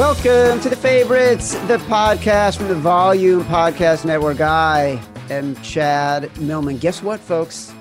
Welcome 0.00 0.60
to 0.62 0.70
the 0.70 0.76
favorites, 0.76 1.52
the 1.66 1.76
podcast 1.76 2.56
from 2.56 2.68
the 2.68 2.74
Volume 2.74 3.44
Podcast 3.44 4.06
Network. 4.06 4.40
I 4.40 4.98
am 5.28 5.54
Chad 5.56 6.34
Millman. 6.40 6.78
Guess 6.78 7.02
what, 7.02 7.20
folks? 7.20 7.74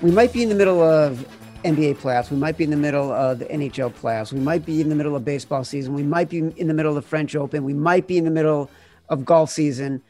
We 0.00 0.12
might 0.12 0.32
be 0.32 0.44
in 0.44 0.50
the 0.50 0.54
middle 0.54 0.80
of 0.80 1.28
NBA 1.64 1.96
playoffs. 1.96 2.30
We 2.30 2.36
might 2.36 2.56
be 2.56 2.62
in 2.62 2.70
the 2.70 2.76
middle 2.76 3.10
of 3.10 3.40
the 3.40 3.46
NHL 3.46 3.92
playoffs. 3.92 4.32
We 4.32 4.38
might 4.38 4.64
be 4.64 4.80
in 4.80 4.88
the 4.88 4.94
middle 4.94 5.16
of 5.16 5.24
baseball 5.24 5.64
season. 5.64 5.94
We 5.94 6.04
might 6.04 6.28
be 6.28 6.38
in 6.38 6.68
the 6.68 6.74
middle 6.74 6.96
of 6.96 7.02
the 7.02 7.08
French 7.08 7.34
Open. 7.34 7.64
We 7.64 7.74
might 7.74 8.06
be 8.06 8.18
in 8.18 8.24
the 8.24 8.30
middle 8.30 8.70
of 9.08 9.24
golf 9.24 9.50
season. 9.50 10.00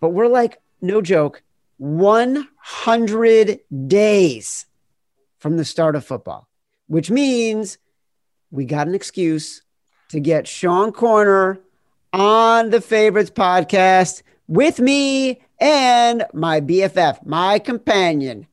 But 0.00 0.14
we're 0.14 0.28
like, 0.28 0.62
no 0.80 1.02
joke, 1.02 1.42
100 1.76 3.60
days 3.86 4.64
from 5.36 5.58
the 5.58 5.64
start 5.66 5.94
of 5.94 6.06
football, 6.06 6.48
which 6.86 7.10
means 7.10 7.76
we 8.50 8.64
got 8.64 8.88
an 8.88 8.94
excuse 8.94 9.60
to 10.14 10.20
get 10.20 10.46
Sean 10.46 10.92
Koerner 10.92 11.58
on 12.12 12.70
the 12.70 12.80
Favorites 12.80 13.30
podcast 13.30 14.22
with 14.46 14.78
me 14.78 15.42
and 15.58 16.24
my 16.32 16.60
BFF, 16.60 17.26
my 17.26 17.58
companion, 17.58 18.46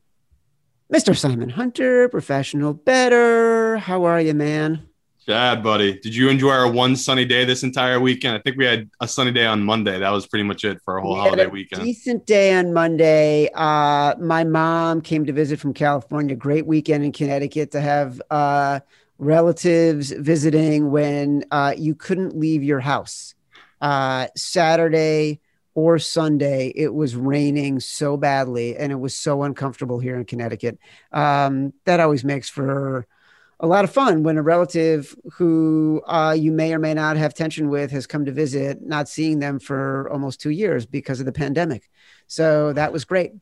Mr. 0.92 1.16
Simon 1.16 1.50
Hunter, 1.50 2.08
professional 2.08 2.74
better. 2.74 3.76
How 3.76 4.02
are 4.02 4.20
you, 4.20 4.34
man? 4.34 4.88
Chad, 5.24 5.62
buddy. 5.62 6.00
Did 6.00 6.16
you 6.16 6.30
enjoy 6.30 6.50
our 6.50 6.68
one 6.68 6.96
sunny 6.96 7.24
day 7.24 7.44
this 7.44 7.62
entire 7.62 8.00
weekend? 8.00 8.34
I 8.34 8.40
think 8.40 8.56
we 8.56 8.64
had 8.64 8.90
a 9.00 9.06
sunny 9.06 9.30
day 9.30 9.46
on 9.46 9.62
Monday. 9.62 10.00
That 10.00 10.10
was 10.10 10.26
pretty 10.26 10.42
much 10.42 10.64
it 10.64 10.80
for 10.84 10.96
a 10.96 11.00
whole 11.00 11.14
We 11.14 11.20
holiday 11.20 11.46
weekend. 11.46 11.84
Decent 11.84 12.26
day 12.26 12.52
on 12.54 12.72
Monday. 12.72 13.48
Uh, 13.54 14.16
my 14.18 14.42
mom 14.42 15.00
came 15.00 15.24
to 15.26 15.32
visit 15.32 15.60
from 15.60 15.74
California. 15.74 16.34
Great 16.34 16.66
weekend 16.66 17.04
in 17.04 17.12
Connecticut 17.12 17.70
to 17.70 17.80
have 17.80 18.20
uh, 18.32 18.80
relatives 19.22 20.10
visiting 20.10 20.90
when 20.90 21.44
uh, 21.52 21.72
you 21.76 21.94
couldn't 21.94 22.36
leave 22.36 22.62
your 22.62 22.80
house. 22.80 23.34
Uh, 23.80 24.26
Saturday 24.36 25.40
or 25.74 25.98
Sunday, 25.98 26.72
it 26.74 26.92
was 26.92 27.14
raining 27.14 27.78
so 27.80 28.16
badly 28.16 28.76
and 28.76 28.90
it 28.90 28.96
was 28.96 29.14
so 29.14 29.44
uncomfortable 29.44 30.00
here 30.00 30.16
in 30.16 30.24
Connecticut. 30.24 30.78
Um, 31.12 31.72
that 31.84 32.00
always 32.00 32.24
makes 32.24 32.48
for 32.48 33.06
a 33.60 33.66
lot 33.66 33.84
of 33.84 33.92
fun 33.92 34.24
when 34.24 34.38
a 34.38 34.42
relative 34.42 35.14
who 35.34 36.02
uh, 36.06 36.36
you 36.36 36.50
may 36.50 36.74
or 36.74 36.80
may 36.80 36.94
not 36.94 37.16
have 37.16 37.32
tension 37.32 37.68
with 37.70 37.92
has 37.92 38.08
come 38.08 38.24
to 38.24 38.32
visit, 38.32 38.82
not 38.82 39.08
seeing 39.08 39.38
them 39.38 39.60
for 39.60 40.10
almost 40.10 40.40
two 40.40 40.50
years 40.50 40.84
because 40.84 41.20
of 41.20 41.26
the 41.26 41.32
pandemic. 41.32 41.88
So 42.26 42.72
that 42.72 42.92
was 42.92 43.04
great. 43.04 43.32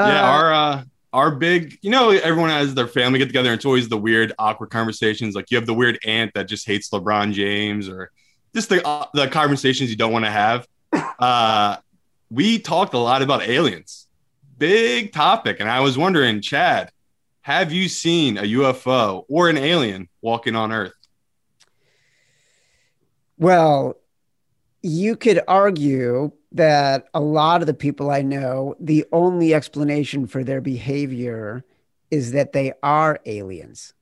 yeah, 0.00 0.04
Uh, 0.04 0.32
our 0.32 0.52
uh, 0.52 0.84
our 1.12 1.30
big, 1.30 1.78
you 1.82 1.90
know, 1.90 2.10
everyone 2.10 2.50
has 2.50 2.74
their 2.74 2.86
family 2.86 3.18
get 3.18 3.26
together. 3.26 3.50
And 3.50 3.58
it's 3.58 3.64
always 3.64 3.88
the 3.88 3.98
weird, 3.98 4.32
awkward 4.38 4.70
conversations. 4.70 5.34
Like 5.34 5.50
you 5.50 5.56
have 5.56 5.66
the 5.66 5.74
weird 5.74 5.98
aunt 6.06 6.32
that 6.34 6.48
just 6.48 6.66
hates 6.66 6.90
LeBron 6.90 7.32
James, 7.32 7.88
or 7.88 8.10
just 8.54 8.68
the 8.68 8.86
uh, 8.86 9.06
the 9.14 9.28
conversations 9.28 9.90
you 9.90 9.96
don't 9.96 10.12
want 10.12 10.24
to 10.24 10.30
have. 10.30 10.66
Uh, 11.18 11.76
we 12.30 12.58
talked 12.58 12.94
a 12.94 12.98
lot 12.98 13.22
about 13.22 13.42
aliens, 13.42 14.08
big 14.58 15.12
topic, 15.12 15.60
and 15.60 15.70
I 15.70 15.80
was 15.80 15.96
wondering, 15.96 16.40
Chad, 16.40 16.90
have 17.42 17.72
you 17.72 17.88
seen 17.88 18.38
a 18.38 18.42
UFO 18.42 19.24
or 19.28 19.48
an 19.48 19.58
alien 19.58 20.08
walking 20.20 20.56
on 20.56 20.72
Earth? 20.72 20.92
Well, 23.36 23.96
you 24.82 25.16
could 25.16 25.40
argue 25.48 26.32
that 26.52 27.06
a 27.14 27.20
lot 27.20 27.60
of 27.62 27.66
the 27.66 27.74
people 27.74 28.10
I 28.10 28.22
know, 28.22 28.74
the 28.80 29.04
only 29.12 29.54
explanation 29.54 30.26
for 30.26 30.44
their 30.44 30.60
behavior 30.60 31.64
is 32.10 32.32
that 32.32 32.52
they 32.52 32.72
are 32.82 33.20
aliens. 33.24 33.94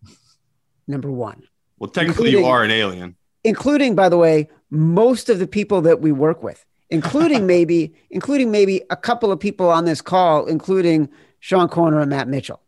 Number 0.89 1.11
one, 1.11 1.45
Well, 1.79 1.91
technically, 1.91 2.31
you 2.31 2.45
are 2.45 2.65
an 2.65 2.71
alien. 2.73 3.15
including, 3.45 3.95
by 3.95 4.09
the 4.09 4.17
way, 4.17 4.49
most 4.71 5.29
of 5.29 5.39
the 5.39 5.47
people 5.47 5.81
that 5.83 6.01
we 6.01 6.11
work 6.11 6.43
with, 6.43 6.65
including 6.89 7.47
maybe, 7.55 7.95
including 8.11 8.51
maybe 8.51 8.83
a 8.91 8.97
couple 8.97 9.31
of 9.31 9.39
people 9.39 9.69
on 9.71 9.85
this 9.85 10.01
call, 10.01 10.47
including 10.47 11.09
Sean 11.39 11.69
Koerner 11.69 12.01
and 12.01 12.11
Matt 12.11 12.27
Mitchell, 12.27 12.61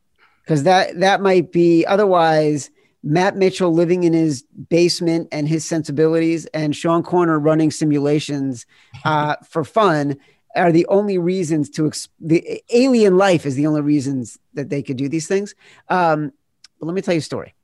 because 0.45 0.63
that 0.63 1.01
that 1.01 1.21
might 1.21 1.51
be 1.51 1.85
otherwise. 1.87 2.71
Matt 3.03 3.37
Mitchell 3.37 3.73
living 3.73 4.05
in 4.05 4.13
his 4.13 4.43
basement 4.69 5.29
and 5.33 5.49
his 5.49 5.65
sensibilities, 5.65 6.47
and 6.47 6.75
Sean 6.75 7.03
Koerner 7.03 7.43
running 7.43 7.71
simulations 7.71 8.67
uh, 9.05 9.37
for 9.49 9.65
fun 9.65 10.17
are 10.55 10.73
the 10.73 10.87
only 10.87 11.19
reasons 11.19 11.71
to 11.71 11.87
ex- 11.87 12.09
the 12.21 12.63
alien 12.71 13.17
life 13.17 13.47
is 13.47 13.55
the 13.55 13.67
only 13.67 13.81
reasons 13.81 14.39
that 14.55 14.69
they 14.69 14.83
could 14.83 14.97
do 14.97 15.09
these 15.09 15.27
things. 15.27 15.55
Um, 15.89 16.33
but 16.79 16.87
let 16.87 16.95
me 16.95 17.03
tell 17.03 17.15
you 17.15 17.19
a 17.19 17.23
story. 17.23 17.55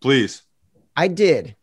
Please. 0.00 0.42
I 0.96 1.08
did 1.08 1.56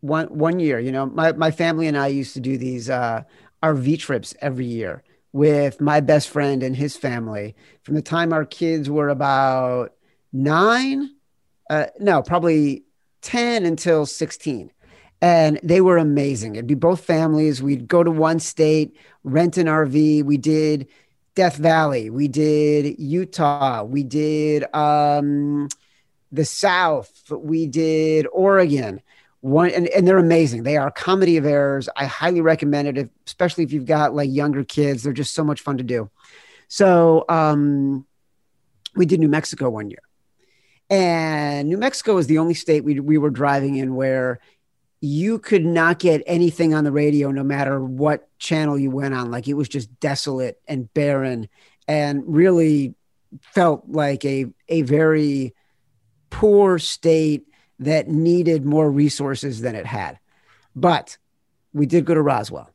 one 0.00 0.26
one 0.26 0.60
year. 0.60 0.78
You 0.78 0.92
know, 0.92 1.06
my 1.06 1.32
my 1.32 1.50
family 1.50 1.86
and 1.86 1.96
I 1.96 2.08
used 2.08 2.34
to 2.34 2.40
do 2.40 2.56
these 2.56 2.88
uh, 2.90 3.22
RV 3.62 3.98
trips 3.98 4.34
every 4.40 4.66
year 4.66 5.02
with 5.32 5.80
my 5.80 6.00
best 6.00 6.28
friend 6.28 6.62
and 6.62 6.76
his 6.76 6.96
family. 6.96 7.56
From 7.82 7.94
the 7.94 8.02
time 8.02 8.32
our 8.32 8.44
kids 8.44 8.88
were 8.88 9.08
about 9.08 9.92
nine, 10.32 11.10
uh, 11.70 11.86
no, 11.98 12.22
probably 12.22 12.84
ten 13.22 13.64
until 13.64 14.06
sixteen, 14.06 14.70
and 15.20 15.60
they 15.62 15.80
were 15.80 15.98
amazing. 15.98 16.56
It'd 16.56 16.66
be 16.66 16.74
both 16.74 17.04
families. 17.04 17.62
We'd 17.62 17.88
go 17.88 18.02
to 18.02 18.10
one 18.10 18.40
state, 18.40 18.96
rent 19.24 19.58
an 19.58 19.66
RV. 19.66 20.24
We 20.24 20.36
did 20.36 20.88
Death 21.34 21.56
Valley. 21.56 22.10
We 22.10 22.28
did 22.28 22.98
Utah. 22.98 23.82
We 23.84 24.02
did. 24.02 24.64
Um, 24.74 25.68
the 26.32 26.44
South. 26.44 27.30
We 27.30 27.66
did 27.66 28.26
Oregon. 28.32 29.00
One 29.40 29.70
and, 29.70 29.86
and 29.88 30.06
they're 30.06 30.18
amazing. 30.18 30.64
They 30.64 30.76
are 30.76 30.90
comedy 30.90 31.36
of 31.36 31.46
errors. 31.46 31.88
I 31.96 32.06
highly 32.06 32.40
recommend 32.40 32.88
it, 32.88 32.98
if, 32.98 33.08
especially 33.26 33.64
if 33.64 33.72
you've 33.72 33.86
got 33.86 34.14
like 34.14 34.30
younger 34.30 34.64
kids. 34.64 35.02
They're 35.02 35.12
just 35.12 35.32
so 35.32 35.44
much 35.44 35.60
fun 35.60 35.78
to 35.78 35.84
do. 35.84 36.10
So 36.66 37.24
um, 37.28 38.04
we 38.96 39.06
did 39.06 39.20
New 39.20 39.28
Mexico 39.28 39.70
one 39.70 39.90
year, 39.90 40.02
and 40.90 41.68
New 41.68 41.78
Mexico 41.78 42.14
was 42.14 42.26
the 42.26 42.38
only 42.38 42.54
state 42.54 42.84
we 42.84 43.00
we 43.00 43.18
were 43.18 43.30
driving 43.30 43.76
in 43.76 43.94
where 43.94 44.40
you 45.00 45.38
could 45.38 45.64
not 45.64 45.98
get 45.98 46.22
anything 46.26 46.74
on 46.74 46.84
the 46.84 46.92
radio, 46.92 47.30
no 47.30 47.44
matter 47.44 47.82
what 47.82 48.28
channel 48.38 48.78
you 48.78 48.90
went 48.90 49.14
on. 49.14 49.30
Like 49.30 49.46
it 49.46 49.54
was 49.54 49.68
just 49.68 50.00
desolate 50.00 50.60
and 50.66 50.92
barren, 50.94 51.48
and 51.86 52.22
really 52.26 52.94
felt 53.40 53.84
like 53.88 54.24
a 54.24 54.46
a 54.68 54.82
very 54.82 55.54
poor 56.30 56.78
state 56.78 57.46
that 57.78 58.08
needed 58.08 58.64
more 58.64 58.90
resources 58.90 59.60
than 59.60 59.74
it 59.74 59.86
had. 59.86 60.18
But 60.74 61.16
we 61.72 61.86
did 61.86 62.04
go 62.04 62.14
to 62.14 62.22
Roswell 62.22 62.70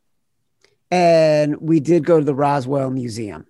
and 0.91 1.59
we 1.59 1.79
did 1.79 2.05
go 2.05 2.19
to 2.19 2.25
the 2.25 2.35
Roswell 2.35 2.89
Museum. 2.89 3.47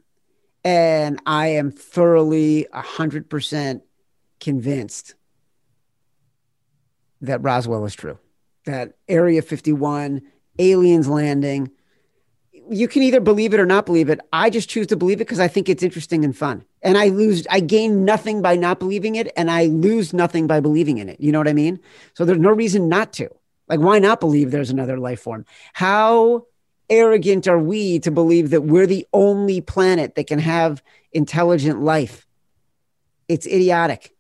And 0.64 1.22
I 1.26 1.48
am 1.48 1.72
thoroughly 1.72 2.68
100% 2.74 3.82
convinced 4.44 5.16
that 7.22 7.42
Roswell 7.42 7.86
is 7.86 7.96
true, 7.96 8.20
that 8.66 8.94
Area 9.08 9.42
51, 9.42 10.22
aliens 10.60 11.08
landing. 11.08 11.72
You 12.70 12.88
can 12.88 13.04
either 13.04 13.22
believe 13.22 13.54
it 13.54 13.60
or 13.60 13.66
not 13.66 13.86
believe 13.86 14.10
it. 14.10 14.20
I 14.32 14.50
just 14.50 14.70
choose 14.70 14.88
to 14.88 14.98
believe 14.98 15.22
it 15.22 15.26
because 15.26 15.40
I 15.40 15.48
think 15.48 15.70
it's 15.70 15.84
interesting 15.84 16.26
and 16.26 16.36
fun. 16.38 16.66
And 16.82 16.98
I 16.98 17.08
lose, 17.08 17.48
I 17.50 17.62
gain 17.62 18.04
nothing 18.04 18.42
by 18.42 18.56
not 18.58 18.80
believing 18.80 19.16
it, 19.16 19.32
and 19.38 19.50
I 19.50 19.68
lose 19.68 20.14
nothing 20.14 20.48
by 20.48 20.60
believing 20.60 20.98
in 20.98 21.08
it. 21.08 21.20
You 21.20 21.32
know 21.32 21.40
what 21.40 21.48
I 21.48 21.54
mean? 21.54 21.80
So 22.14 22.26
there's 22.26 22.40
no 22.40 22.52
reason 22.52 22.90
not 22.90 23.14
to. 23.14 23.30
Like, 23.70 23.80
why 23.80 24.00
not 24.00 24.20
believe 24.20 24.52
there's 24.52 24.70
another 24.70 24.98
life 24.98 25.22
form? 25.22 25.46
How 25.72 26.46
arrogant 26.90 27.48
are 27.48 27.60
we 27.60 28.00
to 28.00 28.12
believe 28.12 28.50
that 28.50 28.62
we're 28.62 28.88
the 28.88 29.08
only 29.14 29.62
planet 29.62 30.16
that 30.16 30.28
can 30.28 30.40
have 30.40 30.84
intelligent 31.14 31.82
life? 31.82 32.28
It's 33.30 33.48
idiotic. 33.48 34.14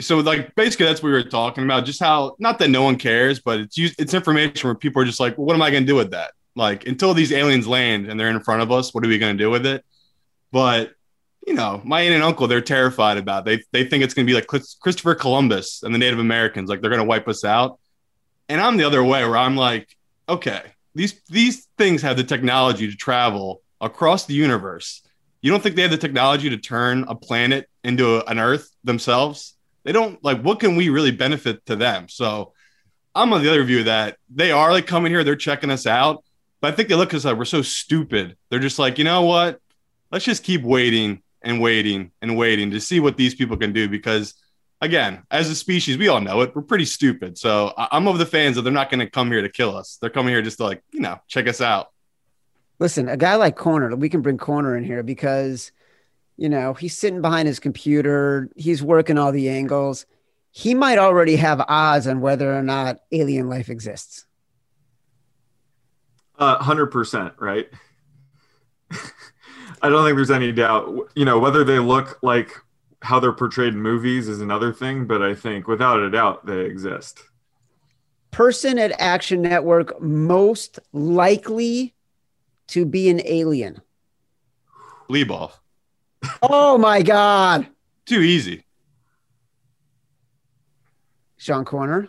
So 0.00 0.18
like 0.18 0.54
basically 0.54 0.86
that's 0.86 1.02
what 1.02 1.08
we 1.08 1.12
were 1.12 1.22
talking 1.22 1.64
about 1.64 1.84
just 1.84 2.00
how 2.00 2.36
not 2.38 2.58
that 2.58 2.68
no 2.68 2.82
one 2.82 2.96
cares 2.96 3.40
but 3.40 3.60
it's 3.60 3.76
used 3.76 3.94
it's 4.00 4.14
information 4.14 4.66
where 4.68 4.74
people 4.74 5.02
are 5.02 5.04
just 5.04 5.20
like 5.20 5.36
well, 5.36 5.46
what 5.46 5.54
am 5.54 5.62
i 5.62 5.70
going 5.70 5.82
to 5.82 5.86
do 5.86 5.94
with 5.94 6.10
that? 6.10 6.32
Like 6.54 6.86
until 6.86 7.12
these 7.12 7.32
aliens 7.32 7.66
land 7.66 8.06
and 8.06 8.18
they're 8.18 8.30
in 8.30 8.40
front 8.40 8.62
of 8.62 8.72
us 8.72 8.94
what 8.94 9.04
are 9.04 9.08
we 9.08 9.18
going 9.18 9.36
to 9.36 9.42
do 9.42 9.50
with 9.50 9.66
it? 9.66 9.84
But 10.52 10.92
you 11.46 11.54
know 11.54 11.80
my 11.84 12.00
aunt 12.00 12.14
and 12.14 12.24
uncle 12.24 12.46
they're 12.46 12.60
terrified 12.60 13.18
about 13.18 13.46
it. 13.46 13.62
they 13.72 13.82
they 13.84 13.88
think 13.88 14.02
it's 14.02 14.14
going 14.14 14.26
to 14.26 14.30
be 14.30 14.34
like 14.34 14.46
christopher 14.48 15.14
columbus 15.14 15.82
and 15.84 15.94
the 15.94 15.98
native 15.98 16.18
americans 16.18 16.68
like 16.68 16.80
they're 16.80 16.90
going 16.90 17.02
to 17.02 17.08
wipe 17.08 17.28
us 17.28 17.44
out. 17.44 17.78
And 18.48 18.60
i'm 18.60 18.76
the 18.76 18.84
other 18.84 19.04
way 19.04 19.24
where 19.24 19.36
i'm 19.36 19.56
like 19.56 19.96
okay 20.28 20.62
these 20.96 21.20
these 21.28 21.68
things 21.76 22.02
have 22.02 22.16
the 22.16 22.24
technology 22.24 22.90
to 22.90 22.96
travel 22.96 23.62
across 23.80 24.24
the 24.24 24.34
universe. 24.34 25.02
You 25.42 25.50
don't 25.50 25.62
think 25.62 25.76
they 25.76 25.82
have 25.82 25.90
the 25.90 25.98
technology 25.98 26.48
to 26.50 26.56
turn 26.56 27.04
a 27.06 27.14
planet 27.14 27.68
into 27.84 28.16
a- 28.16 28.24
an 28.24 28.38
earth 28.38 28.70
themselves 28.82 29.55
they 29.86 29.92
don't 29.92 30.22
like 30.22 30.42
what 30.42 30.60
can 30.60 30.76
we 30.76 30.90
really 30.90 31.10
benefit 31.10 31.64
to 31.64 31.76
them 31.76 32.08
so 32.08 32.52
i'm 33.14 33.32
on 33.32 33.42
the 33.42 33.48
other 33.48 33.64
view 33.64 33.84
that 33.84 34.18
they 34.28 34.50
are 34.50 34.72
like 34.72 34.86
coming 34.86 35.10
here 35.10 35.24
they're 35.24 35.36
checking 35.36 35.70
us 35.70 35.86
out 35.86 36.22
but 36.60 36.72
i 36.72 36.76
think 36.76 36.88
they 36.88 36.94
look 36.94 37.10
at 37.10 37.18
us 37.18 37.24
like 37.24 37.38
we're 37.38 37.44
so 37.46 37.62
stupid 37.62 38.36
they're 38.50 38.58
just 38.58 38.78
like 38.78 38.98
you 38.98 39.04
know 39.04 39.22
what 39.22 39.60
let's 40.10 40.24
just 40.24 40.42
keep 40.42 40.62
waiting 40.62 41.22
and 41.40 41.60
waiting 41.60 42.10
and 42.20 42.36
waiting 42.36 42.72
to 42.72 42.80
see 42.80 43.00
what 43.00 43.16
these 43.16 43.34
people 43.34 43.56
can 43.56 43.72
do 43.72 43.88
because 43.88 44.34
again, 44.80 45.22
as 45.30 45.48
a 45.50 45.54
species, 45.54 45.98
we 45.98 46.08
all 46.08 46.20
know 46.20 46.40
it. 46.42 46.54
We're 46.54 46.62
pretty 46.62 46.84
stupid. 46.84 47.38
So 47.38 47.72
I'm 47.76 48.06
of 48.08 48.18
the 48.18 48.26
fans 48.26 48.56
that 48.56 48.62
they're 48.62 48.72
not 48.72 48.90
going 48.90 49.00
to 49.00 49.10
come 49.10 49.30
here 49.30 49.42
to 49.42 49.48
kill 49.48 49.76
us. 49.76 49.98
They're 50.00 50.10
coming 50.10 50.32
here 50.32 50.42
just 50.42 50.58
to 50.58 50.64
like, 50.64 50.82
you 50.92 51.00
know, 51.00 51.18
check 51.28 51.48
us 51.48 51.60
out. 51.60 51.88
Listen, 52.78 53.08
a 53.08 53.16
guy 53.16 53.36
like 53.36 53.56
Koerner, 53.56 53.98
we 53.98 54.08
can 54.08 54.20
bring 54.20 54.36
Koerner 54.36 54.76
in 54.76 54.84
here 54.84 55.02
because, 55.02 55.72
you 56.36 56.48
know, 56.48 56.74
he's 56.74 56.96
sitting 56.96 57.22
behind 57.22 57.48
his 57.48 57.58
computer. 57.58 58.48
He's 58.56 58.82
working 58.82 59.18
all 59.18 59.32
the 59.32 59.48
angles. 59.48 60.06
He 60.50 60.74
might 60.74 60.98
already 60.98 61.36
have 61.36 61.64
odds 61.68 62.06
on 62.06 62.20
whether 62.20 62.56
or 62.56 62.62
not 62.62 63.00
alien 63.12 63.48
life 63.48 63.68
exists. 63.68 64.26
Uh, 66.38 66.58
100%, 66.58 67.32
right? 67.38 67.68
I 69.82 69.88
don't 69.88 70.04
think 70.04 70.16
there's 70.16 70.30
any 70.30 70.52
doubt. 70.52 71.10
You 71.14 71.24
know, 71.24 71.38
whether 71.38 71.64
they 71.64 71.78
look 71.78 72.18
like 72.22 72.52
how 73.02 73.20
they're 73.20 73.32
portrayed 73.32 73.74
in 73.74 73.80
movies 73.80 74.28
is 74.28 74.40
another 74.40 74.72
thing, 74.72 75.06
but 75.06 75.22
I 75.22 75.34
think 75.34 75.68
without 75.68 76.00
a 76.00 76.10
doubt 76.10 76.46
they 76.46 76.60
exist. 76.60 77.20
Person 78.30 78.78
at 78.78 78.98
Action 79.00 79.42
Network 79.42 80.00
most 80.00 80.78
likely 80.92 81.94
to 82.68 82.84
be 82.84 83.08
an 83.08 83.20
alien. 83.24 83.80
Leboff. 85.08 85.52
Oh 86.42 86.78
my 86.78 87.02
God. 87.02 87.66
Too 88.06 88.20
easy. 88.20 88.64
Sean 91.36 91.64
Koerner. 91.64 92.08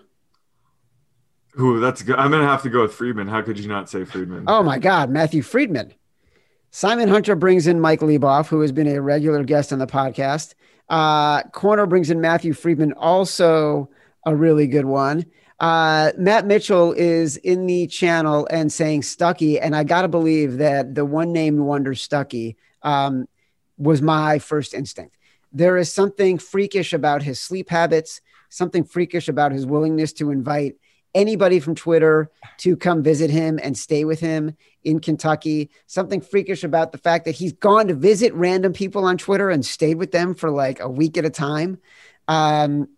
Ooh, 1.60 1.80
that's 1.80 2.04
good. 2.04 2.16
I'm 2.16 2.32
gonna 2.32 2.46
have 2.46 2.62
to 2.64 2.70
go 2.70 2.82
with 2.84 2.94
Freedman. 2.94 3.28
How 3.28 3.42
could 3.42 3.58
you 3.60 3.68
not 3.68 3.90
say 3.90 4.06
Freedman? 4.06 4.46
Oh 4.48 4.62
my 4.62 4.78
God, 4.78 5.10
Matthew 5.10 5.42
Freedman. 5.42 5.94
Simon 6.70 7.08
Hunter 7.08 7.36
brings 7.36 7.66
in 7.66 7.80
Mike 7.80 8.02
Leboff, 8.02 8.48
who 8.48 8.62
has 8.62 8.72
been 8.72 8.88
a 8.88 9.02
regular 9.02 9.44
guest 9.44 9.74
on 9.74 9.80
the 9.80 9.88
podcast. 9.88 10.54
Uh, 10.90 11.42
Koerner 11.44 11.90
brings 11.90 12.10
in 12.10 12.22
Matthew 12.22 12.54
Freedman, 12.54 12.94
also 12.94 13.90
a 14.26 14.36
really 14.36 14.68
good 14.68 14.86
one. 14.86 15.26
Uh, 15.60 16.12
Matt 16.18 16.46
Mitchell 16.46 16.94
is 16.94 17.38
in 17.38 17.66
the 17.66 17.88
channel 17.88 18.48
and 18.52 18.72
saying 18.72 19.02
Stuckey, 19.02 19.58
and 19.60 19.76
I 19.76 19.84
gotta 19.84 20.08
believe 20.08 20.58
that 20.58 20.94
the 20.94 21.06
one 21.06 21.32
named 21.32 21.60
wonder 21.60 21.94
Stuckey 21.94 22.56
um, 22.84 23.28
was 23.78 24.02
my 24.02 24.40
first 24.40 24.74
instinct. 24.74 25.18
There 25.52 25.78
is 25.78 25.94
something 25.94 26.38
freakish 26.38 26.94
about 26.94 27.24
his 27.24 27.40
sleep 27.40 27.70
habits, 27.70 28.22
something 28.50 28.84
freakish 28.84 29.28
about 29.28 29.52
his 29.52 29.66
willingness 29.66 30.14
to 30.14 30.32
invite 30.32 30.76
anybody 31.16 31.60
from 31.60 31.74
Twitter 31.74 32.30
to 32.58 32.76
come 32.76 33.02
visit 33.02 33.30
him 33.30 33.60
and 33.64 33.78
stay 33.78 34.06
with 34.06 34.20
him 34.20 34.56
in 34.84 35.00
Kentucky. 35.00 35.70
Something 35.88 36.22
freakish 36.22 36.64
about 36.64 36.92
the 36.92 36.98
fact 36.98 37.26
that 37.26 37.36
he's 37.36 37.54
gone 37.54 37.88
to 37.88 37.96
visit 37.96 38.34
random 38.34 38.74
people 38.74 39.06
on 39.06 39.18
Twitter 39.18 39.50
and 39.50 39.66
stayed 39.66 39.98
with 39.98 40.12
them 40.12 40.36
for 40.36 40.52
like 40.52 40.80
a 40.80 40.90
week 40.90 41.18
at 41.18 41.26
a 41.26 41.30
time. 41.30 41.80
Um, 42.28 42.90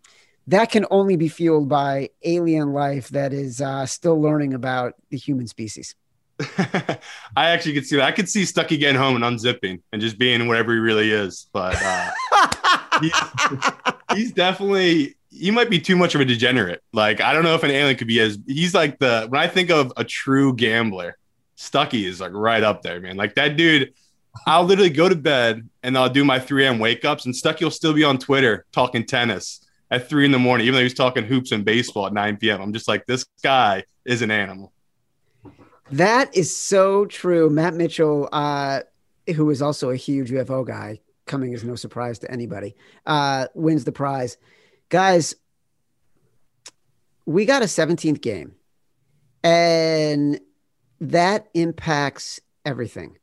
that 0.47 0.71
can 0.71 0.85
only 0.89 1.15
be 1.15 1.27
fueled 1.27 1.69
by 1.69 2.09
alien 2.23 2.73
life 2.73 3.09
that 3.09 3.33
is 3.33 3.61
uh, 3.61 3.85
still 3.85 4.19
learning 4.19 4.53
about 4.53 4.95
the 5.09 5.17
human 5.17 5.47
species. 5.47 5.95
I 6.39 7.00
actually 7.36 7.74
could 7.74 7.86
see 7.86 7.97
that. 7.97 8.06
I 8.06 8.12
could 8.12 8.30
see 8.30 8.44
Stuckey 8.44 8.80
getting 8.80 9.00
home 9.00 9.21
and 9.21 9.24
unzipping 9.24 9.81
and 9.91 10.01
just 10.01 10.18
being 10.18 10.47
whatever 10.47 10.74
he 10.74 10.80
really 10.80 11.12
is. 11.12 11.47
But 11.51 11.75
uh, 11.81 12.12
he, 13.01 13.12
he's 14.15 14.31
definitely 14.31 15.15
he 15.31 15.51
might 15.51 15.69
be 15.69 15.80
too 15.80 15.95
much 15.95 16.15
of 16.15 16.21
a 16.21 16.25
degenerate. 16.25 16.81
Like 16.94 17.21
I 17.21 17.33
don't 17.33 17.44
know 17.44 17.56
if 17.56 17.63
an 17.63 17.71
alien 17.71 17.97
could 17.97 18.07
be 18.07 18.19
as 18.19 18.38
he's 18.47 18.74
like 18.74 19.00
the 19.00 19.25
when 19.27 19.41
I 19.41 19.47
think 19.47 19.69
of 19.69 19.91
a 19.97 20.03
true 20.03 20.56
gambler, 20.56 21.18
Stuckey 21.57 22.06
is 22.06 22.21
like 22.21 22.33
right 22.33 22.63
up 22.63 22.81
there, 22.83 23.00
man. 23.00 23.18
Like 23.18 23.36
that 23.36 23.57
dude. 23.57 23.94
I'll 24.45 24.63
literally 24.63 24.91
go 24.91 25.09
to 25.09 25.15
bed 25.15 25.68
and 25.81 25.97
I'll 25.97 26.07
do 26.07 26.24
my 26.24 26.39
3 26.39 26.65
a.m. 26.65 26.80
wake 26.80 27.03
ups, 27.03 27.25
and 27.25 27.33
Stuckey 27.33 27.63
will 27.63 27.71
still 27.71 27.94
be 27.94 28.03
on 28.03 28.19
Twitter 28.19 28.63
talking 28.71 29.03
tennis 29.03 29.68
at 29.91 30.07
three 30.07 30.24
in 30.24 30.31
the 30.31 30.39
morning, 30.39 30.68
even 30.68 30.77
though 30.77 30.83
he's 30.83 30.94
talking 30.94 31.25
hoops 31.25 31.51
and 31.51 31.65
baseball 31.65 32.06
at 32.06 32.13
9 32.13 32.38
p.m. 32.38 32.62
I'm 32.62 32.71
just 32.71 32.88
like, 32.88 33.06
this 33.06 33.25
guy 33.44 33.83
is 34.06 34.21
an 34.21 34.31
animal. 34.31 34.71
That 35.91 36.36
is 36.36 36.56
so 36.56 37.06
true. 37.06 37.50
Matt 37.50 37.74
Mitchell, 37.74 38.30
uh, 38.31 38.81
who 39.36 39.50
is 39.50 39.62
also 39.62 39.89
a 39.89 39.95
huge 39.95 40.30
UFO 40.30 40.65
guy, 40.65 41.00
coming 41.25 41.53
as 41.53 41.63
no 41.63 41.75
surprise 41.75 42.19
to 42.19 42.31
anybody, 42.31 42.75
uh, 43.06 43.47
wins 43.53 43.86
the 43.86 43.91
prize. 43.91 44.38
Guys, 44.89 45.36
we 47.25 47.45
got 47.45 47.62
a 47.62 47.65
17th 47.65 48.21
game, 48.21 48.56
and 49.44 50.39
that 51.00 51.47
impacts 51.53 52.39
everything. 52.65 53.18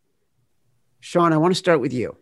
Sean, 1.01 1.33
I 1.33 1.37
want 1.37 1.53
to 1.53 1.59
start 1.59 1.81
with 1.81 1.93
you 1.93 2.17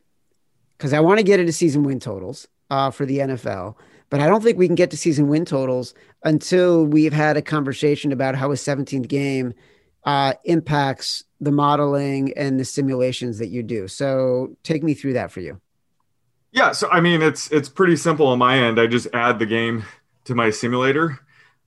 because 0.76 0.92
I 0.92 1.00
want 1.00 1.18
to 1.18 1.24
get 1.24 1.40
into 1.40 1.52
season 1.52 1.84
win 1.84 2.00
totals 2.00 2.48
uh, 2.70 2.90
for 2.90 3.06
the 3.06 3.18
NFL. 3.18 3.76
But 4.10 4.20
I 4.20 4.26
don't 4.26 4.42
think 4.42 4.58
we 4.58 4.66
can 4.66 4.74
get 4.74 4.90
to 4.90 4.96
season 4.96 5.28
win 5.28 5.44
totals 5.44 5.94
until 6.22 6.84
we've 6.84 7.12
had 7.12 7.36
a 7.36 7.42
conversation 7.42 8.12
about 8.12 8.34
how 8.34 8.52
a 8.52 8.54
17th 8.54 9.08
game 9.08 9.54
uh, 10.04 10.34
impacts 10.44 11.24
the 11.40 11.52
modeling 11.52 12.32
and 12.36 12.58
the 12.58 12.64
simulations 12.64 13.38
that 13.38 13.48
you 13.48 13.62
do. 13.62 13.88
So 13.88 14.56
take 14.62 14.82
me 14.82 14.94
through 14.94 15.14
that 15.14 15.30
for 15.30 15.40
you. 15.40 15.60
Yeah, 16.52 16.72
so 16.72 16.88
I 16.90 17.00
mean 17.00 17.20
it's 17.20 17.50
it's 17.50 17.68
pretty 17.68 17.96
simple 17.96 18.28
on 18.28 18.38
my 18.38 18.58
end. 18.58 18.80
I 18.80 18.86
just 18.86 19.08
add 19.12 19.38
the 19.38 19.46
game 19.46 19.84
to 20.24 20.34
my 20.34 20.50
simulator. 20.50 21.18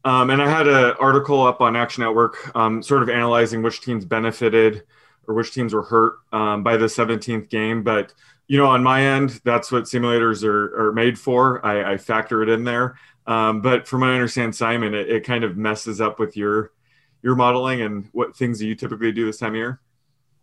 Um, 0.05 0.29
and 0.29 0.41
I 0.41 0.49
had 0.49 0.67
an 0.67 0.95
article 0.99 1.45
up 1.45 1.59
on 1.59 1.75
Action 1.75 2.03
Network, 2.03 2.55
um, 2.55 2.81
sort 2.81 3.03
of 3.03 3.09
analyzing 3.09 3.61
which 3.61 3.81
teams 3.81 4.05
benefited 4.05 4.83
or 5.27 5.35
which 5.35 5.53
teams 5.53 5.73
were 5.73 5.83
hurt 5.83 6.19
um, 6.31 6.63
by 6.63 6.77
the 6.77 6.85
17th 6.85 7.49
game. 7.49 7.83
But 7.83 8.13
you 8.47 8.57
know, 8.57 8.67
on 8.67 8.81
my 8.81 9.01
end, 9.01 9.41
that's 9.43 9.71
what 9.71 9.83
simulators 9.83 10.45
are, 10.45 10.87
are 10.87 10.93
made 10.93 11.19
for. 11.19 11.65
I, 11.65 11.93
I 11.93 11.97
factor 11.97 12.41
it 12.41 12.47
in 12.47 12.63
there. 12.63 12.97
Um, 13.25 13.61
but 13.61 13.85
from 13.85 14.01
what 14.01 14.11
I 14.11 14.13
understand, 14.13 14.55
Simon, 14.55 14.93
it, 14.93 15.09
it 15.09 15.25
kind 15.25 15.43
of 15.43 15.57
messes 15.57 15.99
up 15.99 16.17
with 16.17 16.37
your 16.37 16.71
your 17.21 17.35
modeling 17.35 17.81
and 17.81 18.09
what 18.11 18.35
things 18.35 18.59
do 18.59 18.67
you 18.67 18.75
typically 18.75 19.11
do 19.11 19.25
this 19.25 19.37
time 19.37 19.51
of 19.51 19.55
year? 19.55 19.81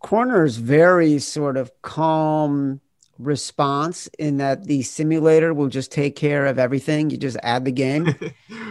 Koerner's 0.03 0.57
very 0.57 1.19
sort 1.19 1.57
of 1.57 1.71
calm 1.81 2.81
response 3.17 4.07
in 4.19 4.37
that 4.37 4.65
the 4.65 4.81
simulator 4.81 5.53
will 5.53 5.69
just 5.69 5.91
take 5.91 6.15
care 6.15 6.45
of 6.45 6.59
everything. 6.59 7.09
You 7.09 7.17
just 7.17 7.37
add 7.41 7.65
the 7.65 7.71
game. 7.71 8.05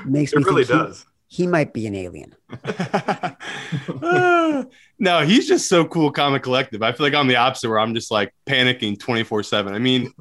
Makes 0.05 0.33
it 0.33 0.39
me 0.39 0.45
really 0.45 0.65
does. 0.65 1.07
He, 1.27 1.43
he 1.43 1.47
might 1.49 1.73
be 1.73 1.87
an 1.87 1.95
alien. 1.95 2.35
no, 4.99 5.23
he's 5.23 5.49
just 5.49 5.69
so 5.69 5.85
cool, 5.87 6.13
calm, 6.13 6.35
and 6.35 6.43
collective. 6.43 6.83
I 6.83 6.93
feel 6.93 7.07
like 7.07 7.15
I'm 7.15 7.27
the 7.27 7.37
opposite, 7.37 7.69
where 7.69 7.81
I'm 7.81 7.95
just 7.95 8.11
like 8.11 8.33
panicking 8.47 8.99
24 8.99 9.43
seven. 9.43 9.75
I 9.75 9.79
mean, 9.79 10.13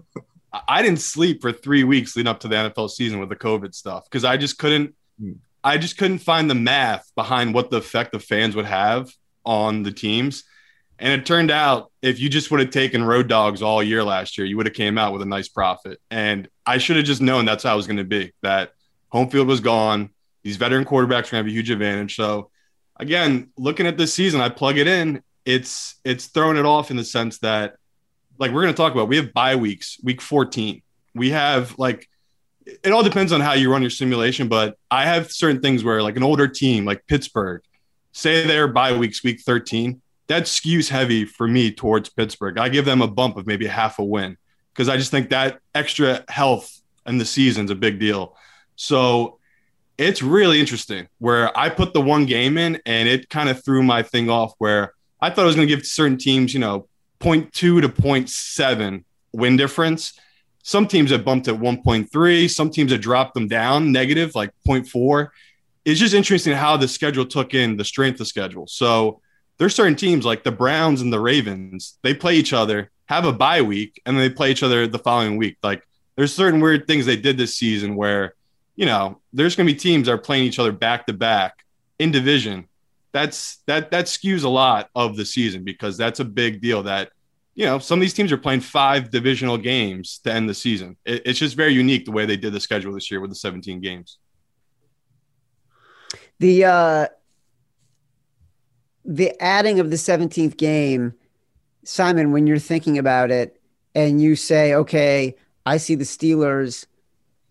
I 0.68 0.82
didn't 0.82 1.02
sleep 1.02 1.42
for 1.42 1.52
three 1.52 1.84
weeks 1.84 2.16
leading 2.16 2.30
up 2.30 2.40
to 2.42 2.48
the 2.48 2.56
NFL 2.56 2.90
season 2.90 3.20
with 3.20 3.30
the 3.30 3.36
COVID 3.36 3.76
stuff 3.76 4.06
because 4.06 4.24
I 4.24 4.38
just 4.38 4.58
couldn't. 4.58 4.96
Hmm. 5.20 5.34
I 5.64 5.78
just 5.78 5.98
couldn't 5.98 6.20
find 6.20 6.50
the 6.50 6.56
math 6.56 7.12
behind 7.16 7.54
what 7.54 7.70
the 7.70 7.78
effect 7.78 8.12
the 8.12 8.20
fans 8.20 8.56
would 8.56 8.66
have 8.66 9.12
on 9.46 9.84
the 9.84 9.92
teams. 9.92 10.44
And 11.00 11.20
it 11.20 11.26
turned 11.26 11.52
out 11.52 11.92
if 12.02 12.20
you 12.20 12.30
just 12.30 12.52
would 12.52 12.60
have 12.60 12.70
taken 12.70 13.04
road 13.04 13.28
dogs 13.28 13.62
all 13.62 13.82
year 13.82 14.04
last 14.04 14.38
year, 14.38 14.46
you 14.46 14.58
would 14.58 14.66
have 14.66 14.76
came 14.76 14.98
out 14.98 15.14
with 15.14 15.22
a 15.22 15.26
nice 15.26 15.48
profit. 15.48 16.00
And 16.12 16.48
I 16.66 16.78
should 16.78 16.98
have 16.98 17.06
just 17.06 17.22
known 17.22 17.46
that's 17.46 17.64
how 17.64 17.74
it 17.74 17.78
was 17.78 17.88
going 17.88 17.98
to 17.98 18.04
be. 18.04 18.32
That 18.42 18.72
home 19.10 19.30
field 19.30 19.48
was 19.48 19.60
gone. 19.60 20.10
These 20.44 20.58
veteran 20.58 20.86
quarterbacks 20.86 21.08
are 21.08 21.10
going 21.10 21.24
to 21.24 21.36
have 21.38 21.48
a 21.48 21.52
huge 21.52 21.70
advantage. 21.70 22.16
So 22.16 22.52
again, 22.98 23.50
looking 23.58 23.88
at 23.88 23.98
this 23.98 24.14
season, 24.14 24.42
I 24.42 24.50
plug 24.50 24.78
it 24.78 24.88
in. 24.88 25.24
It's 25.46 25.96
it's 26.04 26.28
throwing 26.28 26.58
it 26.58 26.66
off 26.66 26.92
in 26.92 26.98
the 26.98 27.04
sense 27.04 27.40
that, 27.40 27.76
like 28.40 28.52
we're 28.52 28.62
going 28.62 28.74
to 28.74 28.78
talk 28.78 28.94
about, 28.94 29.08
we 29.08 29.18
have 29.18 29.34
bye 29.34 29.56
weeks, 29.56 29.98
week 30.04 30.22
14. 30.22 30.82
We 31.16 31.32
have 31.32 31.78
like 31.78 32.10
it 32.66 32.92
all 32.92 33.04
depends 33.04 33.32
on 33.32 33.42
how 33.42 33.54
you 33.54 33.72
run 33.72 33.82
your 33.82 33.90
simulation, 33.90 34.48
but 34.48 34.78
I 34.90 35.06
have 35.06 35.32
certain 35.32 35.62
things 35.62 35.84
where 35.84 36.02
like 36.02 36.18
an 36.18 36.24
older 36.24 36.48
team 36.48 36.86
like 36.86 37.06
Pittsburgh, 37.08 37.62
say 38.12 38.46
they're 38.46 38.68
bye 38.68 38.96
weeks, 38.98 39.24
week 39.24 39.42
13, 39.42 40.02
that 40.28 40.44
skews 40.44 40.90
heavy 40.90 41.26
for 41.26 41.48
me 41.48 41.72
towards 41.72 42.10
Pittsburgh. 42.10 42.58
I 42.58 42.70
give 42.70 42.86
them 42.86 43.02
a 43.02 43.08
bump 43.08 43.38
of 43.38 43.48
maybe 43.48 43.68
half 43.68 44.00
a 44.00 44.04
win 44.04 44.38
because 44.74 44.90
I 44.90 44.98
just 44.98 45.12
think 45.12 45.30
that 45.30 45.60
extra 45.76 46.24
health 46.28 46.82
in 47.06 47.18
the 47.18 47.26
season's 47.26 47.72
a 47.72 47.76
big 47.76 48.00
deal. 48.00 48.36
So 48.76 49.40
it's 49.98 50.22
really 50.22 50.60
interesting 50.60 51.08
where 51.20 51.56
I 51.58 51.70
put 51.70 51.94
the 51.94 52.02
one 52.02 52.26
game 52.26 52.58
in 52.58 52.82
and 52.86 53.08
it 53.08 53.30
kind 53.30 53.50
of 53.50 53.64
threw 53.64 53.84
my 53.84 54.04
thing 54.04 54.30
off 54.30 54.54
where 54.58 54.94
I 55.22 55.30
thought 55.30 55.44
I 55.44 55.46
was 55.46 55.56
going 55.56 55.68
to 55.68 55.76
give 55.76 55.86
certain 55.86 56.18
teams, 56.18 56.54
you 56.54 56.60
know, 56.60 56.88
0.2 57.20 57.52
to 57.52 57.82
0.7 57.82 59.04
win 59.32 59.58
difference. 59.58 60.20
Some 60.64 60.88
teams 60.88 61.12
have 61.12 61.24
bumped 61.24 61.48
at 61.48 61.56
1.3, 61.56 62.50
some 62.50 62.70
teams 62.70 62.92
have 62.92 63.02
dropped 63.02 63.36
them 63.36 63.48
down 63.48 63.92
negative, 63.92 64.34
like 64.34 64.52
0.4. 64.68 65.30
It's 65.86 66.00
just 66.00 66.14
interesting 66.14 66.54
how 66.54 66.78
the 66.78 66.88
schedule 66.88 67.26
took 67.26 67.54
in 67.54 67.78
the 67.78 67.86
strength 67.86 68.20
of 68.20 68.28
schedule. 68.28 68.66
So 68.68 69.22
there's 69.58 69.76
certain 69.76 69.96
teams 69.96 70.26
like 70.26 70.44
the 70.44 70.52
Browns 70.52 71.02
and 71.02 71.14
the 71.14 71.20
Ravens, 71.20 72.00
they 72.02 72.14
play 72.14 72.36
each 72.36 72.54
other, 72.54 72.90
have 73.06 73.26
a 73.26 73.34
bye 73.34 73.62
week, 73.62 74.02
and 74.06 74.18
then 74.18 74.28
they 74.28 74.34
play 74.34 74.52
each 74.52 74.64
other 74.64 74.88
the 74.88 75.00
following 75.00 75.38
week. 75.38 75.58
Like 75.62 75.88
there's 76.16 76.34
certain 76.34 76.62
weird 76.62 76.88
things 76.88 77.06
they 77.06 77.18
did 77.18 77.38
this 77.38 77.56
season 77.56 77.96
where 77.96 78.34
you 78.76 78.86
know, 78.86 79.20
there's 79.32 79.56
going 79.56 79.68
to 79.68 79.74
be 79.74 79.80
teams 79.80 80.08
that 80.08 80.14
are 80.14 80.18
playing 80.18 80.46
each 80.46 80.60
other 80.60 80.72
back 80.72 81.06
to 81.08 81.14
back 81.14 81.64
in 82.00 82.12
division. 82.12 82.68
That's 83.12 83.58
that 83.68 83.92
that 83.92 84.06
skews 84.06 84.44
a 84.44 84.50
lot 84.50 84.90
of 84.96 85.16
the 85.16 85.26
season 85.26 85.64
because 85.64 85.98
that's 85.98 86.20
a 86.20 86.26
big 86.26 86.62
deal. 86.62 86.84
That 86.84 87.12
you 87.56 87.66
know, 87.66 87.80
some 87.80 88.00
of 88.00 88.02
these 88.02 88.14
teams 88.14 88.32
are 88.32 88.38
playing 88.38 88.62
five 88.62 89.12
divisional 89.12 89.58
games 89.58 90.20
to 90.24 90.32
end 90.32 90.50
the 90.50 90.54
season. 90.54 90.98
It, 91.06 91.22
it's 91.26 91.40
just 91.40 91.56
very 91.56 91.74
unique 91.74 92.06
the 92.06 92.12
way 92.12 92.26
they 92.26 92.38
did 92.38 92.54
the 92.54 92.60
schedule 92.60 92.94
this 92.94 93.12
year 93.12 93.20
with 93.22 93.30
the 93.30 93.36
17 93.36 93.80
games. 93.80 94.18
The 96.40 96.66
uh, 96.66 97.08
the 99.06 99.40
adding 99.42 99.80
of 99.80 99.90
the 99.90 99.98
17th 99.98 100.58
game, 100.58 101.14
Simon, 101.84 102.32
when 102.32 102.48
you're 102.48 102.58
thinking 102.58 102.98
about 102.98 103.32
it 103.32 103.62
and 103.94 104.22
you 104.22 104.36
say, 104.36 104.74
okay, 104.74 105.36
I 105.66 105.78
see 105.78 105.96
the 105.96 106.06
Steelers 106.06 106.86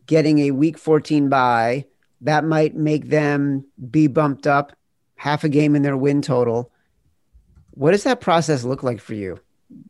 getting 0.07 0.41
a 0.41 0.51
week 0.51 0.79
14 0.79 1.29
bye, 1.29 1.87
that 2.23 2.45
might 2.45 2.75
make 2.75 3.09
them 3.09 3.67
be 3.91 4.07
bumped 4.07 4.47
up 4.47 4.73
half 5.17 5.45
a 5.45 5.49
game 5.49 5.77
in 5.77 5.83
their 5.83 5.97
win 5.97 6.23
total. 6.23 6.73
What 7.73 7.93
does 7.93 8.05
that 8.05 8.21
process 8.21 8.65
look 8.65 8.83
like 8.83 9.01
for 9.01 9.15
you? 9.15 9.39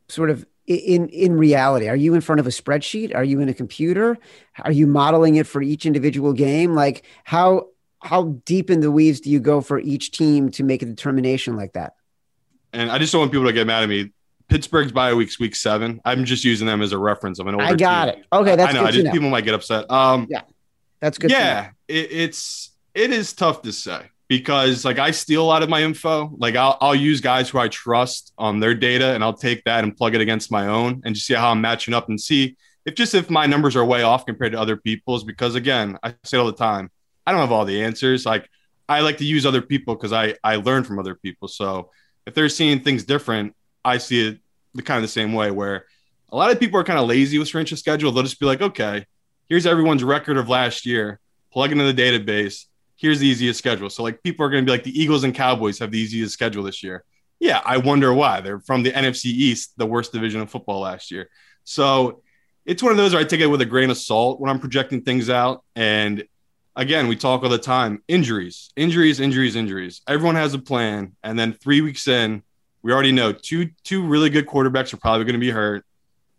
Sort 0.09 0.29
of 0.29 0.45
in 0.65 1.09
in 1.09 1.33
reality, 1.37 1.89
are 1.89 1.95
you 1.95 2.13
in 2.13 2.21
front 2.21 2.39
of 2.39 2.47
a 2.47 2.49
spreadsheet? 2.51 3.13
Are 3.13 3.23
you 3.23 3.41
in 3.41 3.49
a 3.49 3.53
computer? 3.53 4.17
Are 4.63 4.71
you 4.71 4.87
modeling 4.87 5.35
it 5.35 5.45
for 5.47 5.61
each 5.61 5.85
individual 5.85 6.33
game? 6.33 6.73
Like 6.73 7.03
how 7.23 7.67
how 8.01 8.39
deep 8.45 8.69
in 8.69 8.79
the 8.81 8.91
weeds 8.91 9.19
do 9.21 9.29
you 9.29 9.39
go 9.39 9.61
for 9.61 9.79
each 9.79 10.11
team 10.11 10.49
to 10.51 10.63
make 10.63 10.81
a 10.81 10.85
determination 10.85 11.55
like 11.55 11.73
that? 11.73 11.95
And 12.71 12.91
I 12.91 12.97
just 12.97 13.11
don't 13.11 13.19
want 13.19 13.31
people 13.31 13.45
to 13.47 13.53
get 13.53 13.67
mad 13.67 13.83
at 13.83 13.89
me. 13.89 14.11
Pittsburgh's 14.49 14.91
bye 14.91 15.13
week's 15.13 15.39
week 15.39 15.55
seven. 15.55 16.01
I'm 16.05 16.25
just 16.25 16.43
using 16.43 16.67
them 16.67 16.81
as 16.81 16.91
a 16.91 16.97
reference 16.97 17.39
of 17.39 17.47
an 17.47 17.55
older. 17.55 17.65
I 17.65 17.75
got 17.75 18.05
team. 18.13 18.19
it. 18.19 18.25
Okay, 18.35 18.55
that's 18.55 18.69
I 18.69 18.73
know. 18.73 18.79
good 18.81 18.87
I 18.87 18.91
just 18.91 19.05
know. 19.05 19.11
people 19.11 19.29
might 19.29 19.45
get 19.45 19.53
upset. 19.53 19.89
Um, 19.89 20.27
Yeah, 20.29 20.41
That's 20.99 21.17
good. 21.17 21.31
yeah, 21.31 21.71
it, 21.87 22.11
it's 22.11 22.71
it 22.93 23.11
is 23.11 23.33
tough 23.33 23.61
to 23.63 23.71
say 23.73 24.01
because 24.37 24.83
like 24.83 24.97
I 24.97 25.11
steal 25.11 25.43
a 25.43 25.45
lot 25.45 25.61
of 25.61 25.69
my 25.69 25.83
info. 25.83 26.33
Like 26.39 26.55
I'll 26.55 26.75
I'll 26.81 26.95
use 26.95 27.21
guys 27.21 27.49
who 27.49 27.59
I 27.59 27.67
trust 27.67 28.33
on 28.39 28.59
their 28.59 28.73
data, 28.73 29.13
and 29.13 29.23
I'll 29.23 29.37
take 29.37 29.63
that 29.65 29.83
and 29.83 29.95
plug 29.95 30.15
it 30.15 30.21
against 30.21 30.51
my 30.51 30.65
own, 30.65 31.03
and 31.05 31.13
just 31.13 31.27
see 31.27 31.35
how 31.35 31.51
I'm 31.51 31.61
matching 31.61 31.93
up 31.93 32.09
and 32.09 32.19
see 32.19 32.57
if 32.83 32.95
just 32.95 33.13
if 33.13 33.29
my 33.29 33.45
numbers 33.45 33.75
are 33.75 33.85
way 33.85 34.01
off 34.01 34.25
compared 34.25 34.53
to 34.53 34.59
other 34.59 34.75
people's. 34.75 35.23
Because 35.23 35.53
again, 35.53 35.99
I 36.01 36.15
say 36.23 36.37
it 36.37 36.39
all 36.39 36.47
the 36.47 36.53
time, 36.53 36.89
I 37.27 37.31
don't 37.31 37.41
have 37.41 37.51
all 37.51 37.63
the 37.63 37.83
answers. 37.83 38.25
Like 38.25 38.49
I 38.89 39.01
like 39.01 39.19
to 39.19 39.23
use 39.23 39.45
other 39.45 39.61
people 39.61 39.93
because 39.93 40.13
I 40.13 40.35
I 40.43 40.55
learn 40.55 40.83
from 40.83 40.97
other 40.97 41.13
people. 41.13 41.47
So 41.47 41.91
if 42.25 42.33
they're 42.33 42.49
seeing 42.49 42.79
things 42.79 43.03
different, 43.03 43.55
I 43.85 43.99
see 43.99 44.29
it 44.29 44.39
the 44.73 44.81
kind 44.81 44.97
of 44.97 45.03
the 45.03 45.09
same 45.09 45.33
way. 45.33 45.51
Where 45.51 45.85
a 46.31 46.35
lot 46.35 46.49
of 46.49 46.59
people 46.59 46.79
are 46.79 46.83
kind 46.83 46.97
of 46.97 47.07
lazy 47.07 47.37
with 47.37 47.49
strength 47.49 47.71
of 47.71 47.77
schedule. 47.77 48.11
They'll 48.11 48.23
just 48.23 48.39
be 48.39 48.47
like, 48.47 48.63
okay, 48.63 49.05
here's 49.47 49.67
everyone's 49.67 50.03
record 50.03 50.37
of 50.37 50.49
last 50.49 50.87
year. 50.87 51.19
Plug 51.51 51.71
into 51.71 51.83
the 51.83 52.01
database. 52.01 52.65
Here's 53.03 53.19
the 53.19 53.27
easiest 53.27 53.59
schedule. 53.59 53.89
So 53.89 54.01
like 54.01 54.23
people 54.23 54.45
are 54.45 54.49
going 54.49 54.63
to 54.63 54.65
be 54.65 54.71
like 54.71 54.85
the 54.85 54.97
Eagles 54.97 55.25
and 55.25 55.35
Cowboys 55.35 55.77
have 55.79 55.91
the 55.91 55.99
easiest 55.99 56.33
schedule 56.33 56.63
this 56.63 56.81
year. 56.81 57.03
Yeah, 57.37 57.59
I 57.65 57.75
wonder 57.75 58.13
why. 58.13 58.39
They're 58.39 58.61
from 58.61 58.81
the 58.81 58.93
NFC 58.93 59.25
East, 59.25 59.73
the 59.75 59.85
worst 59.85 60.13
division 60.13 60.39
of 60.39 60.49
football 60.49 60.79
last 60.79 61.11
year. 61.11 61.29
So 61.65 62.21
it's 62.65 62.81
one 62.81 62.93
of 62.93 62.97
those 62.97 63.11
where 63.11 63.19
I 63.19 63.25
take 63.25 63.41
it 63.41 63.47
with 63.47 63.59
a 63.59 63.65
grain 63.65 63.89
of 63.89 63.97
salt 63.97 64.39
when 64.39 64.49
I'm 64.49 64.57
projecting 64.57 65.01
things 65.01 65.29
out. 65.29 65.65
And 65.75 66.23
again, 66.77 67.09
we 67.09 67.17
talk 67.17 67.43
all 67.43 67.49
the 67.49 67.57
time 67.57 68.01
injuries, 68.07 68.71
injuries, 68.77 69.19
injuries, 69.19 69.57
injuries. 69.57 70.01
Everyone 70.07 70.35
has 70.35 70.53
a 70.53 70.59
plan. 70.59 71.17
And 71.25 71.37
then 71.37 71.51
three 71.51 71.81
weeks 71.81 72.07
in, 72.07 72.41
we 72.83 72.93
already 72.93 73.11
know 73.11 73.33
two 73.33 73.71
two 73.83 74.07
really 74.07 74.29
good 74.29 74.47
quarterbacks 74.47 74.93
are 74.93 74.97
probably 74.97 75.25
going 75.25 75.33
to 75.33 75.39
be 75.39 75.51
hurt. 75.51 75.85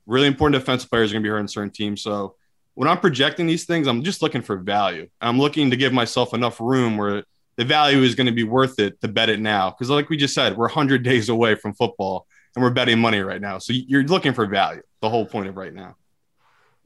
Really 0.06 0.28
important 0.28 0.58
defensive 0.58 0.88
players 0.88 1.10
are 1.10 1.14
going 1.16 1.22
to 1.24 1.26
be 1.26 1.30
hurt 1.30 1.40
in 1.40 1.48
certain 1.48 1.72
teams. 1.72 2.00
So 2.00 2.36
when 2.74 2.88
I'm 2.88 2.98
projecting 2.98 3.46
these 3.46 3.64
things, 3.64 3.86
I'm 3.86 4.02
just 4.02 4.22
looking 4.22 4.42
for 4.42 4.56
value. 4.56 5.08
I'm 5.20 5.38
looking 5.38 5.70
to 5.70 5.76
give 5.76 5.92
myself 5.92 6.34
enough 6.34 6.60
room 6.60 6.96
where 6.96 7.24
the 7.56 7.64
value 7.64 8.02
is 8.02 8.14
going 8.14 8.26
to 8.26 8.32
be 8.32 8.44
worth 8.44 8.78
it 8.80 9.00
to 9.00 9.08
bet 9.08 9.28
it 9.28 9.40
now. 9.40 9.70
Because, 9.70 9.90
like 9.90 10.08
we 10.08 10.16
just 10.16 10.34
said, 10.34 10.56
we're 10.56 10.66
100 10.66 11.02
days 11.04 11.28
away 11.28 11.54
from 11.54 11.74
football 11.74 12.26
and 12.54 12.62
we're 12.62 12.70
betting 12.70 12.98
money 12.98 13.20
right 13.20 13.40
now. 13.40 13.58
So 13.58 13.72
you're 13.72 14.04
looking 14.04 14.32
for 14.32 14.46
value, 14.46 14.82
the 15.00 15.08
whole 15.08 15.26
point 15.26 15.48
of 15.48 15.56
right 15.56 15.72
now. 15.72 15.96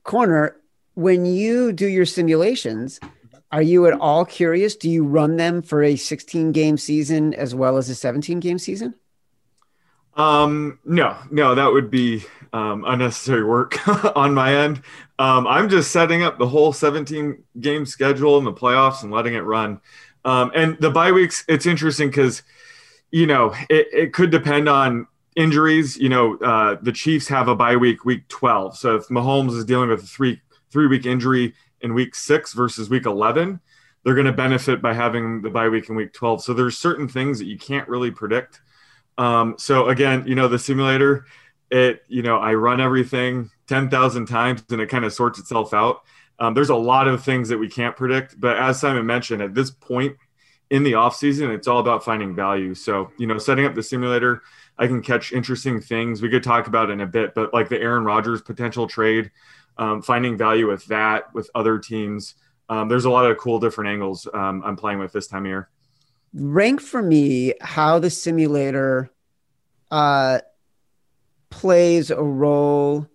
Koerner, 0.05 0.53
when 0.95 1.27
you 1.27 1.73
do 1.73 1.87
your 1.87 2.07
simulations, 2.07 3.01
are 3.51 3.63
you 3.63 3.87
at 3.87 3.95
all 3.95 4.25
curious? 4.25 4.77
Do 4.77 4.91
you 4.91 5.05
run 5.05 5.37
them 5.37 5.63
for 5.63 5.83
a 5.83 5.97
16 5.97 6.53
game 6.53 6.77
season 6.77 7.35
as 7.35 7.55
well 7.55 7.77
as 7.79 7.89
a 7.89 7.95
17 7.95 8.41
game 8.41 8.59
season? 8.59 8.95
Um, 10.15 10.81
no, 10.85 11.17
no, 11.31 11.55
that 11.55 11.73
would 11.73 11.91
be 11.91 12.25
um, 12.53 12.85
unnecessary 12.87 13.45
work 13.45 13.87
on 14.17 14.35
my 14.35 14.55
end. 14.55 14.83
Um, 15.19 15.47
I'm 15.47 15.69
just 15.69 15.91
setting 15.91 16.23
up 16.23 16.39
the 16.39 16.47
whole 16.47 16.73
17 16.73 17.43
game 17.61 17.87
schedule 17.87 18.39
and 18.39 18.47
the 18.47 18.53
playoffs 18.53 19.03
and 19.03 19.13
letting 19.13 19.35
it 19.35 19.41
run. 19.41 19.81
Um, 20.25 20.51
and 20.55 20.77
the 20.79 20.91
bye 20.91 21.13
weeks, 21.13 21.45
it's 21.49 21.67
interesting 21.67 22.09
because, 22.09 22.43
you 23.11 23.27
know, 23.27 23.55
it, 23.71 23.89
it 23.93 24.13
could 24.13 24.31
depend 24.31 24.69
on 24.69 25.07
injuries. 25.37 25.97
You 25.97 26.09
know, 26.09 26.37
uh, 26.39 26.77
the 26.83 26.93
Chiefs 26.93 27.29
have 27.29 27.49
a 27.49 27.55
bye 27.55 27.77
week, 27.77 28.05
week 28.05 28.29
12. 28.29 28.77
So 28.77 28.97
if 28.97 29.09
Mahomes 29.09 29.57
is 29.57 29.65
dealing 29.65 29.89
with 29.89 30.03
a 30.03 30.07
three 30.07 30.41
three 30.71 30.87
week 30.87 31.07
injury 31.07 31.55
in 31.81 31.95
week 31.95 32.15
six 32.15 32.53
versus 32.53 32.91
week 32.91 33.07
11, 33.07 33.61
they're 34.05 34.15
going 34.15 34.27
to 34.27 34.33
benefit 34.33 34.83
by 34.83 34.95
having 34.95 35.43
the 35.43 35.51
bye 35.51 35.69
week 35.69 35.89
in 35.89 35.95
week 35.95 36.13
12. 36.13 36.43
So 36.43 36.53
there's 36.53 36.77
certain 36.77 37.09
things 37.09 37.39
that 37.39 37.47
you 37.47 37.59
can't 37.59 37.89
really 37.89 38.11
predict. 38.11 38.61
Um, 39.17 39.57
so 39.59 39.89
again, 39.89 40.25
you 40.27 40.35
know, 40.35 40.49
the 40.49 40.59
simulator, 40.59 41.27
it, 41.71 42.03
you 42.09 42.23
know, 42.23 42.39
I 42.39 42.55
run 42.55 42.81
everything 42.81 43.51
10,000 43.67 44.27
times 44.27 44.65
and 44.71 44.81
it 44.81 44.89
kind 44.89 45.05
of 45.05 45.13
sorts 45.13 45.39
itself 45.39 45.75
out. 45.75 46.03
Um, 46.39 46.55
there's 46.55 46.71
a 46.71 46.77
lot 46.77 47.09
of 47.09 47.23
things 47.23 47.49
that 47.49 47.59
we 47.59 47.69
can't 47.69 47.97
predict, 47.97 48.41
but 48.41 48.57
as 48.57 48.81
Simon 48.81 49.05
mentioned, 49.07 49.43
at 49.43 49.55
this 49.55 49.71
point 49.71 50.17
in 50.71 50.83
the 50.83 50.95
off 50.95 51.17
season, 51.17 51.51
it's 51.51 51.67
all 51.67 51.81
about 51.81 52.05
finding 52.05 52.35
value. 52.35 52.75
So, 52.75 53.11
you 53.19 53.27
know, 53.27 53.39
setting 53.39 53.65
up 53.65 53.75
the 53.75 53.83
simulator, 53.83 54.43
I 54.79 54.87
can 54.87 55.03
catch 55.03 55.33
interesting 55.33 55.81
things. 55.81 56.23
We 56.23 56.31
could 56.31 56.43
talk 56.43 56.67
about 56.67 56.91
in 56.91 57.01
a 57.01 57.07
bit, 57.07 57.35
but 57.35 57.53
like 57.53 57.69
the 57.69 57.81
Aaron 57.81 58.05
Rodgers 58.05 58.41
potential 58.41 58.87
trade, 58.87 59.31
um, 59.79 60.03
finding 60.03 60.37
value 60.37 60.69
with 60.69 60.85
that, 60.87 61.35
with 61.35 61.51
other 61.55 61.79
teams. 61.79 62.35
Um, 62.69 62.89
there's 62.89 63.07
a 63.07 63.11
lot 63.11 63.29
of 63.31 63.39
cool 63.39 63.59
different 63.59 63.91
angles 63.91 64.29
um, 64.33 64.63
I'm 64.65 64.77
playing 64.77 64.99
with 64.99 65.13
this 65.13 65.27
time 65.27 65.45
of 65.45 65.49
year. 65.49 65.69
Rank 66.35 66.81
for 66.81 67.03
me 67.03 67.55
how 67.61 67.99
the 67.99 68.11
simulator 68.11 69.11
uh, 69.91 70.41
plays 71.51 72.11
a 72.11 72.23
role 72.23 73.07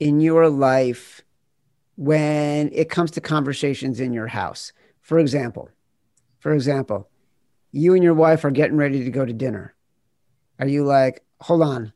in 0.00 0.20
your 0.20 0.48
life 0.48 1.22
when 1.96 2.70
it 2.72 2.88
comes 2.88 3.10
to 3.12 3.20
conversations 3.20 4.00
in 4.00 4.12
your 4.12 4.28
house. 4.28 4.72
For 5.00 5.18
example, 5.18 5.70
for 6.38 6.52
example, 6.52 7.08
you 7.72 7.94
and 7.94 8.04
your 8.04 8.14
wife 8.14 8.44
are 8.44 8.50
getting 8.50 8.76
ready 8.76 9.04
to 9.04 9.10
go 9.10 9.24
to 9.24 9.32
dinner. 9.32 9.74
Are 10.58 10.68
you 10.68 10.84
like, 10.84 11.24
hold 11.40 11.62
on, 11.62 11.92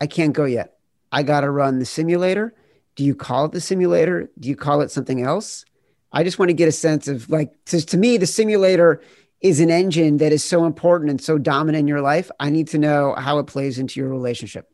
I 0.00 0.06
can't 0.06 0.32
go 0.32 0.44
yet. 0.44 0.78
I 1.12 1.22
got 1.22 1.40
to 1.40 1.50
run 1.50 1.78
the 1.78 1.84
simulator. 1.84 2.54
Do 2.96 3.04
you 3.04 3.14
call 3.14 3.46
it 3.46 3.52
the 3.52 3.60
simulator? 3.60 4.30
Do 4.38 4.48
you 4.48 4.56
call 4.56 4.80
it 4.80 4.90
something 4.90 5.22
else? 5.22 5.64
I 6.12 6.24
just 6.24 6.38
want 6.38 6.48
to 6.48 6.54
get 6.54 6.68
a 6.68 6.72
sense 6.72 7.08
of 7.08 7.28
like, 7.30 7.52
to, 7.66 7.84
to 7.84 7.96
me, 7.96 8.16
the 8.16 8.26
simulator 8.26 9.00
is 9.40 9.60
an 9.60 9.70
engine 9.70 10.18
that 10.18 10.32
is 10.32 10.44
so 10.44 10.64
important 10.64 11.10
and 11.10 11.20
so 11.20 11.38
dominant 11.38 11.80
in 11.80 11.88
your 11.88 12.00
life. 12.00 12.30
I 12.38 12.50
need 12.50 12.68
to 12.68 12.78
know 12.78 13.14
how 13.16 13.38
it 13.38 13.46
plays 13.46 13.78
into 13.78 13.98
your 13.98 14.08
relationship. 14.08 14.69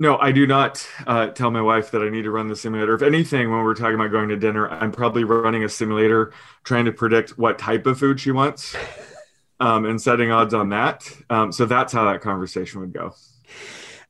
No, 0.00 0.16
I 0.18 0.30
do 0.30 0.46
not 0.46 0.86
uh, 1.08 1.28
tell 1.28 1.50
my 1.50 1.60
wife 1.60 1.90
that 1.90 2.02
I 2.02 2.08
need 2.08 2.22
to 2.22 2.30
run 2.30 2.46
the 2.46 2.54
simulator. 2.54 2.94
If 2.94 3.02
anything, 3.02 3.50
when 3.50 3.64
we're 3.64 3.74
talking 3.74 3.96
about 3.96 4.12
going 4.12 4.28
to 4.28 4.36
dinner, 4.36 4.68
I'm 4.68 4.92
probably 4.92 5.24
running 5.24 5.64
a 5.64 5.68
simulator 5.68 6.32
trying 6.62 6.84
to 6.84 6.92
predict 6.92 7.36
what 7.36 7.58
type 7.58 7.84
of 7.86 7.98
food 7.98 8.20
she 8.20 8.30
wants 8.30 8.76
um, 9.60 9.86
and 9.86 10.00
setting 10.00 10.30
odds 10.30 10.54
on 10.54 10.68
that. 10.68 11.10
Um, 11.30 11.50
so 11.50 11.66
that's 11.66 11.92
how 11.92 12.04
that 12.12 12.20
conversation 12.20 12.80
would 12.80 12.92
go. 12.92 13.14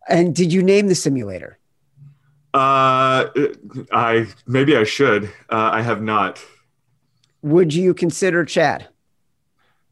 And 0.08 0.34
did 0.34 0.52
you 0.52 0.62
name 0.62 0.88
the 0.88 0.94
simulator? 0.94 1.58
Uh, 2.52 3.28
I 3.92 4.26
maybe 4.46 4.76
I 4.76 4.84
should. 4.84 5.24
Uh, 5.50 5.70
I 5.72 5.82
have 5.82 6.02
not. 6.02 6.42
Would 7.42 7.72
you 7.72 7.94
consider 7.94 8.44
Chad? 8.44 8.88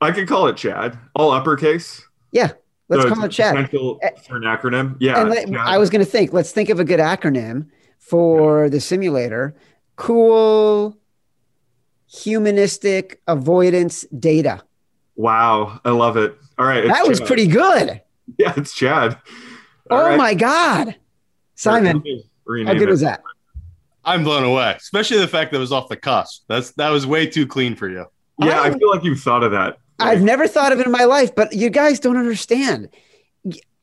I 0.01 0.11
could 0.11 0.29
call 0.29 0.47
it 0.49 0.57
Chad, 0.57 0.99
all 1.15 1.31
uppercase. 1.31 2.03
Yeah, 2.33 2.53
let's 2.89 3.03
So 3.03 3.09
call 3.15 3.25
it 3.25 3.27
it's 3.29 3.37
Chad. 3.37 3.71
for 3.71 4.37
an 4.37 4.43
acronym. 4.43 4.97
Yeah, 5.01 5.21
and 5.21 5.31
let- 5.31 5.47
Chad. 5.49 5.57
I 5.57 5.79
was 5.79 5.91
going 5.91 6.05
to 6.05 6.11
think, 6.11 6.33
let's 6.33 6.53
think 6.53 6.69
of 6.71 6.79
a 6.81 6.85
good 6.85 7.01
acronym 7.01 7.69
for 7.99 8.69
the 8.71 8.81
simulator. 8.81 9.55
Cool 9.97 10.97
humanistic 12.09 13.21
avoidance 13.27 14.03
data. 14.19 14.63
Wow, 15.17 15.81
I 15.85 15.91
love 15.91 16.17
it. 16.17 16.37
All 16.59 16.67
right, 16.67 16.85
it's 16.85 16.93
that 16.95 17.07
was 17.09 17.19
Chad. 17.19 17.27
pretty 17.27 17.47
good. 17.47 18.01
Yeah, 18.39 18.53
it's 18.57 18.75
Chad. 18.75 19.17
All 19.89 20.01
oh 20.01 20.03
right. 20.09 20.19
my 20.19 20.35
God. 20.35 20.97
Simon, 21.55 22.03
how 22.67 22.73
good 22.75 22.83
it. 22.83 22.89
was 22.89 23.03
that? 23.03 23.23
I'm 24.05 24.25
blown 24.25 24.43
away, 24.43 24.75
especially 24.77 25.19
the 25.19 25.29
fact 25.29 25.53
that 25.53 25.59
it 25.59 25.61
was 25.61 25.71
off 25.71 25.89
the 25.89 25.97
cusp. 25.97 26.43
That's 26.49 26.73
that 26.73 26.89
was 26.89 27.07
way 27.07 27.27
too 27.29 27.47
clean 27.47 27.77
for 27.77 27.89
you. 27.89 28.05
Yeah, 28.41 28.61
I 28.61 28.65
I'm- 28.65 28.79
feel 28.81 28.91
like 28.91 29.05
you've 29.05 29.21
thought 29.21 29.45
of 29.45 29.53
that. 29.53 29.79
I've 29.99 30.23
never 30.23 30.47
thought 30.47 30.73
of 30.73 30.81
it 30.81 30.87
in 30.87 30.93
my 30.93 31.05
life, 31.05 31.35
but 31.35 31.53
you 31.53 31.71
guys 31.71 32.01
don't 32.01 32.17
understand. 32.17 32.89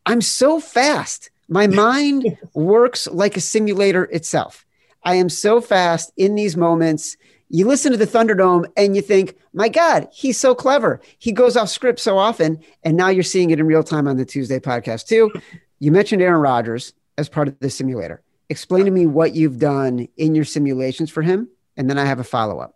I'm 0.05 0.21
so 0.21 0.59
fast. 0.59 1.31
My 1.47 1.67
mind 1.67 2.37
works 2.53 3.07
like 3.07 3.37
a 3.37 3.41
simulator 3.41 4.05
itself. 4.05 4.65
I 5.03 5.15
am 5.15 5.29
so 5.29 5.61
fast 5.61 6.11
in 6.17 6.35
these 6.35 6.55
moments. 6.55 7.17
You 7.49 7.67
listen 7.67 7.91
to 7.91 7.97
the 7.97 8.07
Thunderdome 8.07 8.65
and 8.77 8.95
you 8.95 9.01
think, 9.01 9.37
my 9.53 9.69
God, 9.69 10.07
he's 10.11 10.39
so 10.39 10.55
clever. 10.55 11.01
He 11.19 11.31
goes 11.31 11.55
off 11.55 11.69
script 11.69 11.99
so 11.99 12.17
often. 12.17 12.59
And 12.83 12.97
now 12.97 13.09
you're 13.09 13.23
seeing 13.23 13.51
it 13.51 13.59
in 13.59 13.65
real 13.65 13.83
time 13.83 14.07
on 14.07 14.17
the 14.17 14.25
Tuesday 14.25 14.59
podcast, 14.59 15.07
too. 15.07 15.31
You 15.79 15.91
mentioned 15.91 16.21
Aaron 16.21 16.41
Rodgers. 16.41 16.93
as 17.17 17.29
part 17.29 17.47
of 17.47 17.59
the 17.59 17.69
simulator. 17.69 18.23
Explain 18.49 18.85
to 18.85 18.91
me 18.91 19.05
what 19.05 19.35
you've 19.35 19.59
done 19.59 20.07
in 20.17 20.35
your 20.35 20.45
simulations 20.45 21.09
for 21.09 21.21
him, 21.21 21.47
and 21.77 21.89
then 21.89 21.97
I 21.97 22.05
have 22.05 22.19
a 22.19 22.23
follow 22.23 22.59
up. 22.59 22.75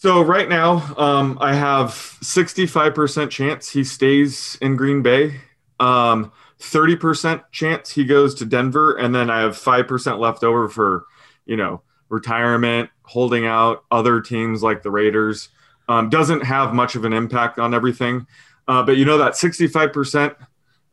So 0.00 0.22
right 0.22 0.48
now, 0.48 0.94
um, 0.96 1.36
I 1.42 1.52
have 1.52 1.90
65% 1.90 3.28
chance 3.28 3.68
he 3.68 3.84
stays 3.84 4.56
in 4.62 4.76
Green 4.76 5.02
Bay, 5.02 5.42
um, 5.78 6.32
30% 6.58 7.42
chance 7.52 7.90
he 7.90 8.04
goes 8.04 8.34
to 8.36 8.46
Denver, 8.46 8.96
and 8.96 9.14
then 9.14 9.28
I 9.28 9.40
have 9.42 9.58
5% 9.58 10.18
left 10.18 10.42
over 10.42 10.70
for, 10.70 11.04
you 11.44 11.58
know, 11.58 11.82
retirement, 12.08 12.88
holding 13.02 13.44
out 13.44 13.84
other 13.90 14.22
teams 14.22 14.62
like 14.62 14.82
the 14.82 14.90
Raiders. 14.90 15.50
Um, 15.86 16.08
doesn't 16.08 16.44
have 16.44 16.72
much 16.72 16.94
of 16.94 17.04
an 17.04 17.12
impact 17.12 17.58
on 17.58 17.74
everything. 17.74 18.26
Uh, 18.66 18.82
but 18.82 18.96
you 18.96 19.04
know 19.04 19.18
that 19.18 19.32
65% 19.32 20.34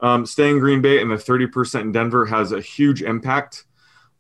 um, 0.02 0.26
staying 0.26 0.60
Green 0.60 0.82
Bay 0.82 1.00
and 1.00 1.10
the 1.10 1.16
30% 1.16 1.80
in 1.80 1.92
Denver 1.94 2.26
has 2.26 2.52
a 2.52 2.60
huge 2.60 3.02
impact 3.02 3.64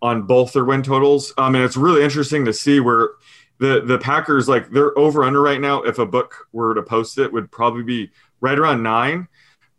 on 0.01 0.21
both 0.21 0.53
their 0.53 0.63
win 0.63 0.81
totals. 0.81 1.33
Um, 1.37 1.55
and 1.55 1.65
it's 1.65 1.75
really 1.75 2.03
interesting 2.03 2.45
to 2.45 2.53
see 2.53 2.79
where 2.79 3.09
the 3.59 3.81
the 3.81 3.97
Packers 3.97 4.47
like 4.47 4.69
they're 4.69 4.97
over 4.97 5.23
under 5.23 5.41
right 5.41 5.61
now. 5.61 5.81
If 5.81 5.99
a 5.99 6.05
book 6.05 6.47
were 6.51 6.73
to 6.73 6.83
post 6.83 7.17
it, 7.17 7.31
would 7.31 7.51
probably 7.51 7.83
be 7.83 8.11
right 8.41 8.57
around 8.57 8.83
nine. 8.83 9.27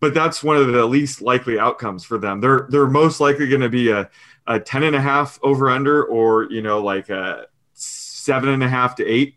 But 0.01 0.15
that's 0.15 0.45
one 0.45 0.57
of 0.57 0.69
the 0.69 0.87
least 0.87 1.21
likely 1.23 1.59
outcomes 1.59 2.05
for 2.05 2.19
them. 2.19 2.41
They're 2.41 2.67
they're 2.71 2.87
most 2.87 3.21
likely 3.21 3.49
going 3.49 3.63
to 3.63 3.69
be 3.69 3.91
a, 3.91 4.09
a 4.47 4.61
10 4.61 4.85
and 4.85 4.97
a 4.97 5.01
half 5.01 5.39
over 5.43 5.71
under 5.71 6.05
or 6.05 6.45
you 6.51 6.63
know 6.63 6.81
like 6.81 7.09
a 7.09 7.47
seven 7.75 8.51
and 8.51 8.63
a 8.63 8.69
half 8.69 8.95
to 8.97 9.07
eight 9.07 9.37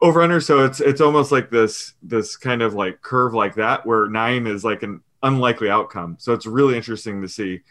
over 0.00 0.22
under. 0.22 0.40
So 0.40 0.64
it's 0.64 0.80
it's 0.80 1.00
almost 1.00 1.32
like 1.32 1.50
this 1.50 1.94
this 2.02 2.36
kind 2.36 2.62
of 2.62 2.74
like 2.74 3.00
curve 3.02 3.34
like 3.34 3.54
that 3.54 3.86
where 3.86 4.08
nine 4.08 4.46
is 4.46 4.64
like 4.64 4.82
an 4.82 5.02
unlikely 5.22 5.70
outcome. 5.70 6.16
So 6.18 6.32
it's 6.32 6.46
really 6.46 6.76
interesting 6.76 7.22
to 7.22 7.28
see. 7.28 7.62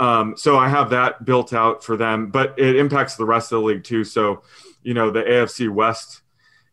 Um, 0.00 0.36
so 0.36 0.58
I 0.58 0.68
have 0.68 0.90
that 0.90 1.24
built 1.24 1.52
out 1.52 1.82
for 1.82 1.96
them, 1.96 2.30
but 2.30 2.54
it 2.56 2.76
impacts 2.76 3.16
the 3.16 3.24
rest 3.24 3.50
of 3.50 3.60
the 3.60 3.66
league 3.66 3.84
too. 3.84 4.04
So, 4.04 4.42
you 4.88 4.94
know, 4.94 5.10
the 5.10 5.22
AFC 5.22 5.68
West 5.68 6.22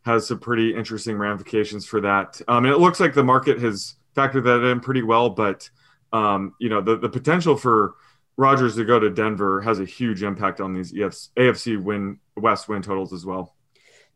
has 0.06 0.26
some 0.26 0.40
pretty 0.40 0.74
interesting 0.74 1.18
ramifications 1.18 1.86
for 1.86 2.00
that. 2.00 2.42
Um, 2.48 2.64
and 2.64 2.74
it 2.74 2.78
looks 2.78 3.02
like 3.02 3.14
the 3.14 3.26
market 3.26 3.60
has 3.60 3.96
factored 4.16 4.46
that 4.46 4.66
in 4.66 4.80
pretty 4.80 5.02
well, 5.02 5.30
but 5.32 5.70
um, 6.14 6.54
you 6.58 6.70
know, 6.70 6.80
the, 6.80 6.98
the 6.98 7.10
potential 7.10 7.58
for 7.58 7.96
Rodgers 8.38 8.78
to 8.78 8.86
go 8.86 9.00
to 9.00 9.10
Denver 9.10 9.60
has 9.60 9.82
a 9.82 9.86
huge 9.86 10.24
impact 10.24 10.62
on 10.62 10.74
these 10.74 10.94
AFC 10.94 11.84
win 11.84 12.18
West 12.38 12.70
win 12.70 12.82
totals 12.82 13.12
as 13.12 13.26
well. 13.26 13.54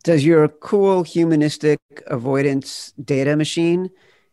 Does 0.06 0.24
your 0.24 0.48
cool 0.48 1.04
humanistic 1.04 1.82
avoidance 2.08 2.94
data 3.04 3.36
machine 3.36 3.90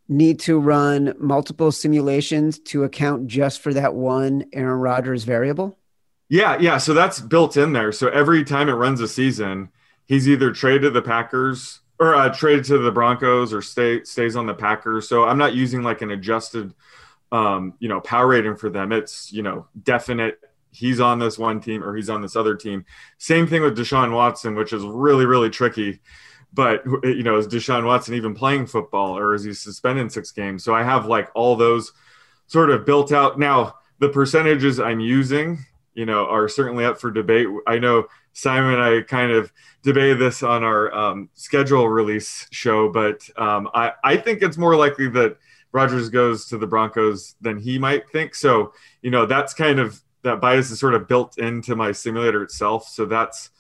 need 0.09 0.39
to 0.41 0.61
run 0.61 1.13
multiple 1.19 1.73
simulations 1.73 2.61
to 2.61 2.85
account 2.85 3.27
just 3.27 3.61
for 3.61 3.75
that 3.75 3.97
one 3.97 4.45
Aaron 4.53 4.79
Rodgers 4.79 5.25
variable? 5.25 5.77
Yeah, 6.29 6.59
yeah. 6.59 6.79
So 6.79 6.93
that's 6.95 7.21
built 7.21 7.57
in 7.57 7.73
there. 7.73 7.93
So 7.93 8.09
every 8.09 8.45
time 8.45 8.69
it 8.69 8.73
runs 8.73 9.01
a 9.01 9.09
season, 9.09 9.71
he's 10.07 10.29
either 10.29 10.53
traded 10.53 10.83
to 10.83 10.91
the 10.91 11.03
Packers 11.03 11.81
or 11.99 12.15
uh, 12.15 12.29
traded 12.35 12.65
to 12.67 12.79
the 12.79 12.91
Broncos 12.91 13.53
or 13.53 13.63
stay 13.63 14.03
stays 14.05 14.37
on 14.37 14.47
the 14.47 14.55
Packers. 14.55 15.09
So 15.09 15.25
I'm 15.25 15.39
not 15.39 15.55
using 15.55 15.83
like 15.83 16.03
an 16.03 16.11
adjusted, 16.11 16.75
um, 17.33 17.75
you 17.79 17.89
know, 17.89 18.01
power 18.01 18.27
rating 18.27 18.57
for 18.57 18.71
them. 18.71 18.93
It's 18.93 19.33
you 19.33 19.43
know 19.43 19.67
definite. 19.83 20.41
He's 20.73 21.01
on 21.01 21.19
this 21.19 21.39
one 21.39 21.61
team 21.61 21.83
or 21.83 21.97
he's 21.97 22.11
on 22.11 22.21
this 22.21 22.37
other 22.37 22.55
team. 22.55 22.85
Same 23.19 23.47
thing 23.47 23.63
with 23.63 23.79
Deshaun 23.79 24.13
Watson, 24.13 24.55
which 24.57 24.73
is 24.73 24.83
really 24.85 25.27
really 25.27 25.49
tricky 25.49 26.01
but 26.57 26.83
you 27.05 27.23
know, 27.23 27.37
is 27.37 27.47
Deshaun 27.47 27.85
Watson 27.85 28.15
even 28.15 28.35
playing 28.35 28.67
football, 28.67 29.17
or 29.17 29.35
is 29.35 29.45
he 29.45 29.53
suspended 29.53 30.11
six 30.11 30.33
games? 30.33 30.65
So 30.65 30.75
I 30.75 30.83
have 30.83 31.05
like 31.05 31.29
all 31.35 31.55
those 31.55 31.93
sort 32.47 32.71
of 32.71 32.87
built 32.87 33.13
out. 33.13 33.39
Now 33.39 33.75
the 33.99 34.09
percentages 34.09 34.81
I'm 34.81 34.99
using, 34.99 35.59
you 35.97 36.07
know, 36.07 36.27
are 36.27 36.49
certainly 36.49 36.85
up 36.85 37.01
for 37.01 37.11
debate. 37.11 37.49
I 37.67 37.79
know 37.79 38.07
Simon 38.35 38.75
and 38.75 38.83
I 38.83 39.01
kind 39.03 39.33
of 39.33 39.51
debated 39.83 40.19
this 40.19 40.43
on 40.43 40.63
our 40.63 40.95
um, 40.95 41.31
schedule 41.35 41.89
release 41.89 42.47
show, 42.53 42.91
but 42.93 43.29
um, 43.37 43.69
I 43.75 43.93
I 44.05 44.17
think 44.19 44.43
it's 44.43 44.59
more 44.59 44.77
likely 44.77 45.09
that 45.09 45.39
Rodgers 45.73 46.11
goes 46.11 46.47
to 46.47 46.59
the 46.59 46.67
Broncos 46.67 47.35
than 47.41 47.59
he 47.59 47.79
might 47.79 48.09
think. 48.11 48.35
So 48.35 48.75
you 49.01 49.11
know, 49.11 49.27
that's 49.27 49.55
kind 49.55 49.81
of 49.81 50.01
that 50.23 50.41
bias 50.41 50.71
is 50.71 50.79
sort 50.79 50.95
of 50.95 51.09
built 51.09 51.39
into 51.39 51.75
my 51.75 51.93
simulator 51.93 52.43
itself. 52.43 52.87
So 52.89 53.07
that's 53.07 53.51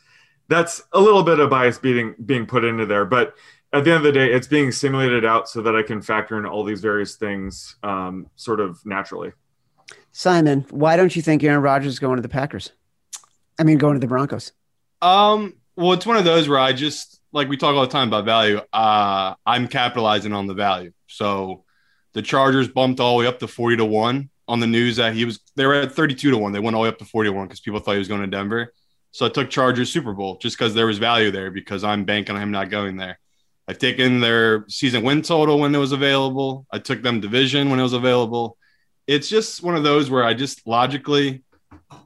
that's 0.49 0.83
a 0.93 1.01
little 1.01 1.23
bit 1.23 1.41
of 1.41 1.49
bias 1.49 1.79
being 1.79 2.15
being 2.25 2.47
put 2.47 2.65
into 2.65 2.85
there, 2.85 3.07
but 3.07 3.35
at 3.73 3.85
the 3.85 3.91
end 3.91 3.99
of 3.99 4.05
the 4.05 4.13
day, 4.13 4.33
it's 4.33 4.47
being 4.47 4.73
simulated 4.73 5.25
out 5.25 5.49
so 5.49 5.61
that 5.63 5.75
I 5.75 5.83
can 5.83 6.01
factor 6.01 6.39
in 6.39 6.47
all 6.47 6.65
these 6.65 6.81
various 6.81 7.17
things 7.17 7.77
um, 7.83 8.31
sort 8.37 8.61
of 8.61 8.85
naturally. 8.87 9.33
Simon, 10.17 10.65
why 10.71 10.97
don't 10.97 11.15
you 11.15 11.21
think 11.21 11.45
Aaron 11.45 11.61
Rodgers 11.61 11.93
is 11.93 11.99
going 11.99 12.17
to 12.17 12.23
the 12.23 12.29
Packers? 12.31 12.73
I 13.59 13.65
mean, 13.65 13.77
going 13.77 13.97
to 13.97 14.01
the 14.01 14.07
Broncos. 14.07 14.51
Um, 15.03 15.53
well, 15.77 15.93
it's 15.93 16.07
one 16.07 16.17
of 16.17 16.25
those 16.25 16.49
where 16.49 16.59
I 16.59 16.73
just 16.73 17.21
like 17.33 17.51
we 17.51 17.59
talk 17.59 17.75
all 17.75 17.83
the 17.83 17.93
time 17.93 18.09
about 18.09 18.25
value. 18.25 18.63
Uh, 18.73 19.35
I'm 19.45 19.69
capitalizing 19.69 20.33
on 20.33 20.47
the 20.47 20.55
value. 20.55 20.93
So 21.07 21.65
the 22.15 22.23
Chargers 22.23 22.67
bumped 22.67 22.99
all 22.99 23.19
the 23.19 23.25
way 23.25 23.27
up 23.27 23.41
to 23.41 23.47
40 23.47 23.77
to 23.77 23.85
1 23.85 24.31
on 24.49 24.59
the 24.59 24.67
news 24.67 24.97
that 24.97 25.13
he 25.13 25.27
was 25.27 25.39
they 25.55 25.67
were 25.67 25.75
at 25.75 25.93
32 25.93 26.31
to 26.31 26.39
1. 26.39 26.51
They 26.51 26.61
went 26.61 26.75
all 26.75 26.81
the 26.81 26.85
way 26.85 26.89
up 26.89 26.99
to 27.01 27.05
40 27.05 27.29
to 27.29 27.33
1 27.35 27.47
because 27.47 27.61
people 27.61 27.81
thought 27.81 27.93
he 27.93 27.99
was 27.99 28.09
going 28.09 28.23
to 28.23 28.27
Denver. 28.27 28.73
So 29.11 29.27
I 29.27 29.29
took 29.29 29.51
Chargers 29.51 29.93
Super 29.93 30.15
Bowl 30.15 30.39
just 30.39 30.57
because 30.57 30.73
there 30.73 30.87
was 30.87 30.97
value 30.97 31.31
there 31.31 31.51
because 31.51 31.85
I'm 31.85 32.07
banking 32.07 32.37
on 32.37 32.43
him 32.43 32.53
not 32.53 32.71
going 32.71 32.97
there. 32.97 33.19
I've 33.69 33.77
taken 33.77 34.21
their 34.21 34.67
season 34.69 35.03
win 35.03 35.21
total 35.21 35.59
when 35.59 35.75
it 35.75 35.79
was 35.79 35.93
available. 35.93 36.67
I 36.73 36.79
took 36.79 37.03
them 37.03 37.21
division 37.21 37.69
when 37.69 37.79
it 37.79 37.83
was 37.83 37.93
available. 37.93 38.57
It's 39.07 39.29
just 39.29 39.63
one 39.63 39.77
of 39.77 39.85
those 39.85 40.11
where 40.11 40.25
I 40.25 40.35
just 40.35 40.67
logically, 40.67 41.45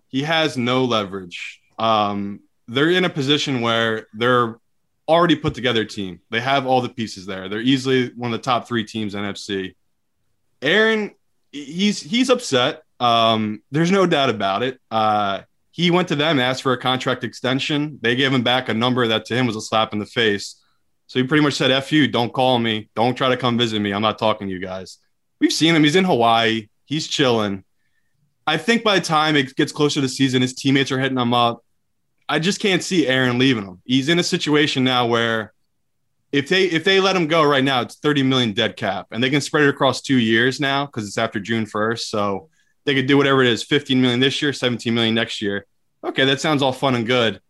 he 0.08 0.22
has 0.22 0.56
no 0.56 0.84
leverage. 0.84 1.60
Um, 1.78 2.40
they're 2.68 2.90
in 2.90 3.04
a 3.04 3.10
position 3.10 3.62
where 3.62 4.06
they're 4.12 4.56
already 5.08 5.34
put 5.34 5.54
together 5.54 5.84
team. 5.84 6.20
They 6.30 6.40
have 6.40 6.66
all 6.66 6.80
the 6.80 6.88
pieces 6.88 7.26
there. 7.26 7.48
They're 7.48 7.60
easily 7.60 8.12
one 8.14 8.32
of 8.32 8.38
the 8.38 8.44
top 8.44 8.68
three 8.68 8.84
teams 8.84 9.14
NFC. 9.14 9.74
Aaron, 10.62 11.12
he's 11.50 12.00
he's 12.00 12.30
upset. 12.30 12.82
Um, 13.00 13.62
there's 13.70 13.90
no 13.90 14.06
doubt 14.06 14.30
about 14.30 14.62
it. 14.62 14.78
Uh, 14.90 15.42
he 15.72 15.90
went 15.90 16.08
to 16.08 16.16
them, 16.16 16.38
asked 16.38 16.62
for 16.62 16.72
a 16.72 16.78
contract 16.78 17.24
extension. 17.24 17.98
They 18.02 18.14
gave 18.14 18.32
him 18.32 18.42
back 18.42 18.68
a 18.68 18.74
number 18.74 19.06
that 19.08 19.24
to 19.26 19.34
him 19.34 19.46
was 19.46 19.56
a 19.56 19.60
slap 19.60 19.92
in 19.92 19.98
the 19.98 20.06
face. 20.06 20.56
So 21.06 21.18
he 21.18 21.26
pretty 21.26 21.42
much 21.42 21.54
said, 21.54 21.70
F 21.70 21.90
you, 21.90 22.06
don't 22.06 22.32
call 22.32 22.58
me. 22.58 22.88
Don't 22.94 23.16
try 23.16 23.30
to 23.30 23.36
come 23.36 23.58
visit 23.58 23.80
me. 23.80 23.92
I'm 23.92 24.02
not 24.02 24.18
talking 24.18 24.46
to 24.46 24.52
you 24.52 24.60
guys. 24.60 24.98
We've 25.40 25.52
seen 25.52 25.74
him. 25.74 25.82
He's 25.82 25.96
in 25.96 26.04
Hawaii. 26.04 26.68
He's 26.90 27.08
chilling. 27.08 27.64
I 28.46 28.58
think 28.58 28.84
by 28.84 28.98
the 28.98 29.04
time 29.04 29.36
it 29.36 29.56
gets 29.56 29.72
closer 29.72 29.94
to 29.94 30.00
the 30.02 30.08
season, 30.08 30.42
his 30.42 30.52
teammates 30.52 30.92
are 30.92 30.98
hitting 30.98 31.18
him 31.18 31.32
up. 31.32 31.64
I 32.28 32.38
just 32.38 32.60
can't 32.60 32.82
see 32.82 33.06
Aaron 33.06 33.38
leaving 33.38 33.64
him. 33.64 33.80
He's 33.86 34.10
in 34.10 34.18
a 34.18 34.22
situation 34.22 34.84
now 34.84 35.06
where 35.06 35.54
if 36.32 36.48
they 36.48 36.64
if 36.64 36.84
they 36.84 37.00
let 37.00 37.16
him 37.16 37.26
go 37.26 37.42
right 37.42 37.64
now, 37.64 37.80
it's 37.80 37.96
30 37.96 38.24
million 38.24 38.52
dead 38.52 38.76
cap. 38.76 39.06
And 39.10 39.24
they 39.24 39.30
can 39.30 39.40
spread 39.40 39.64
it 39.64 39.70
across 39.70 40.02
two 40.02 40.18
years 40.18 40.60
now 40.60 40.84
because 40.84 41.06
it's 41.06 41.16
after 41.16 41.40
June 41.40 41.64
1st. 41.64 42.00
So 42.00 42.50
they 42.84 42.94
could 42.94 43.06
do 43.06 43.16
whatever 43.16 43.42
it 43.42 43.48
is 43.48 43.62
15 43.62 44.00
million 44.00 44.20
this 44.20 44.40
year 44.42 44.52
17 44.52 44.94
million 44.94 45.14
next 45.14 45.42
year 45.42 45.66
okay 46.04 46.24
that 46.24 46.40
sounds 46.40 46.62
all 46.62 46.72
fun 46.72 46.94
and 46.94 47.06
good 47.06 47.40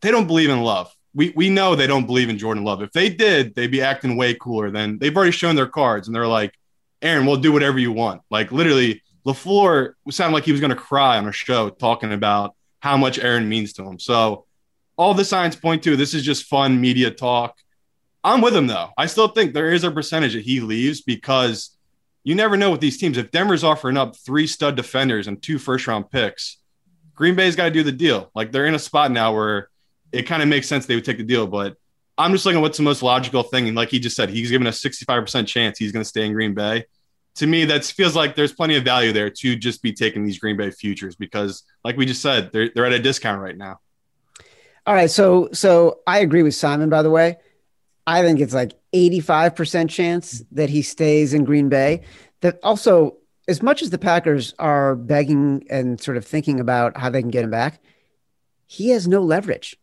they 0.00 0.10
don't 0.10 0.26
believe 0.26 0.50
in 0.50 0.62
love 0.62 0.92
we, 1.14 1.32
we 1.36 1.48
know 1.48 1.74
they 1.74 1.86
don't 1.86 2.06
believe 2.06 2.28
in 2.28 2.38
jordan 2.38 2.64
love 2.64 2.82
if 2.82 2.92
they 2.92 3.08
did 3.08 3.54
they'd 3.54 3.70
be 3.70 3.82
acting 3.82 4.16
way 4.16 4.34
cooler 4.34 4.70
than 4.70 4.98
they've 4.98 5.16
already 5.16 5.32
shown 5.32 5.56
their 5.56 5.66
cards 5.66 6.08
and 6.08 6.14
they're 6.14 6.26
like 6.26 6.54
aaron 7.04 7.26
we'll 7.26 7.36
do 7.36 7.52
whatever 7.52 7.78
you 7.78 7.92
want 7.92 8.22
like 8.30 8.50
literally 8.52 9.02
LaFleur 9.26 9.94
sounded 10.10 10.34
like 10.34 10.44
he 10.44 10.52
was 10.52 10.60
going 10.60 10.70
to 10.70 10.76
cry 10.76 11.16
on 11.16 11.26
a 11.26 11.32
show 11.32 11.70
talking 11.70 12.12
about 12.12 12.54
how 12.80 12.96
much 12.96 13.18
aaron 13.18 13.48
means 13.48 13.72
to 13.74 13.84
him 13.84 13.98
so 13.98 14.44
all 14.96 15.14
the 15.14 15.24
signs 15.24 15.56
point 15.56 15.82
to 15.82 15.96
this 15.96 16.14
is 16.14 16.22
just 16.22 16.46
fun 16.46 16.80
media 16.80 17.10
talk 17.10 17.56
i'm 18.22 18.40
with 18.40 18.54
him 18.54 18.66
though 18.66 18.90
i 18.98 19.06
still 19.06 19.28
think 19.28 19.54
there 19.54 19.72
is 19.72 19.84
a 19.84 19.90
percentage 19.90 20.34
that 20.34 20.42
he 20.42 20.60
leaves 20.60 21.00
because 21.00 21.74
you 22.24 22.34
never 22.34 22.56
know 22.56 22.70
with 22.70 22.80
these 22.80 22.96
teams. 22.96 23.18
If 23.18 23.30
Denver's 23.30 23.62
offering 23.62 23.98
up 23.98 24.16
three 24.16 24.46
stud 24.46 24.74
defenders 24.76 25.28
and 25.28 25.40
two 25.40 25.58
first 25.58 25.86
round 25.86 26.10
picks, 26.10 26.56
Green 27.14 27.36
Bay's 27.36 27.54
got 27.54 27.64
to 27.64 27.70
do 27.70 27.82
the 27.82 27.92
deal. 27.92 28.30
Like 28.34 28.50
they're 28.50 28.66
in 28.66 28.74
a 28.74 28.78
spot 28.78 29.12
now 29.12 29.34
where 29.34 29.68
it 30.10 30.22
kind 30.22 30.42
of 30.42 30.48
makes 30.48 30.66
sense 30.66 30.86
they 30.86 30.94
would 30.94 31.04
take 31.04 31.18
the 31.18 31.24
deal. 31.24 31.46
But 31.46 31.76
I'm 32.16 32.32
just 32.32 32.46
looking 32.46 32.58
at 32.58 32.62
what's 32.62 32.78
the 32.78 32.82
most 32.82 33.02
logical 33.02 33.42
thing. 33.42 33.68
And 33.68 33.76
like 33.76 33.90
he 33.90 34.00
just 34.00 34.16
said, 34.16 34.30
he's 34.30 34.50
given 34.50 34.66
a 34.66 34.70
65% 34.70 35.46
chance 35.46 35.78
he's 35.78 35.92
going 35.92 36.02
to 36.02 36.08
stay 36.08 36.24
in 36.24 36.32
Green 36.32 36.54
Bay. 36.54 36.86
To 37.36 37.46
me, 37.46 37.64
that 37.64 37.84
feels 37.84 38.14
like 38.14 38.36
there's 38.36 38.52
plenty 38.52 38.76
of 38.76 38.84
value 38.84 39.12
there 39.12 39.30
to 39.30 39.56
just 39.56 39.82
be 39.82 39.92
taking 39.92 40.24
these 40.24 40.38
Green 40.38 40.56
Bay 40.56 40.70
futures 40.70 41.16
because, 41.16 41.64
like 41.84 41.96
we 41.96 42.06
just 42.06 42.22
said, 42.22 42.50
they're, 42.52 42.70
they're 42.74 42.86
at 42.86 42.92
a 42.92 42.98
discount 42.98 43.40
right 43.40 43.56
now. 43.56 43.80
All 44.86 44.94
right. 44.94 45.10
So, 45.10 45.48
so 45.52 46.00
I 46.06 46.18
agree 46.18 46.42
with 46.42 46.54
Simon, 46.54 46.90
by 46.90 47.02
the 47.02 47.10
way. 47.10 47.38
I 48.06 48.22
think 48.22 48.40
it's 48.40 48.54
like 48.54 48.74
85% 48.94 49.88
chance 49.88 50.44
that 50.52 50.68
he 50.68 50.82
stays 50.82 51.32
in 51.32 51.44
Green 51.44 51.68
Bay. 51.68 52.02
That 52.42 52.60
also, 52.62 53.16
as 53.48 53.62
much 53.62 53.82
as 53.82 53.90
the 53.90 53.98
Packers 53.98 54.54
are 54.58 54.94
begging 54.94 55.64
and 55.70 56.00
sort 56.00 56.16
of 56.16 56.26
thinking 56.26 56.60
about 56.60 56.96
how 56.96 57.08
they 57.08 57.22
can 57.22 57.30
get 57.30 57.44
him 57.44 57.50
back, 57.50 57.82
he 58.66 58.90
has 58.90 59.08
no 59.08 59.22
leverage. 59.22 59.76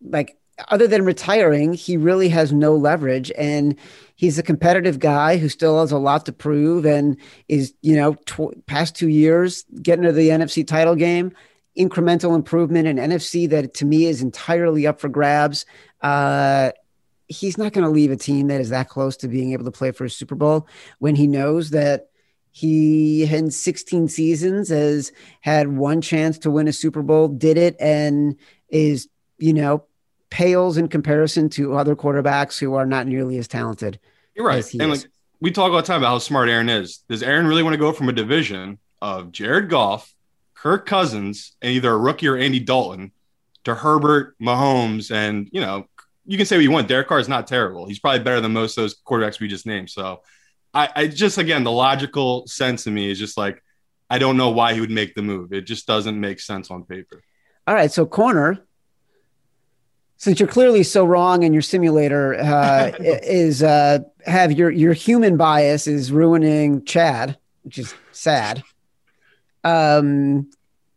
Like 0.00 0.38
other 0.68 0.86
than 0.86 1.04
retiring, 1.04 1.74
he 1.74 1.96
really 1.96 2.28
has 2.30 2.52
no 2.52 2.74
leverage. 2.74 3.30
And 3.36 3.76
he's 4.14 4.38
a 4.38 4.42
competitive 4.42 4.98
guy 4.98 5.36
who 5.36 5.48
still 5.48 5.80
has 5.80 5.92
a 5.92 5.98
lot 5.98 6.26
to 6.26 6.32
prove 6.32 6.86
and 6.86 7.16
is, 7.48 7.74
you 7.82 7.96
know, 7.96 8.14
tw- 8.26 8.66
past 8.66 8.96
two 8.96 9.08
years 9.08 9.64
getting 9.82 10.04
to 10.04 10.12
the 10.12 10.30
NFC 10.30 10.66
title 10.66 10.94
game, 10.94 11.32
incremental 11.78 12.34
improvement 12.34 12.88
in 12.88 12.96
NFC 12.96 13.48
that 13.50 13.74
to 13.74 13.84
me 13.84 14.06
is 14.06 14.22
entirely 14.22 14.86
up 14.86 15.00
for 15.00 15.08
grabs. 15.08 15.66
Uh, 16.00 16.70
he's 17.28 17.58
not 17.58 17.72
going 17.72 17.84
to 17.84 17.90
leave 17.90 18.10
a 18.10 18.16
team 18.16 18.48
that 18.48 18.60
is 18.60 18.70
that 18.70 18.88
close 18.88 19.16
to 19.18 19.28
being 19.28 19.52
able 19.52 19.64
to 19.64 19.70
play 19.70 19.90
for 19.90 20.04
a 20.04 20.10
Super 20.10 20.34
Bowl 20.34 20.66
when 20.98 21.16
he 21.16 21.26
knows 21.26 21.70
that 21.70 22.08
he 22.50 23.24
in 23.24 23.50
16 23.50 24.08
seasons 24.08 24.70
has 24.70 25.12
had 25.42 25.76
one 25.76 26.00
chance 26.00 26.38
to 26.38 26.50
win 26.50 26.68
a 26.68 26.72
Super 26.72 27.02
Bowl, 27.02 27.28
did 27.28 27.58
it, 27.58 27.76
and 27.78 28.36
is, 28.70 29.08
you 29.36 29.52
know, 29.52 29.84
pales 30.30 30.76
in 30.76 30.88
comparison 30.88 31.48
to 31.50 31.76
other 31.76 31.96
quarterbacks 31.96 32.58
who 32.58 32.74
are 32.74 32.86
not 32.86 33.06
nearly 33.06 33.38
as 33.38 33.48
talented. 33.48 33.98
You're 34.34 34.46
right. 34.46 34.74
And 34.74 34.92
is. 34.92 35.02
like 35.02 35.10
we 35.40 35.50
talk 35.50 35.70
all 35.70 35.76
the 35.76 35.82
time 35.82 35.98
about 36.00 36.08
how 36.08 36.18
smart 36.18 36.48
Aaron 36.48 36.68
is. 36.68 36.98
Does 37.08 37.22
Aaron 37.22 37.46
really 37.46 37.62
want 37.62 37.74
to 37.74 37.78
go 37.78 37.92
from 37.92 38.08
a 38.08 38.12
division 38.12 38.78
of 39.02 39.32
Jared 39.32 39.68
Goff, 39.68 40.12
Kirk 40.54 40.86
Cousins, 40.86 41.52
and 41.62 41.72
either 41.72 41.92
a 41.92 41.96
rookie 41.96 42.28
or 42.28 42.36
Andy 42.36 42.60
Dalton 42.60 43.12
to 43.64 43.74
Herbert, 43.74 44.36
Mahomes, 44.40 45.10
and 45.10 45.48
you 45.52 45.60
know, 45.60 45.86
you 46.24 46.36
can 46.36 46.46
say 46.46 46.56
what 46.56 46.62
you 46.62 46.70
want. 46.70 46.88
Derek 46.88 47.08
Carr 47.08 47.20
is 47.20 47.28
not 47.28 47.46
terrible. 47.46 47.86
He's 47.86 47.98
probably 47.98 48.20
better 48.20 48.40
than 48.40 48.52
most 48.52 48.76
of 48.76 48.82
those 48.82 48.96
quarterbacks 49.00 49.40
we 49.40 49.48
just 49.48 49.66
named. 49.66 49.90
So 49.90 50.22
I, 50.74 50.88
I 50.94 51.06
just 51.06 51.38
again 51.38 51.64
the 51.64 51.72
logical 51.72 52.46
sense 52.46 52.84
to 52.84 52.90
me 52.90 53.10
is 53.10 53.18
just 53.18 53.36
like 53.36 53.62
I 54.08 54.18
don't 54.18 54.36
know 54.36 54.50
why 54.50 54.74
he 54.74 54.80
would 54.80 54.90
make 54.90 55.14
the 55.14 55.22
move. 55.22 55.52
It 55.52 55.62
just 55.62 55.86
doesn't 55.86 56.18
make 56.18 56.40
sense 56.40 56.70
on 56.70 56.84
paper. 56.84 57.22
All 57.66 57.74
right, 57.74 57.90
so 57.90 58.06
Koerner. 58.06 58.62
Since 60.18 60.40
you're 60.40 60.48
clearly 60.48 60.82
so 60.82 61.04
wrong, 61.04 61.44
and 61.44 61.54
your 61.54 61.62
simulator 61.62 62.34
uh, 62.34 62.92
is 62.98 63.62
uh, 63.62 64.00
have 64.24 64.52
your 64.52 64.70
your 64.70 64.92
human 64.92 65.36
bias 65.36 65.86
is 65.86 66.12
ruining 66.12 66.84
Chad, 66.84 67.36
which 67.62 67.78
is 67.78 67.94
sad. 68.12 68.62
Um, 69.64 70.50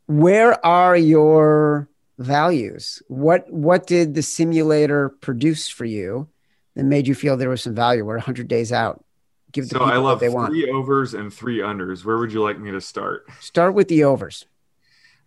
where 0.07 0.63
are 0.65 0.95
your 0.95 1.89
values? 2.17 3.01
What 3.07 3.51
what 3.51 3.87
did 3.87 4.15
the 4.15 4.21
simulator 4.21 5.09
produce 5.09 5.67
for 5.67 5.85
you 5.85 6.27
that 6.75 6.83
made 6.83 7.07
you 7.07 7.15
feel 7.15 7.35
there 7.35 7.49
was 7.49 7.63
some 7.63 7.75
value? 7.75 8.05
We're 8.05 8.15
100 8.15 8.47
days 8.47 8.71
out 8.71 9.03
give 9.51 9.69
the 9.69 9.77
so 9.77 9.83
I 9.83 9.97
love 9.97 10.19
they 10.19 10.29
want. 10.29 10.51
Three 10.51 10.69
overs 10.69 11.13
and 11.13 11.33
three 11.33 11.59
unders. 11.59 12.05
Where 12.05 12.17
would 12.17 12.31
you 12.31 12.41
like 12.41 12.59
me 12.59 12.71
to 12.71 12.81
start? 12.81 13.27
Start 13.39 13.73
with 13.73 13.87
the 13.87 14.03
overs. 14.03 14.45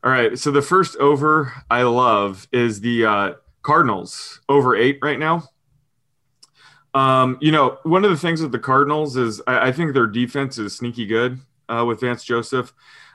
All 0.04 0.10
right. 0.10 0.38
So 0.38 0.50
the 0.50 0.62
first 0.62 0.96
over 0.96 1.52
I 1.70 1.82
love 1.82 2.48
is 2.52 2.80
the 2.80 3.06
uh, 3.06 3.32
Cardinals 3.62 4.40
over 4.48 4.76
eight 4.76 4.98
right 5.02 5.18
now. 5.18 5.48
Um, 6.94 7.38
you 7.40 7.52
know, 7.52 7.78
one 7.84 8.04
of 8.04 8.10
the 8.10 8.16
things 8.16 8.42
with 8.42 8.52
the 8.52 8.58
Cardinals 8.58 9.16
is 9.16 9.40
I, 9.46 9.68
I 9.68 9.72
think 9.72 9.94
their 9.94 10.06
defense 10.06 10.58
is 10.58 10.76
sneaky 10.76 11.06
good 11.06 11.40
uh, 11.68 11.84
with 11.86 12.00
Vance 12.00 12.24
Joseph. 12.24 12.72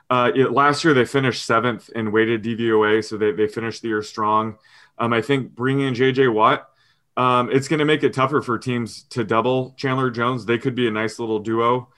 Uh, 0.09 0.31
it, 0.33 0.51
last 0.51 0.83
year 0.83 0.93
they 0.93 1.05
finished 1.05 1.45
seventh 1.45 1.89
in 1.89 2.11
weighted 2.11 2.43
DVOA, 2.43 3.03
so 3.03 3.17
they, 3.17 3.31
they 3.31 3.47
finished 3.47 3.81
the 3.81 3.89
year 3.89 4.01
strong. 4.01 4.57
Um, 4.97 5.13
I 5.13 5.21
think 5.21 5.53
bringing 5.53 5.87
in 5.87 5.93
JJ 5.93 6.33
Watt 6.33 6.69
um, 7.17 7.49
it's 7.51 7.67
going 7.67 7.79
to 7.79 7.85
make 7.85 8.03
it 8.03 8.13
tougher 8.13 8.41
for 8.41 8.59
teams 8.59 9.03
to 9.09 9.23
double 9.23 9.73
Chandler 9.75 10.11
Jones. 10.11 10.45
They 10.45 10.59
could 10.59 10.75
be 10.75 10.87
a 10.87 10.91
nice 10.91 11.17
little 11.17 11.39
duo. 11.39 11.89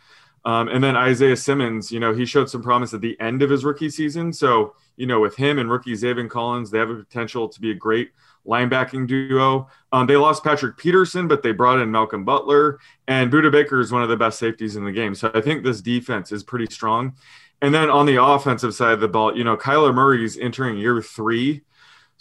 Um, 0.50 0.68
and 0.68 0.84
then 0.84 0.96
Isaiah 0.96 1.38
Simmons, 1.38 1.92
you 1.92 2.00
know, 2.00 2.12
he 2.12 2.26
showed 2.26 2.50
some 2.50 2.64
promise 2.64 2.92
at 2.96 3.02
the 3.02 3.16
end 3.20 3.44
of 3.44 3.52
his 3.52 3.64
rookie 3.64 3.92
season. 3.92 4.34
So, 4.34 4.74
you 4.98 5.06
know, 5.06 5.20
with 5.20 5.36
him 5.36 5.60
and 5.60 5.70
rookie 5.70 5.94
Zaven 5.94 6.28
Collins, 6.28 6.72
they 6.72 6.80
have 6.80 6.90
a 6.90 6.96
potential 6.96 7.48
to 7.48 7.62
be 7.62 7.70
a 7.70 7.76
great 7.76 8.14
linebacking 8.48 9.06
duo. 9.06 9.68
Um, 9.92 10.08
they 10.08 10.18
lost 10.18 10.44
Patrick 10.44 10.76
Peterson, 10.76 11.28
but 11.28 11.44
they 11.44 11.52
brought 11.52 11.80
in 11.80 11.92
Malcolm 11.92 12.26
Butler, 12.26 12.80
and 13.08 13.32
Budda 13.32 13.52
Baker 13.52 13.80
is 13.80 13.92
one 13.92 14.02
of 14.02 14.10
the 14.10 14.18
best 14.18 14.40
safeties 14.40 14.76
in 14.76 14.84
the 14.84 14.92
game. 14.92 15.14
So 15.14 15.30
I 15.36 15.42
think 15.42 15.64
this 15.64 15.82
defense 15.82 16.32
is 16.32 16.42
pretty 16.42 16.74
strong. 16.74 17.14
And 17.62 17.72
then 17.72 17.92
on 17.92 18.08
the 18.08 18.20
offensive 18.24 18.74
side 18.74 18.94
of 18.94 19.02
the 19.02 19.08
ball, 19.08 19.38
you 19.38 19.44
know, 19.44 19.56
Kyler 19.56 19.94
Murray's 19.94 20.36
entering 20.36 20.80
year 20.80 21.00
three 21.00 21.62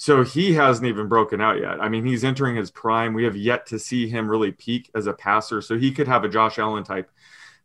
so 0.00 0.22
he 0.22 0.54
hasn't 0.54 0.86
even 0.86 1.08
broken 1.08 1.40
out 1.40 1.58
yet. 1.58 1.80
I 1.80 1.88
mean, 1.88 2.06
he's 2.06 2.22
entering 2.22 2.54
his 2.54 2.70
prime. 2.70 3.14
We 3.14 3.24
have 3.24 3.34
yet 3.34 3.66
to 3.66 3.80
see 3.80 4.08
him 4.08 4.30
really 4.30 4.52
peak 4.52 4.88
as 4.94 5.08
a 5.08 5.12
passer. 5.12 5.60
So 5.60 5.76
he 5.76 5.90
could 5.90 6.06
have 6.06 6.22
a 6.22 6.28
Josh 6.28 6.60
Allen 6.60 6.84
type 6.84 7.10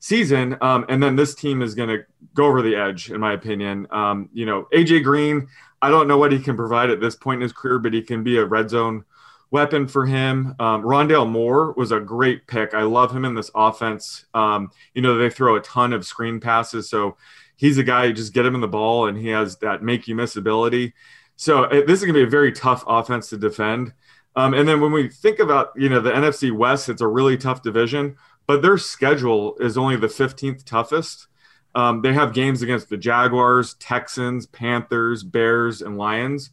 season. 0.04 0.58
Um, 0.60 0.86
and 0.90 1.02
then 1.02 1.16
this 1.16 1.34
team 1.34 1.62
is 1.62 1.76
going 1.76 1.88
to 1.88 2.04
go 2.34 2.46
over 2.46 2.62
the 2.62 2.76
edge, 2.76 3.10
in 3.10 3.22
my 3.22 3.32
opinion. 3.32 3.88
Um, 3.90 4.28
you 4.34 4.46
know, 4.46 4.68
AJ 4.74 5.02
Green, 5.02 5.48
I 5.82 5.90
don't 5.90 6.10
know 6.10 6.18
what 6.18 6.34
he 6.34 6.40
can 6.40 6.58
provide 6.58 6.90
at 6.90 7.00
this 7.00 7.16
point 7.16 7.38
in 7.38 7.44
his 7.44 7.54
career, 7.54 7.80
but 7.80 7.94
he 7.94 8.02
can 8.02 8.22
be 8.22 8.36
a 8.36 8.44
red 8.44 8.70
zone 8.70 9.06
weapon 9.50 9.88
for 9.88 10.06
him. 10.06 10.56
Um, 10.60 10.84
Rondale 10.84 11.30
Moore 11.30 11.72
was 11.78 11.94
a 11.94 12.02
great 12.02 12.48
pick. 12.48 12.74
I 12.74 12.82
love 12.82 13.16
him 13.16 13.24
in 13.24 13.34
this 13.34 13.50
offense. 13.56 14.26
Um, 14.34 14.72
you 14.94 15.02
know, 15.02 15.18
they 15.18 15.30
throw 15.30 15.56
a 15.56 15.62
ton 15.62 15.94
of 15.94 16.06
screen 16.06 16.42
passes. 16.42 16.90
So 16.90 17.16
he's 17.56 17.78
a 17.78 17.84
guy, 17.84 18.04
you 18.04 18.14
just 18.14 18.34
get 18.34 18.46
him 18.46 18.56
in 18.56 18.62
the 18.62 18.68
ball 18.68 19.08
and 19.08 19.18
he 19.18 19.30
has 19.30 19.56
that 19.60 19.84
make 19.84 20.06
you 20.10 20.16
miss 20.16 20.36
ability. 20.36 20.94
So 21.38 21.64
uh, 21.64 21.86
this 21.88 22.00
is 22.00 22.02
going 22.02 22.16
to 22.16 22.20
be 22.20 22.28
a 22.28 22.30
very 22.30 22.52
tough 22.52 22.84
offense 22.88 23.30
to 23.30 23.38
defend. 23.38 23.94
Um, 24.36 24.54
and 24.54 24.68
then 24.68 24.82
when 24.82 24.92
we 24.92 25.10
think 25.10 25.40
about 25.40 25.72
you 25.76 25.90
know 25.90 26.00
the 26.00 26.12
NFC 26.12 26.52
West, 26.52 26.90
it's 26.90 27.02
a 27.02 27.08
really 27.08 27.38
tough 27.38 27.62
division, 27.62 28.18
but 28.48 28.62
their 28.62 28.78
schedule 28.78 29.56
is 29.60 29.78
only 29.78 29.96
the 29.96 30.08
15th 30.08 30.64
toughest. 30.66 31.28
Um, 31.76 32.02
they 32.02 32.14
have 32.14 32.34
games 32.34 32.62
against 32.62 32.90
the 32.90 32.98
Jaguars, 32.98 33.74
Texans, 33.76 34.46
Panthers, 34.46 35.24
Bears, 35.24 35.82
and 35.82 35.98
Lions. 35.98 36.52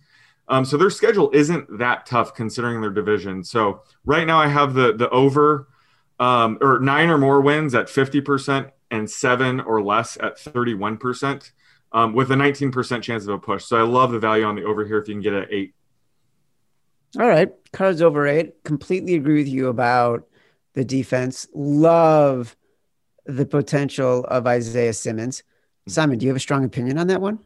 Um, 0.48 0.64
so 0.64 0.76
their 0.76 0.90
schedule 0.90 1.30
isn't 1.32 1.78
that 1.78 2.06
tough 2.06 2.34
considering 2.34 2.80
their 2.80 2.90
division. 2.90 3.44
So 3.44 3.82
right 4.04 4.26
now 4.26 4.38
I 4.38 4.48
have 4.48 4.74
the 4.74 4.92
the 4.92 5.08
over 5.10 5.68
um, 6.18 6.58
or 6.60 6.80
nine 6.80 7.08
or 7.08 7.18
more 7.18 7.40
wins 7.40 7.74
at 7.74 7.86
50% 7.86 8.70
and 8.90 9.10
seven 9.10 9.60
or 9.60 9.82
less 9.82 10.16
at 10.18 10.36
31% 10.36 11.52
um, 11.92 12.12
with 12.12 12.30
a 12.30 12.34
19% 12.34 13.02
chance 13.02 13.24
of 13.24 13.30
a 13.30 13.38
push. 13.38 13.64
So 13.64 13.78
I 13.78 13.82
love 13.82 14.12
the 14.12 14.18
value 14.18 14.44
on 14.44 14.54
the 14.54 14.64
over 14.64 14.84
here 14.84 14.98
if 14.98 15.08
you 15.08 15.14
can 15.14 15.22
get 15.22 15.32
it 15.32 15.44
at 15.44 15.52
eight. 15.52 15.74
All 17.18 17.26
right. 17.26 17.50
Cards 17.72 18.02
over 18.02 18.26
eight. 18.26 18.62
Completely 18.64 19.14
agree 19.14 19.38
with 19.38 19.48
you 19.48 19.68
about 19.68 20.28
the 20.74 20.84
defense. 20.84 21.46
Love 21.54 22.56
the 23.26 23.46
potential 23.46 24.24
of 24.24 24.46
Isaiah 24.46 24.92
Simmons. 24.92 25.42
Simon, 25.88 26.18
do 26.18 26.26
you 26.26 26.30
have 26.30 26.36
a 26.36 26.40
strong 26.40 26.64
opinion 26.64 26.98
on 26.98 27.06
that 27.08 27.20
one? 27.20 27.40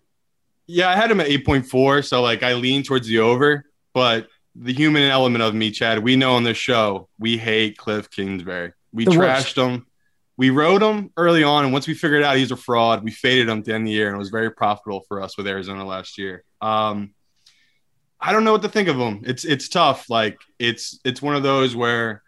Yeah, 0.67 0.89
I 0.89 0.97
had 0.97 1.11
him 1.11 1.21
at 1.21 1.29
8.4. 1.29 2.05
So 2.07 2.23
like 2.23 2.43
I 2.43 2.55
lean 2.55 2.83
towards 2.83 3.07
the 3.07 3.21
over, 3.21 3.65
but 3.93 4.29
the 4.55 4.73
human 4.73 5.03
element 5.03 5.43
of 5.43 5.55
me, 5.55 5.71
Chad, 5.71 5.99
we 5.99 6.17
know 6.17 6.35
on 6.35 6.45
this 6.45 6.57
show, 6.57 7.09
we 7.19 7.37
hate 7.37 7.77
Cliff 7.77 8.11
Kingsbury. 8.11 8.73
We 8.93 9.05
the 9.05 9.13
trashed 9.13 9.57
worst. 9.57 9.59
him 9.59 9.87
we 10.37 10.51
rode 10.51 10.83
him 10.83 11.11
early 11.17 11.45
on, 11.45 11.65
and 11.65 11.73
once 11.73 11.87
we 11.87 11.95
figured 11.95 12.23
out 12.23 12.37
he's 12.37 12.51
a 12.51 12.57
fraud, 12.57 13.05
we 13.05 13.11
faded 13.11 13.49
him 13.49 13.59
at 13.59 13.65
the 13.65 13.75
end 13.75 13.83
of 13.83 13.87
the 13.87 13.93
year, 13.93 14.09
and 14.09 14.17
it 14.17 14.19
was 14.19 14.31
very 14.31 14.51
profitable 14.51 15.05
for 15.07 15.23
us 15.23 15.37
with 15.37 15.47
Arizona 15.47 15.85
last 15.85 16.19
year. 16.19 16.43
Um, 16.61 17.15
I 18.21 18.33
don't 18.33 18.43
know 18.43 18.53
what 18.53 18.63
to 18.63 18.69
think 18.69 18.89
of 18.89 18.97
him. 18.97 19.23
It's 19.25 19.45
it's 19.45 19.69
tough. 19.69 20.11
Like 20.11 20.39
it's 20.59 20.99
it's 21.05 21.23
one 21.23 21.37
of 21.37 21.43
those 21.43 21.77
where 21.77 22.23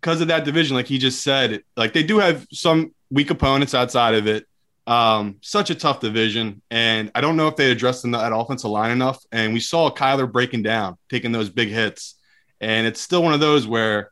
because 0.00 0.20
of 0.20 0.28
that 0.28 0.44
division, 0.44 0.76
like 0.76 0.86
he 0.86 0.98
just 0.98 1.22
said, 1.22 1.62
like 1.76 1.92
they 1.92 2.02
do 2.02 2.18
have 2.18 2.46
some 2.52 2.94
weak 3.10 3.30
opponents 3.30 3.74
outside 3.74 4.14
of 4.14 4.26
it. 4.26 4.46
Um, 4.86 5.36
such 5.40 5.70
a 5.70 5.74
tough 5.74 6.00
division, 6.00 6.62
and 6.70 7.12
I 7.14 7.20
don't 7.20 7.36
know 7.36 7.46
if 7.46 7.54
they 7.54 7.70
addressed 7.70 8.02
that 8.10 8.34
offensive 8.34 8.70
line 8.70 8.90
enough. 8.90 9.22
And 9.30 9.52
we 9.52 9.60
saw 9.60 9.90
Kyler 9.90 10.30
breaking 10.30 10.62
down, 10.62 10.96
taking 11.08 11.32
those 11.32 11.48
big 11.48 11.68
hits, 11.68 12.16
and 12.60 12.86
it's 12.86 13.00
still 13.00 13.22
one 13.22 13.34
of 13.34 13.40
those 13.40 13.66
where, 13.66 14.10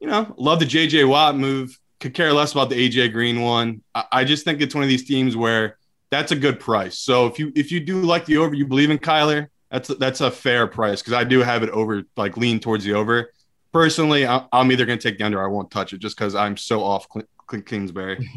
you 0.00 0.06
know, 0.06 0.34
love 0.38 0.60
the 0.60 0.64
JJ 0.64 1.06
Watt 1.06 1.36
move 1.36 1.78
could 2.00 2.14
care 2.14 2.32
less 2.32 2.52
about 2.52 2.70
the 2.70 2.88
AJ 2.88 3.12
Green 3.12 3.40
one. 3.40 3.82
I, 3.94 4.04
I, 4.12 4.24
just 4.24 4.44
think 4.44 4.60
it's 4.60 4.74
one 4.74 4.84
of 4.84 4.88
these 4.88 5.04
teams 5.04 5.36
where 5.36 5.76
that's 6.10 6.32
a 6.32 6.36
good 6.36 6.60
price. 6.60 6.98
So 6.98 7.26
if 7.26 7.38
you 7.38 7.52
if 7.54 7.72
you 7.72 7.80
do 7.80 8.00
like 8.02 8.24
the 8.24 8.38
over, 8.38 8.54
you 8.54 8.66
believe 8.66 8.90
in 8.90 8.98
Kyler, 8.98 9.48
that's 9.70 9.88
that's 9.88 10.20
a 10.20 10.30
fair 10.30 10.66
price 10.66 11.02
because 11.02 11.14
I 11.14 11.24
do 11.24 11.40
have 11.40 11.62
it 11.62 11.70
over 11.70 12.04
like 12.16 12.36
lean 12.36 12.60
towards 12.60 12.84
the 12.84 12.94
over. 12.94 13.32
Personally, 13.72 14.26
I'm 14.26 14.72
either 14.72 14.86
going 14.86 14.98
to 14.98 15.08
take 15.08 15.18
the 15.18 15.24
under. 15.24 15.44
I 15.44 15.48
won't 15.48 15.70
touch 15.70 15.92
it 15.92 15.98
just 15.98 16.16
because 16.16 16.34
I'm 16.34 16.56
so 16.56 16.82
off 16.82 17.06
Clint 17.08 17.66
Kingsbury. 17.66 18.28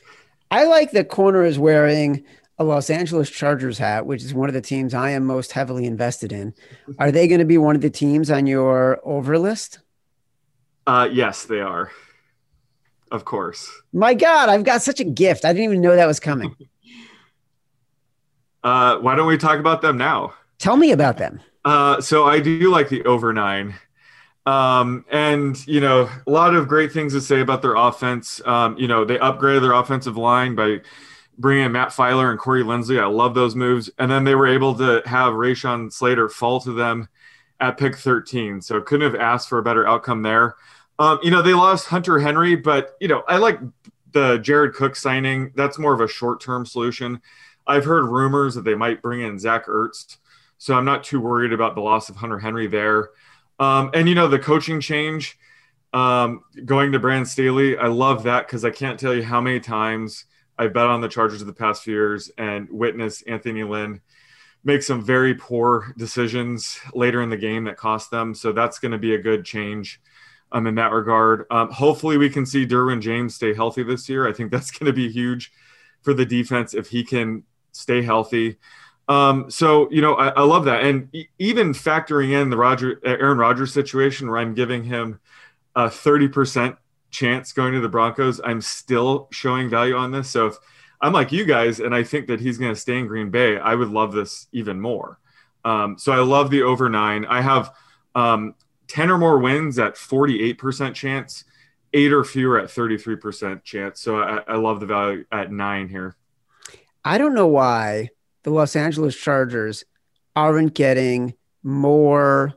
I 0.50 0.64
like 0.64 0.90
that 0.92 1.08
Koerner 1.08 1.46
is 1.46 1.58
wearing 1.58 2.24
a 2.58 2.64
Los 2.64 2.90
Angeles 2.90 3.30
Chargers 3.30 3.78
hat, 3.78 4.04
which 4.04 4.22
is 4.22 4.34
one 4.34 4.48
of 4.48 4.54
the 4.54 4.60
teams 4.60 4.92
I 4.92 5.10
am 5.10 5.24
most 5.24 5.52
heavily 5.52 5.86
invested 5.86 6.32
in. 6.32 6.54
Are 6.98 7.12
they 7.12 7.28
going 7.28 7.38
to 7.38 7.44
be 7.44 7.56
one 7.56 7.76
of 7.76 7.82
the 7.82 7.90
teams 7.90 8.30
on 8.30 8.46
your 8.46 9.00
over 9.02 9.38
list? 9.38 9.78
Uh, 10.86 11.08
yes, 11.10 11.44
they 11.44 11.60
are. 11.60 11.90
Of 13.10 13.24
course. 13.24 13.70
My 13.92 14.14
God, 14.14 14.48
I've 14.48 14.64
got 14.64 14.82
such 14.82 15.00
a 15.00 15.04
gift. 15.04 15.44
I 15.44 15.52
didn't 15.52 15.64
even 15.64 15.80
know 15.80 15.96
that 15.96 16.06
was 16.06 16.20
coming. 16.20 16.54
uh, 18.64 18.98
why 18.98 19.14
don't 19.14 19.26
we 19.26 19.38
talk 19.38 19.58
about 19.58 19.82
them 19.82 19.96
now? 19.96 20.34
Tell 20.58 20.76
me 20.76 20.92
about 20.92 21.16
them. 21.16 21.40
Uh, 21.64 22.00
so 22.00 22.24
I 22.24 22.40
do 22.40 22.70
like 22.70 22.88
the 22.88 23.04
over 23.04 23.32
nine. 23.32 23.74
Um, 24.46 25.04
and 25.10 25.66
you 25.66 25.80
know, 25.80 26.08
a 26.26 26.30
lot 26.30 26.54
of 26.54 26.66
great 26.66 26.92
things 26.92 27.12
to 27.12 27.20
say 27.20 27.40
about 27.40 27.62
their 27.62 27.76
offense. 27.76 28.40
Um, 28.44 28.76
you 28.78 28.88
know, 28.88 29.04
they 29.04 29.18
upgraded 29.18 29.60
their 29.60 29.72
offensive 29.72 30.16
line 30.16 30.54
by 30.54 30.80
bringing 31.40 31.64
in 31.64 31.72
Matt 31.72 31.88
Feiler 31.88 32.30
and 32.30 32.38
Corey 32.38 32.62
Linsley. 32.62 33.00
I 33.00 33.06
love 33.06 33.34
those 33.34 33.56
moves. 33.56 33.90
And 33.98 34.10
then 34.10 34.24
they 34.24 34.34
were 34.34 34.46
able 34.46 34.74
to 34.76 35.02
have 35.06 35.32
Rashawn 35.32 35.90
Slater 35.90 36.28
fall 36.28 36.60
to 36.60 36.72
them 36.72 37.08
at 37.58 37.78
pick 37.78 37.96
13. 37.96 38.60
So 38.60 38.80
couldn't 38.80 39.10
have 39.10 39.20
asked 39.20 39.48
for 39.48 39.58
a 39.58 39.62
better 39.62 39.88
outcome 39.88 40.22
there. 40.22 40.56
Um, 40.98 41.18
you 41.22 41.30
know, 41.30 41.40
they 41.40 41.54
lost 41.54 41.86
Hunter 41.86 42.18
Henry, 42.18 42.56
but, 42.56 42.94
you 43.00 43.08
know, 43.08 43.22
I 43.26 43.38
like 43.38 43.58
the 44.12 44.36
Jared 44.38 44.74
Cook 44.74 44.96
signing. 44.96 45.52
That's 45.56 45.78
more 45.78 45.94
of 45.94 46.00
a 46.02 46.08
short 46.08 46.42
term 46.42 46.66
solution. 46.66 47.22
I've 47.66 47.86
heard 47.86 48.04
rumors 48.04 48.54
that 48.54 48.64
they 48.64 48.74
might 48.74 49.00
bring 49.00 49.22
in 49.22 49.38
Zach 49.38 49.66
Ertz. 49.66 50.18
So 50.58 50.74
I'm 50.74 50.84
not 50.84 51.04
too 51.04 51.20
worried 51.20 51.54
about 51.54 51.74
the 51.74 51.80
loss 51.80 52.10
of 52.10 52.16
Hunter 52.16 52.38
Henry 52.38 52.66
there. 52.66 53.10
Um, 53.60 53.90
and, 53.94 54.08
you 54.08 54.16
know, 54.16 54.26
the 54.26 54.38
coaching 54.38 54.80
change 54.80 55.38
um, 55.92 56.42
going 56.64 56.92
to 56.92 56.98
Brandon 56.98 57.26
Staley, 57.26 57.76
I 57.76 57.86
love 57.86 58.24
that 58.24 58.46
because 58.46 58.64
I 58.64 58.70
can't 58.70 58.98
tell 58.98 59.14
you 59.14 59.22
how 59.22 59.40
many 59.40 59.60
times 59.60 60.24
I've 60.58 60.72
bet 60.72 60.86
on 60.86 61.00
the 61.00 61.08
Chargers 61.08 61.40
of 61.40 61.46
the 61.46 61.52
past 61.52 61.84
few 61.84 61.94
years 61.94 62.30
and 62.36 62.68
witnessed 62.70 63.24
Anthony 63.28 63.62
Lynn 63.62 64.00
make 64.64 64.82
some 64.82 65.02
very 65.02 65.34
poor 65.34 65.94
decisions 65.96 66.78
later 66.94 67.22
in 67.22 67.30
the 67.30 67.36
game 67.36 67.64
that 67.64 67.76
cost 67.76 68.10
them. 68.10 68.34
So 68.34 68.52
that's 68.52 68.78
going 68.78 68.92
to 68.92 68.98
be 68.98 69.14
a 69.14 69.18
good 69.18 69.44
change 69.44 70.00
um, 70.52 70.66
in 70.66 70.74
that 70.76 70.92
regard. 70.92 71.46
Um, 71.50 71.70
hopefully, 71.70 72.16
we 72.16 72.30
can 72.30 72.44
see 72.44 72.66
Derwin 72.66 73.00
James 73.00 73.34
stay 73.34 73.54
healthy 73.54 73.82
this 73.82 74.08
year. 74.08 74.28
I 74.28 74.32
think 74.32 74.50
that's 74.50 74.70
going 74.78 74.86
to 74.86 74.92
be 74.92 75.10
huge 75.10 75.52
for 76.02 76.14
the 76.14 76.26
defense 76.26 76.74
if 76.74 76.88
he 76.88 77.04
can 77.04 77.44
stay 77.72 78.02
healthy. 78.02 78.56
Um, 79.10 79.50
so 79.50 79.90
you 79.90 80.00
know, 80.00 80.14
I, 80.14 80.28
I 80.28 80.42
love 80.42 80.66
that, 80.66 80.84
and 80.84 81.12
even 81.40 81.72
factoring 81.72 82.30
in 82.30 82.48
the 82.48 82.56
Roger 82.56 83.00
Aaron 83.04 83.38
Rodgers 83.38 83.72
situation, 83.72 84.30
where 84.30 84.38
I'm 84.38 84.54
giving 84.54 84.84
him 84.84 85.18
a 85.74 85.86
30% 85.86 86.76
chance 87.10 87.52
going 87.52 87.74
to 87.74 87.80
the 87.80 87.88
Broncos, 87.88 88.40
I'm 88.44 88.60
still 88.60 89.26
showing 89.32 89.68
value 89.68 89.96
on 89.96 90.12
this. 90.12 90.30
So 90.30 90.46
if 90.46 90.56
I'm 91.00 91.12
like 91.12 91.32
you 91.32 91.44
guys, 91.44 91.80
and 91.80 91.92
I 91.92 92.04
think 92.04 92.28
that 92.28 92.40
he's 92.40 92.56
going 92.56 92.72
to 92.72 92.80
stay 92.80 92.98
in 92.98 93.08
Green 93.08 93.30
Bay. 93.30 93.58
I 93.58 93.74
would 93.74 93.88
love 93.88 94.12
this 94.12 94.46
even 94.52 94.80
more. 94.80 95.18
Um, 95.64 95.98
so 95.98 96.12
I 96.12 96.20
love 96.20 96.50
the 96.50 96.62
over 96.62 96.88
nine. 96.88 97.24
I 97.26 97.40
have 97.40 97.72
um, 98.14 98.54
10 98.86 99.10
or 99.10 99.18
more 99.18 99.38
wins 99.38 99.78
at 99.80 99.96
48% 99.96 100.94
chance, 100.94 101.44
eight 101.94 102.12
or 102.12 102.22
fewer 102.22 102.60
at 102.60 102.68
33% 102.68 103.64
chance. 103.64 104.00
So 104.00 104.20
I, 104.20 104.38
I 104.46 104.56
love 104.56 104.78
the 104.78 104.86
value 104.86 105.24
at 105.32 105.50
nine 105.50 105.88
here. 105.88 106.14
I 107.04 107.18
don't 107.18 107.34
know 107.34 107.48
why 107.48 108.10
the 108.42 108.50
Los 108.50 108.76
Angeles 108.76 109.16
Chargers 109.16 109.84
aren't 110.34 110.74
getting 110.74 111.34
more 111.62 112.54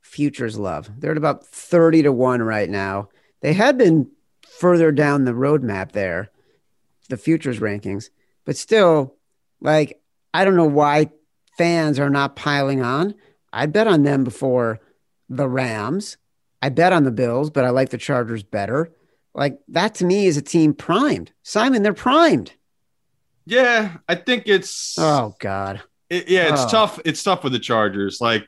futures 0.00 0.58
love. 0.58 0.90
They're 0.98 1.12
at 1.12 1.16
about 1.16 1.46
30 1.46 2.04
to 2.04 2.12
1 2.12 2.42
right 2.42 2.68
now. 2.68 3.08
They 3.40 3.52
had 3.52 3.78
been 3.78 4.10
further 4.42 4.90
down 4.90 5.24
the 5.24 5.32
roadmap 5.32 5.92
there 5.92 6.30
the 7.08 7.16
futures 7.16 7.58
rankings, 7.58 8.10
but 8.44 8.56
still, 8.56 9.14
like, 9.60 10.00
I 10.34 10.44
don't 10.44 10.56
know 10.56 10.66
why 10.66 11.10
fans 11.56 11.98
are 11.98 12.10
not 12.10 12.36
piling 12.36 12.82
on. 12.82 13.14
I 13.52 13.66
bet 13.66 13.86
on 13.86 14.02
them 14.02 14.24
before 14.24 14.80
the 15.28 15.48
Rams. 15.48 16.18
I 16.60 16.68
bet 16.68 16.92
on 16.92 17.04
the 17.04 17.10
Bills, 17.10 17.50
but 17.50 17.64
I 17.64 17.70
like 17.70 17.88
the 17.90 17.98
Chargers 17.98 18.42
better. 18.42 18.92
Like, 19.34 19.58
that 19.68 19.94
to 19.96 20.04
me 20.04 20.26
is 20.26 20.36
a 20.36 20.42
team 20.42 20.74
primed. 20.74 21.32
Simon, 21.42 21.82
they're 21.82 21.94
primed. 21.94 22.52
Yeah, 23.48 23.96
I 24.06 24.14
think 24.14 24.42
it's. 24.44 24.98
Oh, 24.98 25.34
God. 25.38 25.82
It, 26.10 26.28
yeah, 26.28 26.52
it's 26.52 26.64
oh. 26.64 26.68
tough. 26.68 27.00
It's 27.06 27.22
tough 27.22 27.44
with 27.44 27.54
the 27.54 27.58
Chargers. 27.58 28.20
Like, 28.20 28.46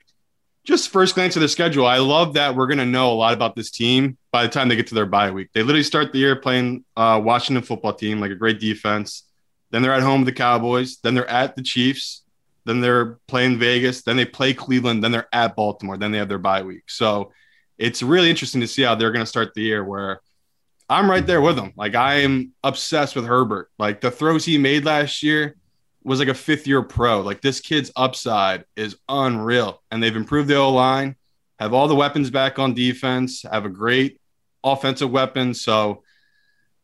just 0.64 0.90
first 0.90 1.14
glance 1.14 1.34
at 1.38 1.40
the 1.40 1.48
schedule, 1.48 1.86
I 1.86 1.98
love 1.98 2.34
that 2.34 2.54
we're 2.54 2.66
going 2.66 2.78
to 2.78 2.84
know 2.86 3.10
a 3.10 3.14
lot 3.14 3.32
about 3.32 3.56
this 3.56 3.70
team 3.70 4.18
by 4.30 4.42
the 4.42 4.50
time 4.50 4.68
they 4.68 4.76
get 4.76 4.88
to 4.88 4.94
their 4.94 5.06
bye 5.06 5.30
week. 5.30 5.48
They 5.54 5.62
literally 5.62 5.84
start 5.84 6.12
the 6.12 6.18
year 6.18 6.36
playing 6.36 6.84
uh, 6.98 7.18
Washington 7.24 7.64
football 7.64 7.94
team, 7.94 8.20
like 8.20 8.30
a 8.30 8.34
great 8.34 8.60
defense. 8.60 9.24
Then 9.70 9.80
they're 9.80 9.94
at 9.94 10.02
home 10.02 10.20
with 10.20 10.26
the 10.26 10.32
Cowboys. 10.32 10.98
Then 10.98 11.14
they're 11.14 11.30
at 11.30 11.56
the 11.56 11.62
Chiefs. 11.62 12.22
Then 12.66 12.82
they're 12.82 13.18
playing 13.26 13.58
Vegas. 13.58 14.02
Then 14.02 14.18
they 14.18 14.26
play 14.26 14.52
Cleveland. 14.52 15.02
Then 15.02 15.12
they're 15.12 15.28
at 15.32 15.56
Baltimore. 15.56 15.96
Then 15.96 16.12
they 16.12 16.18
have 16.18 16.28
their 16.28 16.38
bye 16.38 16.62
week. 16.62 16.84
So 16.88 17.32
it's 17.78 18.02
really 18.02 18.28
interesting 18.28 18.60
to 18.60 18.68
see 18.68 18.82
how 18.82 18.96
they're 18.96 19.12
going 19.12 19.24
to 19.24 19.26
start 19.26 19.54
the 19.54 19.62
year. 19.62 19.82
Where 19.82 20.20
I'm 20.90 21.08
right 21.08 21.24
there 21.24 21.40
with 21.40 21.54
them. 21.54 21.72
Like 21.76 21.94
I 21.94 22.16
am 22.16 22.52
obsessed 22.64 23.14
with 23.14 23.24
Herbert. 23.24 23.70
Like 23.78 24.00
the 24.00 24.10
throws 24.10 24.44
he 24.44 24.58
made 24.58 24.84
last 24.84 25.22
year 25.22 25.56
was 26.02 26.18
like 26.18 26.28
a 26.28 26.34
fifth 26.34 26.66
year 26.66 26.82
pro. 26.82 27.20
Like 27.20 27.40
this 27.40 27.60
kid's 27.60 27.92
upside 27.94 28.64
is 28.74 28.96
unreal. 29.08 29.82
And 29.92 30.02
they've 30.02 30.16
improved 30.16 30.48
the 30.48 30.56
O 30.56 30.72
line, 30.72 31.14
have 31.60 31.72
all 31.72 31.86
the 31.86 31.94
weapons 31.94 32.30
back 32.30 32.58
on 32.58 32.74
defense, 32.74 33.44
have 33.50 33.64
a 33.64 33.70
great 33.70 34.20
offensive 34.64 35.12
weapon. 35.12 35.54
So 35.54 36.02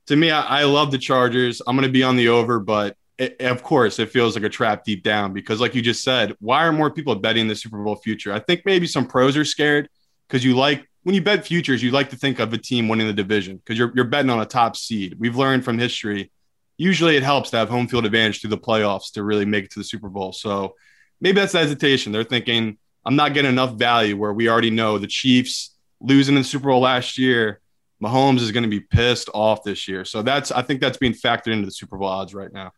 to 0.06 0.14
me, 0.14 0.30
I, 0.30 0.60
I 0.60 0.64
love 0.64 0.92
the 0.92 0.98
Chargers. 0.98 1.60
I'm 1.66 1.74
going 1.74 1.88
to 1.88 1.92
be 1.92 2.04
on 2.04 2.14
the 2.14 2.28
over, 2.28 2.60
but 2.60 2.96
it, 3.18 3.40
of 3.40 3.64
course, 3.64 3.98
it 3.98 4.10
feels 4.10 4.36
like 4.36 4.44
a 4.44 4.48
trap 4.48 4.84
deep 4.84 5.02
down 5.02 5.32
because, 5.32 5.60
like 5.60 5.74
you 5.74 5.82
just 5.82 6.04
said, 6.04 6.36
why 6.38 6.64
are 6.64 6.72
more 6.72 6.90
people 6.90 7.14
betting 7.16 7.48
the 7.48 7.56
Super 7.56 7.82
Bowl 7.82 7.96
future? 7.96 8.32
I 8.32 8.38
think 8.38 8.62
maybe 8.64 8.86
some 8.86 9.06
pros 9.06 9.36
are 9.36 9.44
scared 9.44 9.88
because 10.28 10.44
you 10.44 10.54
like 10.54 10.86
when 11.06 11.14
you 11.14 11.22
bet 11.22 11.46
futures, 11.46 11.82
you 11.82 11.92
like 11.92 12.10
to 12.10 12.16
think 12.16 12.40
of 12.40 12.52
a 12.52 12.58
team 12.58 12.88
winning 12.88 13.06
the 13.06 13.12
division 13.12 13.56
because 13.58 13.78
you're, 13.78 13.92
you're 13.94 14.04
betting 14.04 14.30
on 14.30 14.40
a 14.40 14.46
top 14.46 14.76
seed. 14.76 15.14
We've 15.18 15.36
learned 15.36 15.64
from 15.64 15.78
history 15.78 16.32
usually 16.78 17.16
it 17.16 17.22
helps 17.22 17.50
to 17.50 17.56
have 17.56 17.68
home 17.68 17.88
field 17.88 18.04
advantage 18.06 18.40
through 18.40 18.50
the 18.50 18.58
playoffs 18.58 19.12
to 19.12 19.22
really 19.22 19.44
make 19.44 19.64
it 19.64 19.70
to 19.72 19.80
the 19.80 19.84
Super 19.84 20.08
Bowl. 20.08 20.32
So 20.32 20.74
maybe 21.20 21.40
that's 21.40 21.52
the 21.52 21.58
hesitation. 21.58 22.12
They're 22.12 22.24
thinking, 22.24 22.78
I'm 23.04 23.16
not 23.16 23.34
getting 23.34 23.50
enough 23.50 23.74
value 23.74 24.16
where 24.16 24.32
we 24.32 24.48
already 24.48 24.70
know 24.70 24.98
the 24.98 25.06
Chiefs 25.06 25.74
losing 26.00 26.36
in 26.36 26.42
the 26.42 26.48
Super 26.48 26.68
Bowl 26.68 26.80
last 26.80 27.18
year. 27.18 27.60
Mahomes 28.02 28.40
is 28.40 28.52
going 28.52 28.64
to 28.64 28.68
be 28.68 28.80
pissed 28.80 29.30
off 29.32 29.62
this 29.64 29.88
year. 29.88 30.04
So 30.04 30.22
that's, 30.22 30.52
I 30.52 30.62
think 30.62 30.80
that's 30.80 30.98
being 30.98 31.14
factored 31.14 31.52
into 31.52 31.64
the 31.64 31.72
Super 31.72 31.96
Bowl 31.96 32.08
odds 32.08 32.34
right 32.34 32.52
now. 32.52 32.72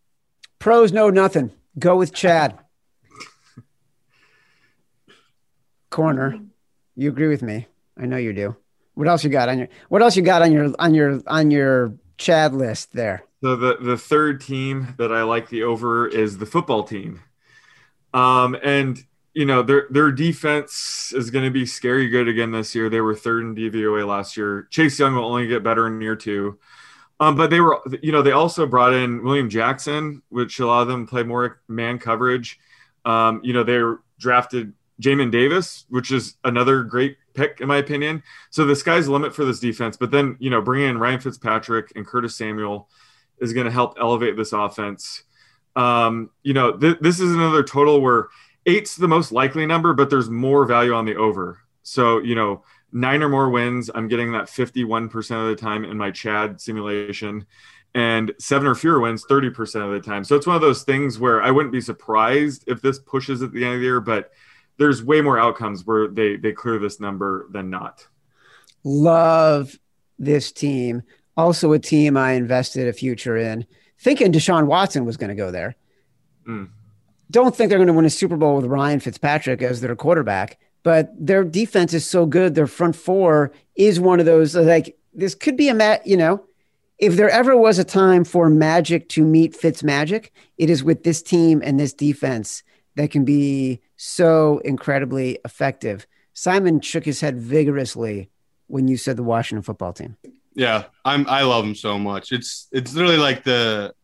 Pros 0.60 0.92
know 0.92 1.10
nothing. 1.10 1.50
Go 1.78 1.96
with 1.96 2.12
Chad. 2.12 2.58
Koerner. 5.90 6.46
You 6.94 7.08
agree 7.08 7.28
with 7.28 7.42
me. 7.42 7.66
I 7.98 8.06
know 8.06 8.16
you 8.16 8.32
do. 8.32 8.56
What 8.94 9.08
else 9.08 9.24
you 9.24 9.30
got 9.30 9.48
on 9.48 9.58
your, 9.58 9.68
what 9.88 10.02
else 10.02 10.16
you 10.16 10.22
got 10.22 10.42
on 10.42 10.52
your, 10.52 10.72
on 10.78 10.94
your, 10.94 11.20
on 11.26 11.50
your 11.50 11.94
Chad 12.16 12.54
list 12.54 12.92
there? 12.92 13.24
So 13.42 13.54
the 13.54 13.76
the 13.80 13.96
third 13.96 14.40
team 14.40 14.94
that 14.98 15.12
I 15.12 15.22
like 15.22 15.48
the 15.48 15.62
over 15.62 16.08
is 16.08 16.38
the 16.38 16.46
football 16.46 16.82
team, 16.82 17.22
um, 18.12 18.56
and 18.64 18.98
you 19.32 19.44
know 19.44 19.62
their 19.62 19.86
their 19.90 20.10
defense 20.10 21.12
is 21.16 21.30
going 21.30 21.44
to 21.44 21.50
be 21.50 21.64
scary 21.64 22.08
good 22.08 22.26
again 22.26 22.50
this 22.50 22.74
year. 22.74 22.90
They 22.90 23.00
were 23.00 23.14
third 23.14 23.44
in 23.44 23.54
DVOA 23.54 24.06
last 24.06 24.36
year. 24.36 24.66
Chase 24.70 24.98
Young 24.98 25.14
will 25.14 25.24
only 25.24 25.46
get 25.46 25.62
better 25.62 25.86
in 25.86 26.00
year 26.00 26.16
two, 26.16 26.58
um, 27.20 27.36
but 27.36 27.50
they 27.50 27.60
were 27.60 27.80
you 28.02 28.10
know 28.10 28.22
they 28.22 28.32
also 28.32 28.66
brought 28.66 28.92
in 28.92 29.22
William 29.22 29.48
Jackson, 29.48 30.20
which 30.30 30.58
allowed 30.58 30.86
them 30.86 31.06
to 31.06 31.10
play 31.10 31.22
more 31.22 31.60
man 31.68 32.00
coverage. 32.00 32.58
Um, 33.04 33.40
you 33.44 33.52
know 33.52 33.62
they 33.62 33.80
drafted 34.18 34.72
Jamin 35.00 35.30
Davis, 35.30 35.84
which 35.88 36.10
is 36.10 36.36
another 36.44 36.82
great 36.82 37.16
pick 37.34 37.60
in 37.60 37.68
my 37.68 37.76
opinion. 37.76 38.22
So 38.50 38.64
the 38.64 38.76
sky's 38.76 39.06
the 39.06 39.12
limit 39.12 39.34
for 39.34 39.44
this 39.44 39.60
defense. 39.60 39.96
But 39.96 40.10
then 40.10 40.36
you 40.38 40.50
know 40.50 40.60
bringing 40.60 40.90
in 40.90 40.98
Ryan 40.98 41.20
Fitzpatrick 41.20 41.92
and 41.94 42.06
Curtis 42.06 42.36
Samuel 42.36 42.88
is 43.38 43.52
going 43.52 43.66
to 43.66 43.72
help 43.72 43.96
elevate 44.00 44.36
this 44.36 44.52
offense. 44.52 45.22
Um, 45.76 46.30
you 46.42 46.54
know, 46.54 46.76
th- 46.76 46.98
this 47.00 47.20
is 47.20 47.32
another 47.32 47.62
total 47.62 48.00
where 48.00 48.28
eight's 48.66 48.96
the 48.96 49.08
most 49.08 49.32
likely 49.32 49.64
number, 49.64 49.94
but 49.94 50.10
there's 50.10 50.28
more 50.28 50.64
value 50.64 50.92
on 50.92 51.04
the 51.04 51.16
over. 51.16 51.60
So, 51.82 52.18
you 52.18 52.34
know, 52.34 52.64
nine 52.92 53.22
or 53.22 53.28
more 53.28 53.48
wins, 53.48 53.90
I'm 53.94 54.08
getting 54.08 54.32
that 54.32 54.46
51% 54.46 55.14
of 55.42 55.48
the 55.48 55.56
time 55.56 55.84
in 55.84 55.96
my 55.96 56.10
Chad 56.10 56.60
simulation, 56.60 57.46
and 57.94 58.32
seven 58.38 58.66
or 58.66 58.74
fewer 58.74 59.00
wins 59.00 59.24
30% 59.24 59.84
of 59.84 59.92
the 59.92 60.00
time. 60.00 60.24
So 60.24 60.36
it's 60.36 60.46
one 60.46 60.56
of 60.56 60.62
those 60.62 60.82
things 60.82 61.18
where 61.18 61.42
I 61.42 61.50
wouldn't 61.50 61.72
be 61.72 61.80
surprised 61.80 62.64
if 62.66 62.82
this 62.82 62.98
pushes 62.98 63.42
at 63.42 63.52
the 63.52 63.64
end 63.64 63.74
of 63.74 63.80
the 63.80 63.84
year, 63.84 64.00
but 64.00 64.32
there's 64.78 65.02
way 65.02 65.20
more 65.20 65.38
outcomes 65.38 65.86
where 65.86 66.08
they 66.08 66.36
they 66.36 66.52
clear 66.52 66.78
this 66.78 67.00
number 67.00 67.48
than 67.50 67.70
not. 67.70 68.06
Love 68.84 69.78
this 70.18 70.52
team 70.52 71.02
also 71.38 71.72
a 71.72 71.78
team 71.78 72.16
I 72.16 72.32
invested 72.32 72.88
a 72.88 72.92
future 72.92 73.36
in, 73.36 73.64
thinking 73.98 74.32
Deshaun 74.32 74.66
Watson 74.66 75.04
was 75.04 75.16
going 75.16 75.28
to 75.28 75.36
go 75.36 75.52
there. 75.52 75.76
Mm. 76.46 76.68
Don't 77.30 77.54
think 77.54 77.70
they're 77.70 77.78
going 77.78 77.86
to 77.86 77.94
win 77.94 78.04
a 78.04 78.10
Super 78.10 78.36
Bowl 78.36 78.56
with 78.56 78.66
Ryan 78.66 79.00
Fitzpatrick 79.00 79.62
as 79.62 79.80
their 79.80 79.94
quarterback, 79.94 80.58
but 80.82 81.10
their 81.18 81.44
defense 81.44 81.94
is 81.94 82.04
so 82.04 82.26
good. 82.26 82.54
Their 82.54 82.66
front 82.66 82.96
four 82.96 83.52
is 83.76 84.00
one 84.00 84.18
of 84.18 84.26
those 84.26 84.56
like 84.56 84.98
this 85.14 85.34
could 85.34 85.56
be 85.56 85.68
a 85.68 85.74
mat. 85.74 86.04
You 86.06 86.16
know, 86.16 86.44
if 86.98 87.16
there 87.16 87.30
ever 87.30 87.56
was 87.56 87.78
a 87.78 87.84
time 87.84 88.24
for 88.24 88.50
magic 88.50 89.08
to 89.10 89.24
meet 89.24 89.54
Fitz 89.54 89.84
magic, 89.84 90.32
it 90.56 90.68
is 90.70 90.82
with 90.82 91.04
this 91.04 91.22
team 91.22 91.62
and 91.64 91.78
this 91.78 91.92
defense 91.92 92.64
that 92.96 93.10
can 93.10 93.24
be 93.24 93.80
so 93.98 94.58
incredibly 94.64 95.38
effective. 95.44 96.06
Simon 96.32 96.80
shook 96.80 97.04
his 97.04 97.20
head 97.20 97.38
vigorously 97.38 98.30
when 98.68 98.88
you 98.88 98.96
said 98.96 99.16
the 99.16 99.22
Washington 99.22 99.62
football 99.62 99.92
team. 99.92 100.16
Yeah, 100.54 100.84
I'm. 101.04 101.28
I 101.28 101.42
love 101.42 101.64
them 101.64 101.74
so 101.74 101.98
much. 101.98 102.32
It's 102.32 102.68
it's 102.72 102.94
literally 102.94 103.18
like 103.18 103.44
the, 103.44 103.94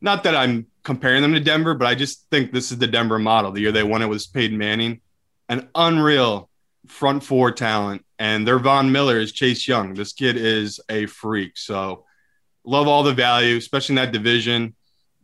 not 0.00 0.24
that 0.24 0.34
I'm 0.34 0.66
comparing 0.82 1.22
them 1.22 1.34
to 1.34 1.40
Denver, 1.40 1.74
but 1.74 1.86
I 1.86 1.94
just 1.94 2.28
think 2.30 2.52
this 2.52 2.72
is 2.72 2.78
the 2.78 2.86
Denver 2.86 3.18
model. 3.18 3.52
The 3.52 3.60
year 3.60 3.72
they 3.72 3.82
won 3.82 4.02
it 4.02 4.06
was 4.06 4.26
Peyton 4.26 4.58
Manning, 4.58 5.00
an 5.48 5.68
unreal 5.74 6.48
front 6.86 7.22
four 7.22 7.50
talent, 7.50 8.04
and 8.18 8.46
their 8.46 8.58
Von 8.58 8.92
Miller 8.92 9.18
is 9.18 9.32
Chase 9.32 9.66
Young. 9.66 9.94
This 9.94 10.12
kid 10.12 10.36
is 10.36 10.80
a 10.88 11.06
freak. 11.06 11.56
So 11.56 12.04
love 12.64 12.88
all 12.88 13.02
the 13.02 13.14
value, 13.14 13.56
especially 13.56 13.94
in 13.94 13.96
that 13.96 14.12
division. 14.12 14.75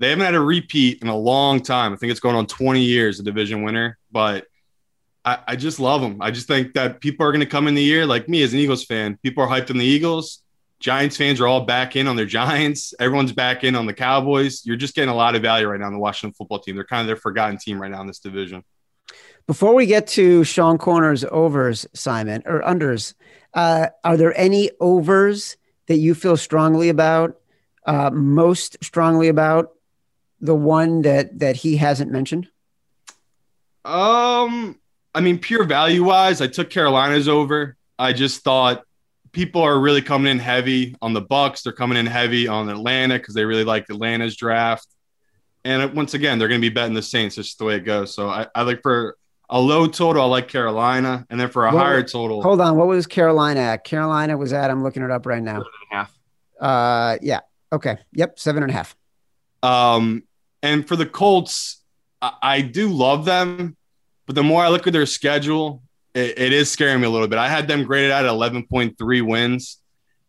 They 0.02 0.10
haven't 0.10 0.24
had 0.24 0.34
a 0.34 0.40
repeat 0.40 1.00
in 1.00 1.06
a 1.06 1.16
long 1.16 1.60
time. 1.60 1.92
I 1.92 1.96
think 1.96 2.10
it's 2.10 2.18
going 2.18 2.34
on 2.34 2.48
20 2.48 2.82
years, 2.82 3.20
a 3.20 3.22
division 3.22 3.62
winner, 3.62 3.98
but 4.10 4.48
I, 5.24 5.38
I 5.46 5.54
just 5.54 5.78
love 5.78 6.00
them. 6.00 6.20
I 6.20 6.32
just 6.32 6.48
think 6.48 6.74
that 6.74 7.00
people 7.00 7.24
are 7.24 7.30
going 7.30 7.38
to 7.38 7.46
come 7.46 7.68
in 7.68 7.76
the 7.76 7.84
year 7.84 8.04
like 8.04 8.28
me 8.28 8.42
as 8.42 8.52
an 8.52 8.58
Eagles 8.58 8.84
fan. 8.84 9.16
People 9.22 9.44
are 9.44 9.46
hyped 9.46 9.70
on 9.70 9.78
the 9.78 9.84
Eagles. 9.84 10.42
Giants 10.80 11.16
fans 11.16 11.40
are 11.40 11.46
all 11.46 11.66
back 11.66 11.94
in 11.94 12.08
on 12.08 12.16
their 12.16 12.26
Giants. 12.26 12.92
Everyone's 12.98 13.30
back 13.30 13.62
in 13.62 13.76
on 13.76 13.86
the 13.86 13.94
Cowboys. 13.94 14.66
You're 14.66 14.74
just 14.74 14.96
getting 14.96 15.08
a 15.08 15.14
lot 15.14 15.36
of 15.36 15.42
value 15.42 15.68
right 15.68 15.78
now 15.78 15.86
in 15.86 15.92
the 15.92 16.00
Washington 16.00 16.34
football 16.34 16.58
team. 16.58 16.74
They're 16.74 16.84
kind 16.84 17.02
of 17.02 17.06
their 17.06 17.14
forgotten 17.14 17.56
team 17.56 17.80
right 17.80 17.92
now 17.92 18.00
in 18.00 18.08
this 18.08 18.18
division. 18.18 18.64
Before 19.46 19.72
we 19.72 19.86
get 19.86 20.08
to 20.08 20.42
Sean 20.42 20.78
Koerner's 20.78 21.24
overs, 21.30 21.86
Simon, 21.94 22.42
or 22.44 22.60
unders, 22.62 23.14
uh, 23.54 23.86
are 24.02 24.16
there 24.16 24.36
any 24.36 24.72
overs 24.80 25.56
that 25.86 25.98
you 25.98 26.16
feel 26.16 26.36
strongly 26.36 26.88
about, 26.88 27.38
uh, 27.86 28.10
most 28.10 28.82
strongly 28.82 29.28
about? 29.28 29.70
The 30.42 30.54
one 30.54 31.02
that 31.02 31.38
that 31.38 31.56
he 31.56 31.76
hasn't 31.76 32.10
mentioned. 32.10 32.48
Um, 33.84 34.78
I 35.14 35.20
mean, 35.20 35.38
pure 35.38 35.64
value 35.64 36.04
wise, 36.04 36.40
I 36.40 36.46
took 36.46 36.68
Carolina's 36.68 37.28
over. 37.28 37.76
I 37.98 38.12
just 38.12 38.42
thought 38.42 38.84
people 39.32 39.62
are 39.62 39.78
really 39.78 40.02
coming 40.02 40.30
in 40.30 40.38
heavy 40.38 40.94
on 41.00 41.12
the 41.14 41.20
Bucks. 41.20 41.62
They're 41.62 41.72
coming 41.72 41.98
in 41.98 42.06
heavy 42.06 42.48
on 42.48 42.68
Atlanta 42.68 43.18
because 43.18 43.34
they 43.34 43.44
really 43.44 43.64
like 43.64 43.88
Atlanta's 43.88 44.36
draft. 44.36 44.86
And 45.64 45.94
once 45.94 46.14
again, 46.14 46.38
they're 46.38 46.48
going 46.48 46.60
to 46.60 46.68
be 46.68 46.74
betting 46.74 46.94
the 46.94 47.02
Saints. 47.02 47.38
It's 47.38 47.48
just 47.48 47.58
the 47.58 47.64
way 47.64 47.76
it 47.76 47.84
goes. 47.84 48.14
So 48.14 48.28
I, 48.28 48.46
I 48.54 48.62
like 48.62 48.82
for 48.82 49.16
a 49.48 49.60
low 49.60 49.86
total, 49.86 50.22
I 50.22 50.26
like 50.26 50.48
Carolina, 50.48 51.26
and 51.30 51.38
then 51.38 51.50
for 51.50 51.66
a 51.66 51.70
higher 51.70 52.02
total, 52.02 52.42
hold 52.42 52.60
on. 52.60 52.76
What 52.76 52.88
was 52.88 53.06
Carolina 53.06 53.60
at? 53.60 53.84
Carolina 53.84 54.36
was 54.36 54.52
at. 54.52 54.70
I'm 54.70 54.82
looking 54.82 55.02
it 55.02 55.10
up 55.10 55.26
right 55.26 55.42
now. 55.42 55.58
Seven 55.58 55.66
and 55.90 55.92
a 55.92 55.94
half. 55.94 56.18
Uh, 56.58 57.18
yeah. 57.20 57.40
Okay. 57.72 57.98
Yep. 58.12 58.38
Seven 58.38 58.62
and 58.62 58.70
a 58.70 58.74
half. 58.74 58.96
Um, 59.62 60.24
and 60.62 60.86
for 60.86 60.96
the 60.96 61.06
Colts, 61.06 61.82
I, 62.20 62.32
I 62.42 62.60
do 62.60 62.88
love 62.88 63.24
them, 63.24 63.76
but 64.26 64.34
the 64.34 64.42
more 64.42 64.62
I 64.62 64.68
look 64.68 64.86
at 64.86 64.92
their 64.92 65.06
schedule, 65.06 65.82
it, 66.14 66.38
it 66.38 66.52
is 66.52 66.70
scaring 66.70 67.00
me 67.00 67.06
a 67.06 67.10
little 67.10 67.28
bit. 67.28 67.38
I 67.38 67.48
had 67.48 67.68
them 67.68 67.84
graded 67.84 68.10
at 68.10 68.24
11.3 68.24 69.22
wins, 69.22 69.78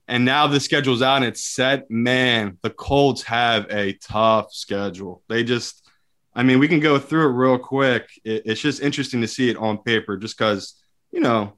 and 0.07 0.25
now 0.25 0.47
the 0.47 0.59
schedule's 0.59 1.01
out 1.01 1.17
and 1.17 1.25
it's 1.25 1.43
set. 1.43 1.89
Man, 1.89 2.57
the 2.61 2.69
Colts 2.69 3.23
have 3.23 3.67
a 3.69 3.93
tough 3.93 4.53
schedule. 4.53 5.21
They 5.29 5.43
just, 5.43 5.87
I 6.33 6.43
mean, 6.43 6.59
we 6.59 6.67
can 6.67 6.79
go 6.79 6.99
through 6.99 7.29
it 7.29 7.33
real 7.33 7.57
quick. 7.57 8.09
It, 8.23 8.43
it's 8.45 8.61
just 8.61 8.81
interesting 8.81 9.21
to 9.21 9.27
see 9.27 9.49
it 9.49 9.57
on 9.57 9.77
paper, 9.77 10.17
just 10.17 10.37
because 10.37 10.83
you 11.11 11.21
know 11.21 11.53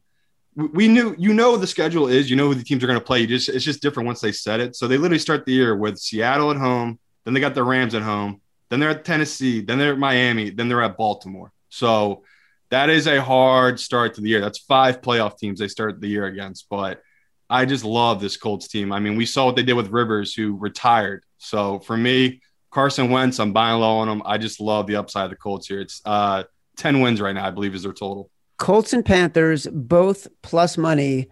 we 0.55 0.88
knew 0.88 1.15
you 1.17 1.33
know 1.33 1.57
the 1.57 1.67
schedule 1.67 2.07
is 2.07 2.29
you 2.29 2.35
know 2.35 2.47
who 2.47 2.55
the 2.55 2.63
teams 2.63 2.83
are 2.83 2.88
going 2.88 2.99
to 2.99 3.05
play 3.05 3.19
you 3.19 3.27
just 3.27 3.49
it's 3.49 3.65
just 3.65 3.81
different 3.81 4.07
once 4.07 4.21
they 4.21 4.31
set 4.31 4.59
it 4.59 4.75
so 4.75 4.88
they 4.88 4.97
literally 4.97 5.19
start 5.19 5.45
the 5.45 5.51
year 5.51 5.75
with 5.75 5.97
seattle 5.97 6.49
at 6.51 6.57
home 6.57 6.97
then 7.23 7.33
they 7.33 7.39
got 7.39 7.55
the 7.55 7.63
rams 7.63 7.93
at 7.93 8.01
home 8.01 8.41
then 8.69 8.80
they're 8.80 8.89
at 8.89 9.06
tennessee 9.06 9.62
then 9.62 9.78
they're 9.78 9.93
at 9.93 9.99
miami 9.99 10.49
then 10.49 10.67
they're 10.67 10.84
at 10.84 10.97
baltimore. 10.97 11.51
So 11.69 12.23
that 12.69 12.89
is 12.89 13.08
a 13.08 13.21
hard 13.21 13.80
start 13.80 14.15
to 14.15 14.21
the 14.21 14.30
year. 14.30 14.41
That's 14.41 14.60
five 14.60 15.01
playoff 15.01 15.38
teams 15.38 15.60
they 15.60 15.67
start 15.67 16.01
the 16.01 16.08
year 16.08 16.25
against 16.25 16.67
but 16.69 17.01
i 17.49 17.65
just 17.65 17.86
love 17.86 18.19
this 18.21 18.38
colts 18.38 18.67
team. 18.67 18.91
I 18.91 18.99
mean 18.99 19.15
we 19.15 19.25
saw 19.25 19.45
what 19.45 19.56
they 19.56 19.63
did 19.63 19.73
with 19.73 19.89
rivers 19.89 20.34
who 20.34 20.56
retired. 20.58 21.23
So 21.38 21.80
for 21.80 21.97
me 21.97 22.41
carson 22.71 23.10
wentz 23.10 23.39
i'm 23.39 23.54
buying 23.54 23.80
low 23.80 23.97
on 23.97 24.10
him. 24.10 24.21
i 24.25 24.38
just 24.38 24.60
love 24.60 24.88
the 24.88 24.95
upside 24.97 25.25
of 25.25 25.30
the 25.30 25.38
colts 25.38 25.67
here. 25.67 25.82
It's 25.82 26.01
uh 26.06 26.43
10 26.78 26.99
wins 26.99 27.21
right 27.21 27.34
now 27.34 27.47
i 27.47 27.51
believe 27.51 27.75
is 27.75 27.84
their 27.84 27.93
total. 27.93 28.30
Colts 28.58 28.93
and 28.93 29.04
Panthers 29.06 29.67
both 29.67 30.28
plus 30.41 30.78
money 30.78 31.28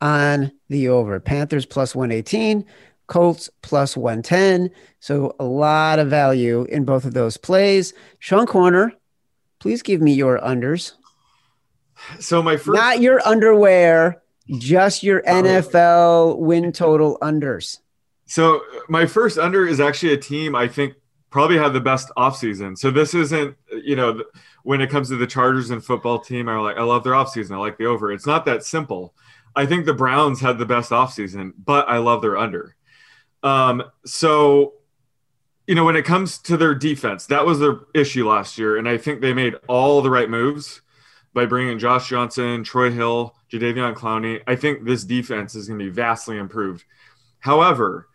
on 0.00 0.52
the 0.68 0.88
over. 0.88 1.20
Panthers 1.20 1.66
plus 1.66 1.94
118, 1.94 2.64
Colts 3.06 3.50
plus 3.62 3.96
110. 3.96 4.70
So 5.00 5.34
a 5.38 5.44
lot 5.44 5.98
of 5.98 6.08
value 6.08 6.64
in 6.64 6.84
both 6.84 7.04
of 7.04 7.14
those 7.14 7.36
plays. 7.36 7.94
Sean 8.18 8.46
Koerner, 8.46 8.90
please 9.58 9.82
give 9.82 10.00
me 10.00 10.12
your 10.12 10.38
unders. 10.40 10.92
So 12.20 12.42
my 12.42 12.56
first, 12.56 12.76
Not 12.76 13.00
your 13.00 13.26
underwear, 13.26 14.22
just 14.58 15.02
your 15.02 15.22
oh, 15.26 15.42
NFL 15.42 16.38
win 16.38 16.72
total 16.72 17.18
unders. 17.22 17.78
so 18.26 18.60
my 18.88 19.06
first 19.06 19.38
under 19.38 19.66
is 19.66 19.80
actually 19.80 20.12
a 20.12 20.18
team 20.18 20.54
I 20.54 20.68
think 20.68 20.94
probably 21.30 21.58
had 21.58 21.72
the 21.72 21.80
best 21.80 22.10
offseason. 22.16 22.78
So 22.78 22.90
this 22.90 23.14
isn't, 23.14 23.56
you 23.82 23.96
know, 23.96 24.22
when 24.62 24.80
it 24.80 24.90
comes 24.90 25.08
to 25.08 25.16
the 25.16 25.26
Chargers 25.26 25.70
and 25.70 25.84
football 25.84 26.18
team, 26.18 26.48
I'm 26.48 26.62
like, 26.62 26.76
I 26.76 26.82
love 26.82 27.04
their 27.04 27.12
offseason. 27.14 27.52
I 27.52 27.58
like 27.58 27.78
the 27.78 27.86
over. 27.86 28.12
It's 28.12 28.26
not 28.26 28.44
that 28.44 28.64
simple. 28.64 29.14
I 29.54 29.66
think 29.66 29.86
the 29.86 29.94
Browns 29.94 30.40
had 30.40 30.58
the 30.58 30.66
best 30.66 30.90
offseason, 30.90 31.52
but 31.58 31.88
I 31.88 31.98
love 31.98 32.22
their 32.22 32.36
under. 32.36 32.75
Um, 33.42 33.82
so, 34.04 34.74
you 35.66 35.74
know, 35.74 35.84
when 35.84 35.96
it 35.96 36.04
comes 36.04 36.38
to 36.38 36.56
their 36.56 36.74
defense, 36.74 37.26
that 37.26 37.44
was 37.46 37.58
their 37.58 37.80
issue 37.94 38.28
last 38.28 38.58
year. 38.58 38.76
And 38.76 38.88
I 38.88 38.98
think 38.98 39.20
they 39.20 39.34
made 39.34 39.54
all 39.68 40.02
the 40.02 40.10
right 40.10 40.30
moves 40.30 40.82
by 41.34 41.46
bringing 41.46 41.78
Josh 41.78 42.08
Johnson, 42.08 42.64
Troy 42.64 42.90
Hill, 42.90 43.34
Jadeveon 43.52 43.94
Clowney. 43.94 44.42
I 44.46 44.56
think 44.56 44.84
this 44.84 45.04
defense 45.04 45.54
is 45.54 45.68
going 45.68 45.78
to 45.78 45.84
be 45.84 45.90
vastly 45.90 46.38
improved. 46.38 46.84
However, 47.40 48.08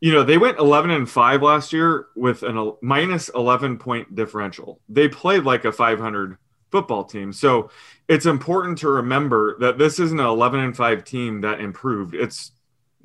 you 0.00 0.12
know, 0.12 0.22
they 0.22 0.38
went 0.38 0.58
11 0.58 0.90
and 0.90 1.08
5 1.08 1.42
last 1.42 1.72
year 1.72 2.06
with 2.14 2.42
a 2.42 2.72
minus 2.82 3.28
11 3.30 3.78
point 3.78 4.14
differential. 4.14 4.80
They 4.88 5.08
played 5.08 5.44
like 5.44 5.64
a 5.64 5.72
500 5.72 6.36
football 6.70 7.04
team. 7.04 7.32
So 7.32 7.70
it's 8.08 8.26
important 8.26 8.78
to 8.78 8.88
remember 8.88 9.58
that 9.60 9.78
this 9.78 9.98
isn't 9.98 10.20
an 10.20 10.26
11 10.26 10.60
and 10.60 10.76
5 10.76 11.04
team 11.04 11.40
that 11.40 11.60
improved. 11.60 12.14
It's 12.14 12.52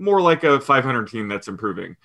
more 0.02 0.22
like 0.22 0.44
a 0.44 0.60
500 0.60 1.08
team 1.08 1.28
that's 1.28 1.48
improving. 1.48 1.96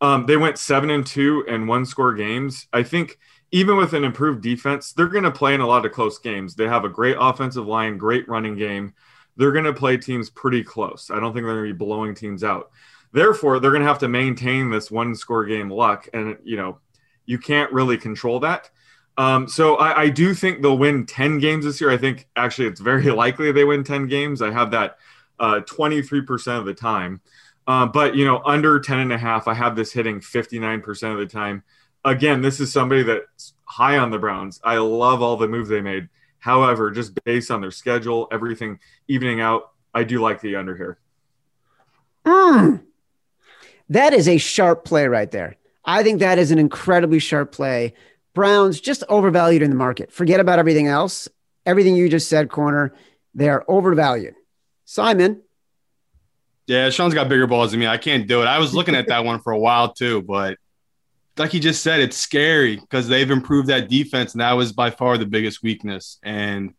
Um, 0.00 0.26
they 0.26 0.36
went 0.36 0.58
7 0.58 0.90
and 0.90 1.06
2 1.06 1.46
and 1.48 1.68
one 1.68 1.86
score 1.86 2.14
games. 2.14 2.66
I 2.72 2.82
think 2.82 3.18
even 3.52 3.76
with 3.76 3.92
an 3.92 4.04
improved 4.04 4.42
defense, 4.42 4.92
they're 4.92 5.06
going 5.06 5.24
to 5.24 5.30
play 5.30 5.54
in 5.54 5.60
a 5.60 5.66
lot 5.66 5.86
of 5.86 5.92
close 5.92 6.18
games. 6.18 6.54
They 6.54 6.66
have 6.66 6.84
a 6.84 6.88
great 6.88 7.16
offensive 7.18 7.66
line, 7.66 7.96
great 7.96 8.28
running 8.28 8.56
game. 8.56 8.94
They're 9.36 9.52
going 9.52 9.64
to 9.64 9.72
play 9.72 9.96
teams 9.96 10.28
pretty 10.28 10.62
close. 10.64 11.10
I 11.10 11.20
don't 11.20 11.32
think 11.32 11.46
they're 11.46 11.54
going 11.54 11.68
to 11.68 11.72
be 11.72 11.78
blowing 11.78 12.14
teams 12.14 12.44
out. 12.44 12.70
Therefore, 13.12 13.60
they're 13.60 13.70
going 13.70 13.82
to 13.82 13.88
have 13.88 14.00
to 14.00 14.08
maintain 14.08 14.70
this 14.70 14.90
one 14.90 15.14
score 15.14 15.44
game 15.44 15.70
luck. 15.70 16.08
And, 16.12 16.36
you 16.42 16.56
know, 16.56 16.78
you 17.26 17.38
can't 17.38 17.72
really 17.72 17.96
control 17.96 18.40
that. 18.40 18.70
Um, 19.16 19.46
so 19.46 19.76
I, 19.76 20.02
I, 20.02 20.08
do 20.08 20.34
think 20.34 20.60
they'll 20.60 20.76
win 20.76 21.06
10 21.06 21.38
games 21.38 21.64
this 21.64 21.80
year. 21.80 21.90
I 21.90 21.96
think 21.96 22.28
actually 22.34 22.66
it's 22.66 22.80
very 22.80 23.04
likely 23.12 23.52
they 23.52 23.64
win 23.64 23.84
10 23.84 24.08
games. 24.08 24.42
I 24.42 24.50
have 24.50 24.72
that 24.72 24.98
uh, 25.38 25.60
23% 25.60 26.58
of 26.58 26.64
the 26.64 26.74
time. 26.74 27.20
Uh, 27.66 27.86
but, 27.86 28.14
you 28.14 28.24
know, 28.24 28.42
under 28.44 28.78
10 28.78 28.98
and 28.98 29.12
a 29.12 29.18
half, 29.18 29.48
I 29.48 29.54
have 29.54 29.76
this 29.76 29.92
hitting 29.92 30.20
59% 30.20 31.12
of 31.12 31.18
the 31.18 31.26
time. 31.26 31.62
Again, 32.04 32.42
this 32.42 32.60
is 32.60 32.72
somebody 32.72 33.02
that's 33.02 33.54
high 33.64 33.96
on 33.96 34.10
the 34.10 34.18
Browns. 34.18 34.60
I 34.62 34.76
love 34.76 35.22
all 35.22 35.36
the 35.36 35.48
moves 35.48 35.70
they 35.70 35.80
made. 35.80 36.08
However, 36.38 36.90
just 36.90 37.18
based 37.24 37.50
on 37.50 37.62
their 37.62 37.70
schedule, 37.70 38.28
everything 38.30 38.78
evening 39.08 39.40
out, 39.40 39.70
I 39.94 40.04
do 40.04 40.20
like 40.20 40.42
the 40.42 40.56
under 40.56 40.76
here. 40.76 40.98
Mm. 42.26 42.82
That 43.88 44.12
is 44.12 44.28
a 44.28 44.36
sharp 44.36 44.84
play 44.84 45.06
right 45.06 45.30
there. 45.30 45.56
I 45.84 46.02
think 46.02 46.20
that 46.20 46.38
is 46.38 46.50
an 46.50 46.58
incredibly 46.58 47.18
sharp 47.18 47.52
play. 47.52 47.94
Browns 48.34 48.80
just 48.80 49.04
overvalued 49.08 49.62
in 49.62 49.70
the 49.70 49.76
market. 49.76 50.12
Forget 50.12 50.40
about 50.40 50.58
everything 50.58 50.86
else. 50.86 51.28
Everything 51.64 51.96
you 51.96 52.10
just 52.10 52.28
said, 52.28 52.48
Koerner, 52.48 52.90
they 53.34 53.48
are 53.48 53.64
overvalued. 53.66 54.34
Simon. 54.84 55.43
Yeah, 56.66 56.88
Sean's 56.90 57.14
got 57.14 57.28
bigger 57.28 57.46
balls 57.46 57.72
than 57.72 57.80
me. 57.80 57.86
I 57.86 57.98
can't 57.98 58.26
do 58.26 58.42
it. 58.42 58.46
I 58.46 58.58
was 58.58 58.74
looking 58.74 58.94
at 58.94 59.08
that 59.08 59.24
one 59.24 59.40
for 59.40 59.52
a 59.52 59.58
while 59.58 59.92
too, 59.92 60.22
but 60.22 60.56
like 61.36 61.50
he 61.50 61.60
just 61.60 61.82
said, 61.82 62.00
it's 62.00 62.16
scary 62.16 62.76
because 62.76 63.08
they've 63.08 63.30
improved 63.30 63.68
that 63.68 63.88
defense, 63.88 64.32
and 64.32 64.40
that 64.40 64.52
was 64.52 64.72
by 64.72 64.90
far 64.90 65.18
the 65.18 65.26
biggest 65.26 65.62
weakness. 65.62 66.18
And 66.22 66.74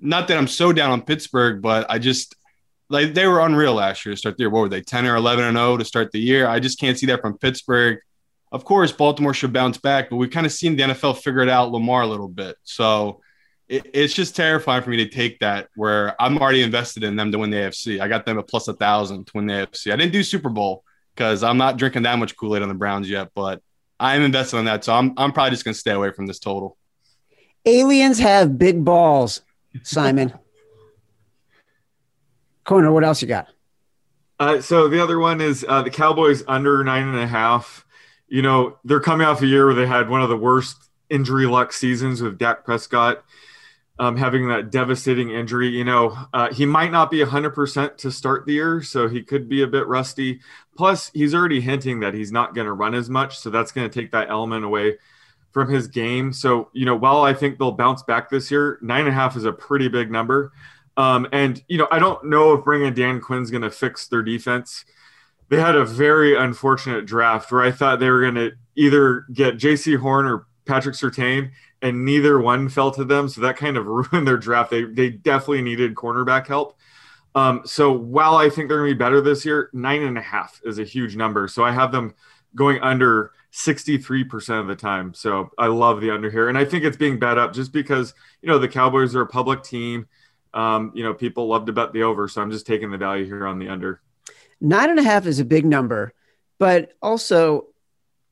not 0.00 0.28
that 0.28 0.38
I'm 0.38 0.48
so 0.48 0.72
down 0.72 0.90
on 0.90 1.02
Pittsburgh, 1.02 1.62
but 1.62 1.88
I 1.90 1.98
just 1.98 2.34
like 2.88 3.14
they 3.14 3.26
were 3.26 3.40
unreal 3.40 3.74
last 3.74 4.04
year 4.04 4.14
to 4.14 4.18
start 4.18 4.36
the 4.36 4.42
year. 4.42 4.50
What 4.50 4.60
were 4.60 4.68
they, 4.68 4.80
10 4.80 5.06
or 5.06 5.16
11 5.16 5.44
and 5.44 5.56
0 5.56 5.76
to 5.76 5.84
start 5.84 6.10
the 6.12 6.20
year? 6.20 6.48
I 6.48 6.58
just 6.58 6.80
can't 6.80 6.98
see 6.98 7.06
that 7.06 7.20
from 7.20 7.38
Pittsburgh. 7.38 7.98
Of 8.52 8.64
course, 8.64 8.90
Baltimore 8.90 9.32
should 9.32 9.52
bounce 9.52 9.78
back, 9.78 10.10
but 10.10 10.16
we've 10.16 10.30
kind 10.30 10.46
of 10.46 10.52
seen 10.52 10.76
the 10.76 10.82
NFL 10.82 11.18
figure 11.18 11.42
it 11.42 11.48
out 11.48 11.70
Lamar 11.70 12.02
a 12.02 12.06
little 12.06 12.28
bit. 12.28 12.56
So 12.64 13.20
it, 13.70 13.88
it's 13.94 14.12
just 14.12 14.34
terrifying 14.34 14.82
for 14.82 14.90
me 14.90 14.96
to 14.96 15.08
take 15.08 15.38
that 15.38 15.68
where 15.76 16.20
I'm 16.20 16.36
already 16.38 16.62
invested 16.62 17.04
in 17.04 17.14
them 17.14 17.30
to 17.30 17.38
win 17.38 17.50
the 17.50 17.56
AFC. 17.56 18.00
I 18.00 18.08
got 18.08 18.26
them 18.26 18.38
at 18.38 18.48
plus 18.48 18.66
a 18.66 18.74
thousand 18.74 19.28
to 19.28 19.32
win 19.36 19.46
the 19.46 19.54
AFC. 19.54 19.92
I 19.92 19.96
didn't 19.96 20.12
do 20.12 20.24
Super 20.24 20.48
Bowl 20.48 20.82
because 21.14 21.44
I'm 21.44 21.56
not 21.56 21.76
drinking 21.76 22.02
that 22.02 22.18
much 22.18 22.36
Kool 22.36 22.56
Aid 22.56 22.62
on 22.62 22.68
the 22.68 22.74
Browns 22.74 23.08
yet, 23.08 23.28
but 23.32 23.62
I 24.00 24.16
am 24.16 24.22
invested 24.22 24.56
in 24.58 24.64
that. 24.64 24.82
So 24.82 24.92
I'm, 24.92 25.14
I'm 25.16 25.30
probably 25.30 25.52
just 25.52 25.64
going 25.64 25.74
to 25.74 25.78
stay 25.78 25.92
away 25.92 26.10
from 26.10 26.26
this 26.26 26.40
total. 26.40 26.76
Aliens 27.64 28.18
have 28.18 28.58
big 28.58 28.84
balls, 28.84 29.42
Simon. 29.84 30.32
Koerner, 32.66 32.92
what 32.92 33.04
else 33.04 33.22
you 33.22 33.28
got? 33.28 33.46
Uh, 34.40 34.60
so 34.60 34.88
the 34.88 35.00
other 35.00 35.20
one 35.20 35.40
is 35.40 35.64
uh, 35.68 35.82
the 35.82 35.90
Cowboys 35.90 36.42
under 36.48 36.82
nine 36.82 37.06
and 37.06 37.18
a 37.18 37.26
half. 37.26 37.86
You 38.26 38.42
know, 38.42 38.78
they're 38.84 39.00
coming 39.00 39.26
off 39.26 39.42
a 39.42 39.46
year 39.46 39.66
where 39.66 39.74
they 39.74 39.86
had 39.86 40.08
one 40.08 40.22
of 40.22 40.28
the 40.28 40.36
worst 40.36 40.76
injury 41.08 41.46
luck 41.46 41.72
seasons 41.72 42.20
with 42.20 42.38
Dak 42.38 42.64
Prescott 42.64 43.22
um, 44.00 44.16
having 44.16 44.48
that 44.48 44.70
devastating 44.70 45.30
injury. 45.30 45.68
You 45.68 45.84
know, 45.84 46.16
uh, 46.32 46.52
he 46.52 46.64
might 46.64 46.90
not 46.90 47.10
be 47.10 47.18
100% 47.18 47.96
to 47.98 48.10
start 48.10 48.46
the 48.46 48.54
year, 48.54 48.82
so 48.82 49.08
he 49.08 49.22
could 49.22 49.46
be 49.46 49.62
a 49.62 49.66
bit 49.66 49.86
rusty. 49.86 50.40
Plus, 50.74 51.10
he's 51.12 51.34
already 51.34 51.60
hinting 51.60 52.00
that 52.00 52.14
he's 52.14 52.32
not 52.32 52.54
going 52.54 52.66
to 52.66 52.72
run 52.72 52.94
as 52.94 53.10
much, 53.10 53.38
so 53.38 53.50
that's 53.50 53.72
going 53.72 53.88
to 53.88 54.00
take 54.00 54.10
that 54.12 54.30
element 54.30 54.64
away 54.64 54.96
from 55.52 55.68
his 55.68 55.86
game. 55.86 56.32
So, 56.32 56.70
you 56.72 56.86
know, 56.86 56.96
while 56.96 57.22
I 57.22 57.34
think 57.34 57.58
they'll 57.58 57.72
bounce 57.72 58.02
back 58.02 58.30
this 58.30 58.50
year, 58.50 58.78
nine 58.80 59.00
and 59.00 59.10
a 59.10 59.12
half 59.12 59.36
is 59.36 59.44
a 59.44 59.52
pretty 59.52 59.88
big 59.88 60.10
number. 60.10 60.52
Um, 60.96 61.28
and, 61.30 61.62
you 61.68 61.76
know, 61.76 61.88
I 61.92 61.98
don't 61.98 62.24
know 62.24 62.54
if 62.54 62.64
bringing 62.64 62.94
Dan 62.94 63.20
Quinn's 63.20 63.50
going 63.50 63.62
to 63.62 63.70
fix 63.70 64.08
their 64.08 64.22
defense. 64.22 64.86
They 65.50 65.60
had 65.60 65.76
a 65.76 65.84
very 65.84 66.34
unfortunate 66.36 67.04
draft 67.04 67.52
where 67.52 67.62
I 67.62 67.70
thought 67.70 68.00
they 68.00 68.08
were 68.08 68.22
going 68.22 68.36
to 68.36 68.52
either 68.76 69.26
get 69.32 69.58
Jaycee 69.58 69.98
Horn 69.98 70.24
or 70.24 70.46
Patrick 70.64 70.94
Surtain, 70.94 71.50
and 71.82 72.04
neither 72.04 72.40
one 72.40 72.68
fell 72.68 72.90
to 72.92 73.04
them. 73.04 73.28
So 73.28 73.40
that 73.42 73.56
kind 73.56 73.76
of 73.76 73.86
ruined 74.12 74.26
their 74.26 74.36
draft. 74.36 74.70
They, 74.70 74.84
they 74.84 75.10
definitely 75.10 75.62
needed 75.62 75.94
cornerback 75.94 76.46
help. 76.46 76.78
Um, 77.34 77.62
so 77.64 77.92
while 77.92 78.36
I 78.36 78.50
think 78.50 78.68
they're 78.68 78.78
going 78.78 78.90
to 78.90 78.94
be 78.94 78.98
better 78.98 79.20
this 79.20 79.44
year, 79.44 79.70
nine 79.72 80.02
and 80.02 80.18
a 80.18 80.22
half 80.22 80.60
is 80.64 80.78
a 80.78 80.84
huge 80.84 81.16
number. 81.16 81.46
So 81.48 81.64
I 81.64 81.70
have 81.70 81.92
them 81.92 82.14
going 82.54 82.80
under 82.82 83.32
63% 83.52 84.60
of 84.60 84.66
the 84.66 84.74
time. 84.74 85.14
So 85.14 85.50
I 85.56 85.68
love 85.68 86.00
the 86.00 86.10
under 86.10 86.30
here. 86.30 86.48
And 86.48 86.58
I 86.58 86.64
think 86.64 86.84
it's 86.84 86.96
being 86.96 87.18
bet 87.18 87.38
up 87.38 87.52
just 87.52 87.72
because, 87.72 88.14
you 88.42 88.48
know, 88.48 88.58
the 88.58 88.68
Cowboys 88.68 89.14
are 89.14 89.22
a 89.22 89.26
public 89.26 89.62
team. 89.62 90.08
Um, 90.52 90.90
you 90.94 91.04
know, 91.04 91.14
people 91.14 91.46
love 91.46 91.66
to 91.66 91.72
bet 91.72 91.92
the 91.92 92.02
over. 92.02 92.26
So 92.26 92.42
I'm 92.42 92.50
just 92.50 92.66
taking 92.66 92.90
the 92.90 92.98
value 92.98 93.24
here 93.24 93.46
on 93.46 93.58
the 93.58 93.68
under. 93.68 94.00
Nine 94.60 94.90
and 94.90 94.98
a 94.98 95.02
half 95.02 95.26
is 95.26 95.38
a 95.38 95.44
big 95.44 95.64
number, 95.64 96.12
but 96.58 96.92
also, 97.00 97.66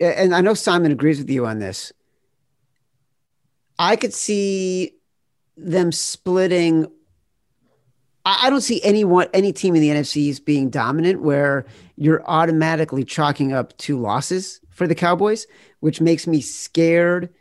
and 0.00 0.34
I 0.34 0.40
know 0.40 0.54
Simon 0.54 0.92
agrees 0.92 1.18
with 1.18 1.30
you 1.30 1.46
on 1.46 1.58
this. 1.58 1.92
I 3.78 3.96
could 3.96 4.12
see 4.12 4.94
them 5.56 5.92
splitting. 5.92 6.86
I 8.24 8.50
don't 8.50 8.60
see 8.60 8.82
anyone, 8.82 9.28
any 9.32 9.52
team 9.52 9.74
in 9.74 9.80
the 9.80 9.88
NFC 9.88 10.28
is 10.28 10.40
being 10.40 10.68
dominant 10.68 11.22
where 11.22 11.64
you're 11.96 12.22
automatically 12.28 13.04
chalking 13.04 13.52
up 13.52 13.76
two 13.78 13.98
losses 13.98 14.60
for 14.70 14.86
the 14.86 14.94
Cowboys, 14.94 15.46
which 15.80 16.00
makes 16.00 16.26
me 16.26 16.40
scared 16.40 17.32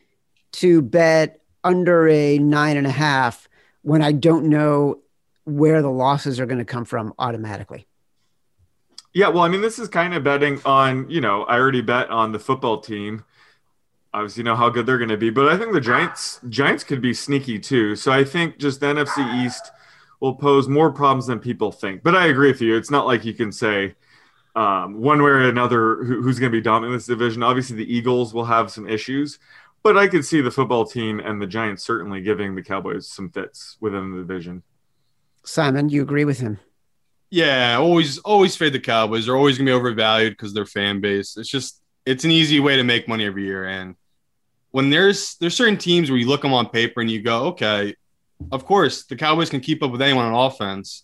to 0.54 0.82
bet 0.82 1.42
under 1.64 2.08
a 2.08 2.38
nine 2.38 2.78
and 2.78 2.88
a 2.88 2.92
half 2.92 3.50
when 3.82 4.02
I 4.02 4.12
don't 4.14 4.46
know 4.46 5.02
where 5.44 5.82
the 5.82 5.92
losses 5.92 6.40
are 6.40 6.46
going 6.46 6.60
to 6.60 6.66
come 6.66 6.86
from 6.86 7.14
automatically. 7.20 7.88
Yeah, 9.14 9.30
well, 9.30 9.44
I 9.44 9.50
mean, 9.50 9.62
this 9.62 9.80
is 9.80 9.88
kind 9.88 10.14
of 10.14 10.24
betting 10.24 10.62
on, 10.64 11.10
you 11.10 11.22
know, 11.22 11.44
I 11.44 11.58
already 11.58 11.82
bet 11.82 12.10
on 12.10 12.32
the 12.32 12.40
football 12.40 12.82
team. 12.82 13.24
Obviously, 14.14 14.44
know 14.44 14.56
how 14.56 14.70
good 14.70 14.86
they're 14.86 14.98
going 14.98 15.10
to 15.10 15.18
be, 15.18 15.30
but 15.30 15.48
I 15.48 15.58
think 15.58 15.74
the 15.74 15.82
Giants 15.82 16.40
Giants 16.50 16.84
could 16.84 17.02
be 17.02 17.14
sneaky 17.14 17.60
too. 17.60 17.96
So 17.96 18.12
I 18.12 18.24
think 18.24 18.58
just 18.58 18.80
the 18.80 18.88
NFC 18.88 19.46
East 19.46 19.72
will 20.20 20.36
pose 20.36 20.68
more 20.68 20.92
problems 20.92 21.28
than 21.28 21.40
people 21.40 21.72
think. 21.72 22.04
But 22.04 22.16
I 22.16 22.28
agree 22.28 22.52
with 22.52 22.62
you. 22.62 22.76
It's 22.76 22.90
not 22.90 23.06
like 23.06 23.26
you 23.26 23.34
can 23.34 23.52
say 23.52 23.96
um, 24.56 25.00
one 25.00 25.22
way 25.22 25.30
or 25.30 25.50
another 25.50 26.04
who, 26.04 26.22
who's 26.22 26.40
going 26.40 26.52
to 26.52 26.58
be 26.58 26.62
dominant 26.62 26.94
in 26.94 26.98
this 26.98 27.06
division. 27.06 27.44
Obviously, 27.44 27.76
the 27.76 27.94
Eagles 27.94 28.34
will 28.34 28.46
have 28.46 28.72
some 28.72 28.90
issues, 28.90 29.38
but 29.84 29.98
I 29.98 30.08
could 30.08 30.26
see 30.26 30.42
the 30.42 30.52
football 30.52 30.86
team 30.86 31.20
and 31.20 31.42
the 31.42 31.48
Giants 31.48 31.84
certainly 31.84 32.22
giving 32.22 32.56
the 32.56 32.64
Cowboys 32.64 33.08
some 33.08 33.30
fits 33.30 33.78
within 33.80 34.12
the 34.12 34.18
division. 34.18 34.64
Simon, 35.44 35.90
you 35.90 36.02
agree 36.02 36.26
with 36.26 36.40
him? 36.40 36.60
Yeah, 37.30 37.78
always 37.78 38.20
always 38.20 38.56
fade 38.56 38.74
the 38.74 38.80
Cowboys. 38.80 39.26
They're 39.26 39.36
always 39.36 39.58
gonna 39.58 39.70
be 39.70 39.74
overvalued 39.74 40.34
because 40.34 40.54
their 40.54 40.66
fan 40.66 41.02
base. 41.02 41.38
It's 41.38 41.50
just 41.50 41.82
it's 42.08 42.24
an 42.24 42.32
easy 42.32 42.62
way 42.62 42.78
to 42.78 42.84
make 42.84 43.08
money 43.08 43.26
every 43.26 43.44
year. 43.44 43.66
And 43.66 43.96
when 44.72 44.90
there's 44.90 45.36
there's 45.36 45.56
certain 45.56 45.78
teams 45.78 46.10
where 46.10 46.18
you 46.18 46.28
look 46.28 46.42
them 46.42 46.54
on 46.54 46.70
paper 46.70 47.02
and 47.02 47.12
you 47.12 47.22
go, 47.22 47.48
okay, 47.48 47.96
of 48.52 48.66
course 48.66 49.06
the 49.06 49.18
Cowboys 49.18 49.50
can 49.50 49.60
keep 49.60 49.84
up 49.84 49.92
with 49.92 50.02
anyone 50.02 50.26
on 50.26 50.34
offense, 50.34 51.04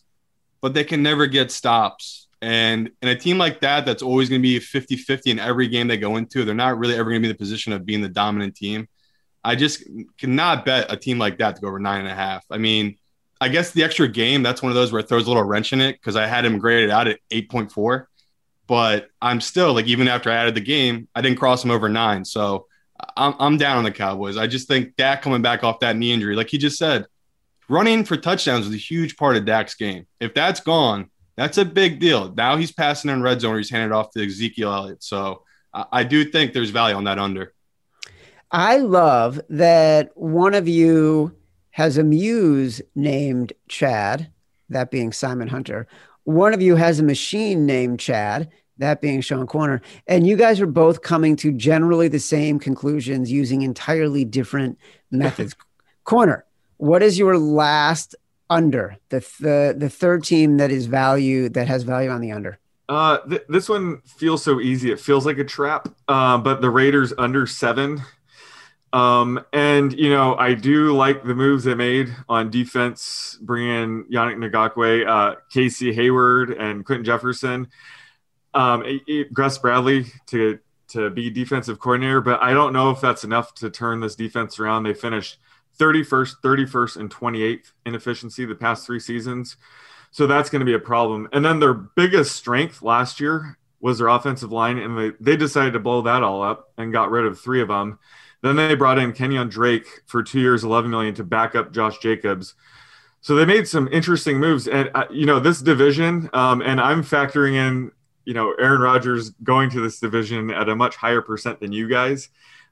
but 0.61 0.73
they 0.73 0.85
can 0.85 1.03
never 1.03 1.27
get 1.27 1.51
stops. 1.51 2.27
And 2.41 2.91
in 3.01 3.09
a 3.09 3.15
team 3.15 3.37
like 3.37 3.61
that, 3.61 3.85
that's 3.85 4.01
always 4.01 4.29
going 4.29 4.41
to 4.41 4.43
be 4.43 4.59
50 4.59 4.95
50 4.95 5.31
in 5.31 5.39
every 5.39 5.67
game 5.67 5.87
they 5.87 5.97
go 5.97 6.15
into, 6.15 6.45
they're 6.45 6.55
not 6.55 6.77
really 6.77 6.95
ever 6.95 7.09
going 7.09 7.21
to 7.21 7.27
be 7.27 7.29
in 7.29 7.35
the 7.35 7.37
position 7.37 7.73
of 7.73 7.85
being 7.85 8.01
the 8.01 8.09
dominant 8.09 8.55
team. 8.55 8.87
I 9.43 9.55
just 9.55 9.83
cannot 10.17 10.63
bet 10.63 10.91
a 10.91 10.95
team 10.95 11.19
like 11.19 11.37
that 11.39 11.55
to 11.55 11.61
go 11.61 11.67
over 11.67 11.79
nine 11.79 11.99
and 11.99 12.07
a 12.07 12.15
half. 12.15 12.45
I 12.49 12.57
mean, 12.57 12.97
I 13.41 13.49
guess 13.49 13.71
the 13.71 13.83
extra 13.83 14.07
game, 14.07 14.41
that's 14.41 14.61
one 14.61 14.71
of 14.71 14.75
those 14.75 14.93
where 14.93 15.01
it 15.01 15.09
throws 15.09 15.25
a 15.25 15.27
little 15.27 15.43
wrench 15.43 15.73
in 15.73 15.81
it 15.81 15.99
because 15.99 16.15
I 16.15 16.27
had 16.27 16.45
him 16.45 16.59
graded 16.59 16.89
out 16.89 17.09
at 17.09 17.19
8.4. 17.29 18.05
But 18.67 19.09
I'm 19.21 19.41
still 19.41 19.73
like, 19.73 19.87
even 19.87 20.07
after 20.07 20.31
I 20.31 20.35
added 20.35 20.55
the 20.55 20.61
game, 20.61 21.07
I 21.13 21.21
didn't 21.21 21.37
cross 21.37 21.63
him 21.63 21.71
over 21.71 21.89
nine. 21.89 22.23
So 22.23 22.67
I'm, 23.17 23.35
I'm 23.39 23.57
down 23.57 23.77
on 23.77 23.83
the 23.83 23.91
Cowboys. 23.91 24.37
I 24.37 24.47
just 24.47 24.67
think 24.67 24.95
Dak 24.95 25.21
coming 25.21 25.41
back 25.41 25.63
off 25.63 25.79
that 25.79 25.97
knee 25.97 26.13
injury, 26.13 26.35
like 26.35 26.49
he 26.49 26.57
just 26.57 26.77
said, 26.77 27.05
running 27.67 28.05
for 28.05 28.17
touchdowns 28.17 28.65
was 28.65 28.75
a 28.75 28.77
huge 28.77 29.17
part 29.17 29.35
of 29.35 29.45
Dak's 29.45 29.75
game. 29.75 30.07
If 30.19 30.33
that's 30.33 30.59
gone, 30.59 31.09
that's 31.35 31.57
a 31.57 31.65
big 31.65 31.99
deal. 31.99 32.33
Now 32.33 32.55
he's 32.55 32.71
passing 32.71 33.11
in 33.11 33.21
red 33.21 33.41
zone. 33.41 33.57
He's 33.57 33.69
handed 33.69 33.93
off 33.93 34.11
to 34.11 34.25
Ezekiel 34.25 34.71
Elliott. 34.71 35.03
So 35.03 35.43
I, 35.73 35.85
I 35.91 36.03
do 36.03 36.23
think 36.23 36.53
there's 36.53 36.69
value 36.69 36.95
on 36.95 37.03
that 37.05 37.19
under. 37.19 37.53
I 38.51 38.77
love 38.77 39.41
that 39.49 40.11
one 40.15 40.53
of 40.53 40.67
you 40.67 41.35
has 41.71 41.97
a 41.97 42.03
muse 42.03 42.81
named 42.93 43.51
Chad, 43.67 44.31
that 44.69 44.91
being 44.91 45.11
Simon 45.11 45.47
Hunter. 45.47 45.87
One 46.23 46.53
of 46.53 46.61
you 46.61 46.75
has 46.75 46.99
a 46.99 47.03
machine 47.03 47.65
named 47.65 47.99
Chad, 47.99 48.49
that 48.77 49.01
being 49.01 49.21
Sean 49.21 49.45
Koerner. 49.45 49.81
And 50.07 50.25
you 50.25 50.35
guys 50.35 50.61
are 50.61 50.67
both 50.67 51.01
coming 51.01 51.35
to 51.37 51.51
generally 51.51 52.07
the 52.07 52.19
same 52.19 52.59
conclusions 52.59 53.31
using 53.31 53.61
entirely 53.61 54.25
different 54.25 54.77
methods. 55.11 55.55
Koerner, 56.05 56.43
what 56.77 57.03
is 57.03 57.17
your 57.17 57.37
last 57.37 58.15
under 58.49 58.97
the, 59.09 59.19
the 59.39 59.75
the 59.77 59.89
third 59.89 60.23
team 60.23 60.57
that 60.57 60.69
is 60.69 60.85
value 60.85 61.49
that 61.49 61.67
has 61.67 61.83
value 61.83 62.09
on 62.09 62.21
the 62.21 62.31
under? 62.31 62.59
Uh, 62.89 63.19
th- 63.19 63.43
this 63.47 63.69
one 63.69 64.01
feels 64.01 64.43
so 64.43 64.59
easy. 64.59 64.91
It 64.91 64.99
feels 64.99 65.25
like 65.25 65.37
a 65.37 65.43
trap. 65.43 65.87
Uh, 66.07 66.37
but 66.37 66.61
the 66.61 66.69
Raiders 66.69 67.13
under 67.17 67.47
seven 67.47 68.01
um, 68.93 69.43
and 69.51 69.91
you 69.91 70.11
know, 70.11 70.35
I 70.35 70.53
do 70.53 70.95
like 70.95 71.23
the 71.23 71.33
moves 71.33 71.63
they 71.63 71.73
made 71.73 72.15
on 72.29 72.51
defense, 72.51 73.39
bringing 73.41 73.71
in 73.71 74.03
Yannick 74.05 74.37
Ngakoue, 74.37 75.07
uh, 75.07 75.35
Casey 75.49 75.91
Hayward, 75.93 76.51
and 76.51 76.85
Quinton 76.85 77.03
Jefferson, 77.03 77.67
um, 78.53 78.83
Gus 79.33 79.57
Bradley 79.57 80.05
to 80.27 80.59
to 80.89 81.09
be 81.09 81.31
defensive 81.31 81.79
coordinator. 81.79 82.21
But 82.21 82.43
I 82.43 82.53
don't 82.53 82.71
know 82.71 82.91
if 82.91 83.01
that's 83.01 83.23
enough 83.23 83.55
to 83.55 83.71
turn 83.71 83.99
this 83.99 84.15
defense 84.15 84.59
around. 84.59 84.83
They 84.83 84.93
finished 84.93 85.39
31st, 85.79 86.35
31st, 86.43 86.97
and 86.97 87.09
28th 87.09 87.71
in 87.87 87.95
efficiency 87.95 88.45
the 88.45 88.53
past 88.53 88.85
three 88.85 88.99
seasons, 88.99 89.57
so 90.11 90.27
that's 90.27 90.51
going 90.51 90.59
to 90.59 90.67
be 90.67 90.75
a 90.75 90.79
problem. 90.79 91.27
And 91.33 91.43
then 91.43 91.59
their 91.59 91.73
biggest 91.73 92.35
strength 92.35 92.83
last 92.83 93.19
year 93.19 93.57
was 93.81 93.97
their 93.97 94.09
offensive 94.09 94.51
line, 94.51 94.77
and 94.77 94.95
they 94.95 95.11
they 95.19 95.35
decided 95.35 95.73
to 95.73 95.79
blow 95.79 96.03
that 96.03 96.21
all 96.21 96.43
up 96.43 96.71
and 96.77 96.93
got 96.93 97.09
rid 97.09 97.25
of 97.25 97.39
three 97.39 97.59
of 97.59 97.69
them. 97.69 97.97
Then 98.43 98.57
they 98.57 98.75
brought 98.75 98.99
in 98.99 99.13
Kenyan 99.13 99.49
Drake 99.49 99.87
for 100.05 100.21
two 100.21 100.41
years, 100.41 100.65
11 100.65 100.91
million 100.91 101.15
to 101.15 101.23
back 101.23 101.55
up 101.55 101.71
Josh 101.71 101.97
Jacobs. 101.99 102.55
So 103.21 103.35
they 103.35 103.45
made 103.45 103.69
some 103.69 103.87
interesting 103.89 104.37
moves, 104.37 104.67
and 104.67 104.91
uh, 104.93 105.05
you 105.09 105.25
know 105.25 105.39
this 105.39 105.61
division, 105.61 106.29
um, 106.33 106.61
and 106.61 106.81
I'm 106.81 107.03
factoring 107.03 107.53
in, 107.53 107.91
you 108.25 108.33
know, 108.33 108.53
Aaron 108.59 108.81
Rodgers 108.81 109.29
going 109.43 109.69
to 109.69 109.79
this 109.79 109.97
division 109.97 110.51
at 110.51 110.67
a 110.67 110.75
much 110.75 110.97
higher 110.97 111.21
percent 111.21 111.61
than 111.61 111.71
you 111.71 111.87
guys. 111.87 112.27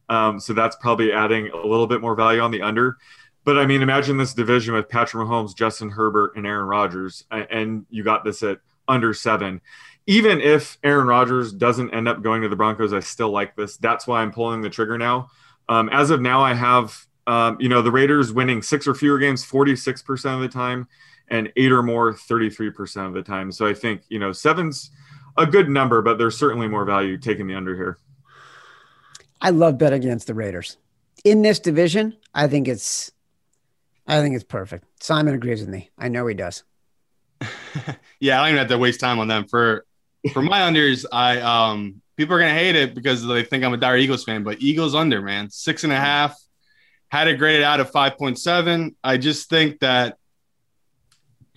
Um, 0.10 0.42
so 0.42 0.52
that's 0.52 0.76
probably 0.76 1.14
adding 1.14 1.48
a 1.52 1.66
little 1.66 1.88
bit 1.88 2.02
more 2.02 2.16
value 2.16 2.42
on 2.42 2.52
the 2.52 2.62
under. 2.62 2.98
But 3.46 3.58
I 3.58 3.66
mean, 3.66 3.82
imagine 3.82 4.18
this 4.18 4.34
division 4.34 4.74
with 4.74 4.90
Patrick 4.90 5.26
Mahomes, 5.26 5.56
Justin 5.56 5.90
Herbert, 5.90 6.36
and 6.36 6.46
Aaron 6.46 6.68
Rodgers, 6.68 7.24
and 7.32 7.86
you 7.90 8.04
got 8.04 8.26
this 8.26 8.44
at 8.44 8.60
under 8.90 9.14
seven. 9.14 9.62
Even 10.06 10.42
if 10.42 10.78
Aaron 10.84 11.08
Rodgers 11.08 11.54
doesn't 11.54 11.94
end 11.94 12.10
up 12.10 12.22
going 12.22 12.42
to 12.42 12.50
the 12.50 12.58
Broncos, 12.58 12.92
I 12.92 13.00
still 13.00 13.32
like 13.32 13.56
this. 13.56 13.78
That's 13.78 14.06
why 14.06 14.22
I'm 14.22 14.34
pulling 14.34 14.62
the 14.62 14.70
trigger 14.70 14.98
now. 14.98 15.30
Um, 15.72 15.88
as 15.88 16.10
of 16.10 16.20
now, 16.20 16.42
I 16.42 16.54
have 16.54 17.08
um, 17.28 17.56
you 17.62 17.70
know 17.70 17.82
the 17.82 17.92
Raiders 17.92 18.34
winning 18.34 18.62
six 18.62 18.86
or 18.88 18.94
fewer 18.94 19.18
games 19.18 19.46
46% 19.46 20.36
of 20.36 20.42
the 20.42 20.50
time, 20.50 20.86
and 21.30 21.52
eight 21.56 21.72
or 21.72 21.82
more 21.82 22.14
33% 22.14 23.08
of 23.08 23.14
the 23.14 23.22
time. 23.22 23.54
So 23.54 23.66
I 23.66 23.74
think 23.74 24.02
you 24.10 24.20
know 24.20 24.34
seven's 24.34 24.92
a 25.38 25.46
good 25.46 25.70
number, 25.70 26.02
but 26.02 26.18
there's 26.18 26.38
certainly 26.38 26.68
more 26.68 26.84
value 26.84 27.18
taking 27.18 27.48
the 27.48 27.56
under 27.56 27.74
here. 27.74 27.98
I 29.40 29.52
love 29.52 29.78
bet 29.78 29.94
against 29.94 30.28
the 30.28 30.34
Raiders 30.34 30.76
in 31.24 31.42
this 31.42 31.60
division. 31.60 32.18
I 32.34 32.48
think 32.48 32.68
it's 32.68 33.10
I 34.06 34.20
think 34.20 34.36
it's 34.36 34.44
perfect. 34.44 34.86
Simon 35.02 35.34
agrees 35.34 35.62
with 35.62 35.70
me. 35.70 35.90
I 35.98 36.10
know 36.10 36.28
he 36.28 36.36
does. 36.36 36.64
yeah, 38.20 38.42
I 38.42 38.44
don't 38.44 38.50
even 38.50 38.58
have 38.58 38.68
to 38.68 38.78
waste 38.78 39.00
time 39.00 39.20
on 39.20 39.30
them 39.30 39.48
for 39.48 39.86
for 40.34 40.42
my 40.42 40.60
unders. 40.70 41.06
I 41.14 41.40
um 41.40 42.02
people 42.22 42.36
are 42.36 42.40
gonna 42.40 42.54
hate 42.54 42.76
it 42.76 42.94
because 42.94 43.26
they 43.26 43.44
think 43.44 43.64
I'm 43.64 43.74
a 43.74 43.78
dire 43.78 43.98
Eagles 43.98 44.24
fan, 44.24 44.44
but 44.44 44.62
Eagles 44.62 44.94
under, 44.94 45.22
man, 45.22 45.50
six 45.50 45.84
and 45.84 45.92
a 45.92 45.96
mm-hmm. 45.96 46.06
half. 46.06 46.38
Had 47.10 47.28
it 47.28 47.36
graded 47.36 47.64
out 47.64 47.82
of 47.82 47.92
5.7. 47.92 48.96
I 49.04 49.18
just 49.18 49.50
think 49.50 49.80
that 49.80 50.18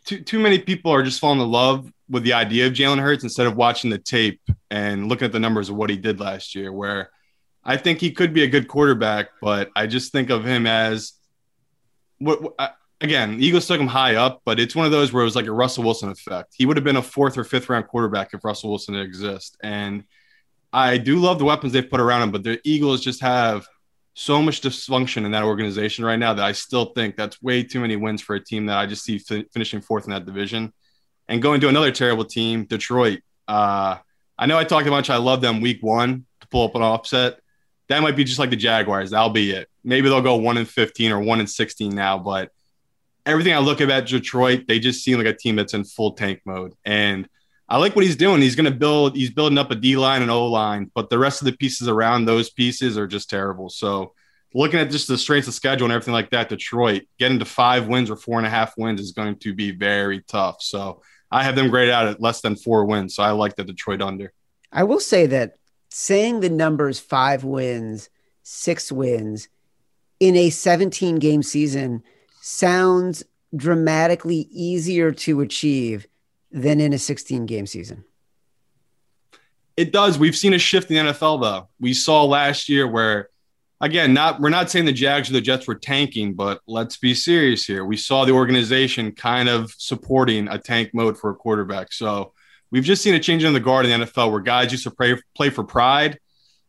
too 0.04 0.20
too 0.20 0.40
many 0.40 0.58
people 0.58 0.90
are 0.90 1.02
just 1.02 1.20
falling 1.20 1.40
in 1.40 1.48
love 1.48 1.88
with 2.08 2.24
the 2.24 2.32
idea 2.32 2.66
of 2.66 2.72
Jalen 2.72 3.00
Hurts 3.00 3.22
instead 3.22 3.46
of 3.46 3.56
watching 3.56 3.90
the 3.90 3.98
tape 3.98 4.40
and 4.70 5.08
looking 5.08 5.26
at 5.26 5.32
the 5.32 5.38
numbers 5.38 5.68
of 5.68 5.76
what 5.76 5.90
he 5.90 5.96
did 5.96 6.18
last 6.18 6.56
year. 6.56 6.72
Where 6.72 7.10
I 7.62 7.76
think 7.76 8.00
he 8.00 8.10
could 8.10 8.34
be 8.34 8.42
a 8.42 8.48
good 8.48 8.66
quarterback, 8.66 9.28
but 9.40 9.70
I 9.76 9.86
just 9.86 10.10
think 10.12 10.30
of 10.30 10.44
him 10.44 10.66
as 10.66 11.12
what. 12.18 12.42
what 12.42 12.76
again, 13.00 13.36
Eagles 13.40 13.66
took 13.66 13.80
him 13.80 13.86
high 13.86 14.16
up, 14.16 14.42
but 14.44 14.58
it's 14.58 14.74
one 14.74 14.86
of 14.86 14.92
those 14.92 15.12
where 15.12 15.22
it 15.22 15.26
was 15.26 15.36
like 15.36 15.46
a 15.46 15.52
Russell 15.52 15.84
Wilson 15.84 16.10
effect. 16.10 16.54
He 16.56 16.66
would 16.66 16.76
have 16.76 16.84
been 16.84 16.96
a 16.96 17.02
fourth 17.02 17.36
or 17.36 17.44
fifth 17.44 17.68
round 17.68 17.86
quarterback 17.86 18.32
if 18.32 18.44
Russell 18.44 18.70
Wilson 18.70 18.94
didn't 18.94 19.06
exist. 19.06 19.56
And 19.62 20.04
I 20.74 20.98
do 20.98 21.20
love 21.20 21.38
the 21.38 21.44
weapons 21.44 21.72
they've 21.72 21.88
put 21.88 22.00
around 22.00 22.22
him, 22.22 22.32
but 22.32 22.42
the 22.42 22.60
Eagles 22.64 23.00
just 23.00 23.20
have 23.20 23.64
so 24.14 24.42
much 24.42 24.60
dysfunction 24.60 25.24
in 25.24 25.30
that 25.30 25.44
organization 25.44 26.04
right 26.04 26.18
now 26.18 26.34
that 26.34 26.44
I 26.44 26.50
still 26.50 26.86
think 26.86 27.14
that's 27.14 27.40
way 27.40 27.62
too 27.62 27.78
many 27.78 27.94
wins 27.94 28.20
for 28.20 28.34
a 28.34 28.44
team 28.44 28.66
that 28.66 28.76
I 28.76 28.86
just 28.86 29.04
see 29.04 29.18
fi- 29.18 29.46
finishing 29.52 29.80
fourth 29.80 30.04
in 30.04 30.10
that 30.10 30.26
division. 30.26 30.72
And 31.28 31.40
going 31.40 31.60
to 31.60 31.68
another 31.68 31.92
terrible 31.92 32.24
team, 32.24 32.64
Detroit. 32.64 33.20
Uh, 33.46 33.98
I 34.36 34.46
know 34.46 34.58
I 34.58 34.64
talked 34.64 34.88
a 34.88 34.90
bunch. 34.90 35.10
I 35.10 35.16
love 35.16 35.40
them 35.40 35.60
week 35.60 35.80
one 35.80 36.26
to 36.40 36.48
pull 36.48 36.64
up 36.64 36.74
an 36.74 36.82
offset. 36.82 37.38
That 37.88 38.02
might 38.02 38.16
be 38.16 38.24
just 38.24 38.40
like 38.40 38.50
the 38.50 38.56
Jaguars. 38.56 39.10
That'll 39.10 39.30
be 39.30 39.52
it. 39.52 39.68
Maybe 39.84 40.08
they'll 40.08 40.22
go 40.22 40.36
one 40.36 40.56
and 40.56 40.68
fifteen 40.68 41.12
or 41.12 41.20
one 41.20 41.38
and 41.38 41.48
sixteen 41.48 41.94
now. 41.94 42.18
But 42.18 42.50
everything 43.24 43.54
I 43.54 43.58
look 43.58 43.80
at 43.80 43.84
about 43.84 44.06
Detroit, 44.06 44.64
they 44.66 44.80
just 44.80 45.04
seem 45.04 45.18
like 45.18 45.26
a 45.28 45.36
team 45.36 45.54
that's 45.54 45.74
in 45.74 45.84
full 45.84 46.12
tank 46.12 46.40
mode. 46.44 46.74
And 46.84 47.28
I 47.68 47.78
like 47.78 47.96
what 47.96 48.04
he's 48.04 48.16
doing. 48.16 48.42
He's 48.42 48.56
going 48.56 48.70
to 48.70 48.78
build. 48.78 49.16
He's 49.16 49.30
building 49.30 49.58
up 49.58 49.70
a 49.70 49.74
D 49.74 49.96
line 49.96 50.22
and 50.22 50.30
O 50.30 50.46
line, 50.46 50.90
but 50.94 51.08
the 51.08 51.18
rest 51.18 51.40
of 51.40 51.46
the 51.46 51.56
pieces 51.56 51.88
around 51.88 52.24
those 52.24 52.50
pieces 52.50 52.98
are 52.98 53.06
just 53.06 53.30
terrible. 53.30 53.70
So, 53.70 54.12
looking 54.54 54.78
at 54.78 54.90
just 54.90 55.08
the 55.08 55.16
strengths 55.16 55.48
of 55.48 55.54
schedule 55.54 55.86
and 55.86 55.92
everything 55.92 56.12
like 56.12 56.30
that, 56.30 56.48
Detroit 56.48 57.04
getting 57.18 57.38
to 57.38 57.44
five 57.44 57.88
wins 57.88 58.10
or 58.10 58.16
four 58.16 58.38
and 58.38 58.46
a 58.46 58.50
half 58.50 58.76
wins 58.76 59.00
is 59.00 59.12
going 59.12 59.36
to 59.38 59.54
be 59.54 59.70
very 59.70 60.20
tough. 60.22 60.60
So, 60.60 61.02
I 61.30 61.42
have 61.42 61.56
them 61.56 61.70
graded 61.70 61.94
out 61.94 62.06
at 62.06 62.20
less 62.20 62.42
than 62.42 62.56
four 62.56 62.84
wins. 62.84 63.14
So, 63.14 63.22
I 63.22 63.30
like 63.30 63.56
the 63.56 63.64
Detroit 63.64 64.02
under. 64.02 64.32
I 64.70 64.84
will 64.84 65.00
say 65.00 65.26
that 65.26 65.56
saying 65.88 66.40
the 66.40 66.50
numbers 66.50 67.00
five 67.00 67.44
wins, 67.44 68.10
six 68.42 68.92
wins 68.92 69.48
in 70.20 70.36
a 70.36 70.50
17 70.50 71.16
game 71.16 71.42
season 71.42 72.02
sounds 72.40 73.24
dramatically 73.56 74.48
easier 74.50 75.12
to 75.12 75.40
achieve 75.40 76.06
than 76.54 76.80
in 76.80 76.92
a 76.92 76.98
16 76.98 77.46
game 77.46 77.66
season. 77.66 78.04
It 79.76 79.92
does. 79.92 80.16
We've 80.16 80.36
seen 80.36 80.54
a 80.54 80.58
shift 80.58 80.88
in 80.90 81.04
the 81.04 81.12
NFL 81.12 81.42
though. 81.42 81.68
We 81.80 81.92
saw 81.92 82.24
last 82.24 82.68
year 82.68 82.86
where 82.86 83.28
again, 83.80 84.14
not 84.14 84.40
we're 84.40 84.50
not 84.50 84.70
saying 84.70 84.84
the 84.84 84.92
Jags 84.92 85.28
or 85.28 85.32
the 85.32 85.40
Jets 85.40 85.66
were 85.66 85.74
tanking, 85.74 86.34
but 86.34 86.60
let's 86.68 86.96
be 86.96 87.12
serious 87.12 87.66
here. 87.66 87.84
We 87.84 87.96
saw 87.96 88.24
the 88.24 88.32
organization 88.32 89.12
kind 89.12 89.48
of 89.48 89.74
supporting 89.76 90.46
a 90.46 90.56
tank 90.56 90.90
mode 90.94 91.18
for 91.18 91.30
a 91.30 91.34
quarterback. 91.34 91.92
So 91.92 92.32
we've 92.70 92.84
just 92.84 93.02
seen 93.02 93.14
a 93.14 93.20
change 93.20 93.42
in 93.42 93.52
the 93.52 93.58
guard 93.58 93.84
in 93.84 94.00
the 94.00 94.06
NFL 94.06 94.30
where 94.30 94.40
guys 94.40 94.70
used 94.70 94.84
to 94.84 94.92
play, 94.92 95.16
play 95.34 95.50
for 95.50 95.64
pride. 95.64 96.20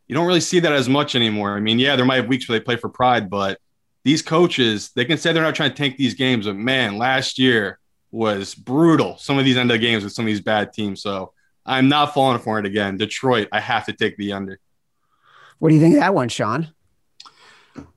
You 0.07 0.15
don't 0.15 0.25
really 0.25 0.41
see 0.41 0.59
that 0.61 0.73
as 0.73 0.89
much 0.89 1.15
anymore. 1.15 1.55
I 1.55 1.59
mean, 1.59 1.77
yeah, 1.77 1.95
there 1.95 2.05
might 2.05 2.17
have 2.17 2.27
weeks 2.27 2.49
where 2.49 2.57
they 2.57 2.65
play 2.65 2.75
for 2.75 2.89
pride, 2.89 3.29
but 3.29 3.59
these 4.03 4.23
coaches, 4.23 4.91
they 4.95 5.05
can 5.05 5.19
say 5.19 5.31
they're 5.31 5.43
not 5.43 5.55
trying 5.55 5.71
to 5.71 5.75
tank 5.75 5.97
these 5.97 6.15
games, 6.15 6.47
but 6.47 6.55
man, 6.55 6.97
last 6.97 7.37
year 7.37 7.79
was 8.15 8.55
brutal. 8.55 9.17
Some 9.17 9.37
of 9.37 9.43
these 9.43 9.57
end 9.57 9.71
of 9.71 9.81
games 9.81 10.03
with 10.03 10.13
some 10.13 10.23
of 10.23 10.27
these 10.27 10.41
bad 10.41 10.71
teams. 10.71 11.01
So 11.01 11.33
I'm 11.65 11.89
not 11.89 12.13
falling 12.13 12.39
for 12.39 12.57
it 12.57 12.65
again. 12.65 12.95
Detroit, 12.95 13.49
I 13.51 13.59
have 13.59 13.85
to 13.87 13.93
take 13.93 14.15
the 14.15 14.31
under. 14.31 14.59
What 15.59 15.69
do 15.69 15.75
you 15.75 15.81
think 15.81 15.95
of 15.95 15.99
that 15.99 16.13
one, 16.13 16.29
Sean? 16.29 16.69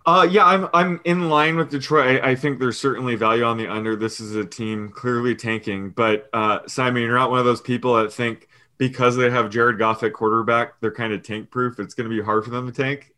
Uh, 0.04 0.26
yeah, 0.28 0.44
I'm 0.44 0.68
I'm 0.74 1.00
in 1.04 1.28
line 1.28 1.56
with 1.56 1.70
Detroit. 1.70 2.20
I, 2.20 2.30
I, 2.30 2.34
think 2.34 2.58
there's 2.58 2.80
certainly 2.80 3.14
value 3.14 3.44
on 3.44 3.58
the 3.58 3.68
under. 3.68 3.94
This 3.94 4.18
is 4.18 4.34
a 4.34 4.44
team 4.44 4.88
clearly 4.88 5.36
tanking, 5.36 5.90
but 5.90 6.28
uh, 6.32 6.60
Simon, 6.66 7.02
you're 7.02 7.16
not 7.16 7.30
one 7.30 7.38
of 7.38 7.44
those 7.44 7.60
people 7.60 7.94
that 7.94 8.12
think 8.12 8.48
because 8.76 9.14
they 9.16 9.30
have 9.30 9.50
Jared 9.50 9.78
Goff 9.78 10.02
at 10.02 10.14
quarterback, 10.14 10.80
they're 10.80 10.90
kind 10.90 11.12
of 11.12 11.22
tank 11.22 11.50
proof. 11.50 11.78
It's 11.78 11.94
going 11.94 12.10
to 12.10 12.16
be 12.16 12.20
hard 12.20 12.42
for 12.42 12.50
them 12.50 12.66
to 12.66 12.72
tank. 12.72 13.12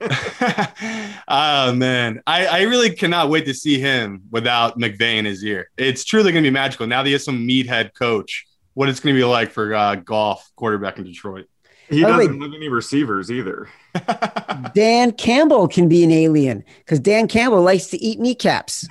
oh 1.28 1.74
man, 1.74 2.22
I, 2.26 2.46
I 2.46 2.62
really 2.62 2.90
cannot 2.90 3.30
wait 3.30 3.46
to 3.46 3.54
see 3.54 3.80
him 3.80 4.22
without 4.30 4.78
McVay 4.78 5.16
in 5.16 5.24
his 5.24 5.44
ear. 5.44 5.70
It's 5.76 6.04
truly 6.04 6.32
going 6.32 6.44
to 6.44 6.50
be 6.50 6.52
magical. 6.52 6.86
Now 6.86 7.02
that 7.02 7.08
he 7.08 7.12
has 7.12 7.24
some 7.24 7.46
meathead 7.46 7.94
coach, 7.94 8.46
what 8.74 8.88
it's 8.88 9.00
going 9.00 9.14
to 9.14 9.20
be 9.20 9.24
like 9.24 9.50
for 9.50 9.74
uh, 9.74 9.96
Goff 9.96 10.50
quarterback 10.54 10.98
in 10.98 11.04
Detroit. 11.04 11.46
He 11.88 12.04
oh, 12.04 12.08
doesn't 12.08 12.40
have 12.40 12.52
any 12.54 12.68
receivers 12.68 13.30
either. 13.30 13.68
Dan 14.74 15.12
Campbell 15.12 15.66
can 15.66 15.88
be 15.88 16.04
an 16.04 16.12
alien 16.12 16.62
because 16.78 17.00
Dan 17.00 17.26
Campbell 17.26 17.62
likes 17.62 17.88
to 17.88 17.98
eat 17.98 18.20
kneecaps. 18.20 18.86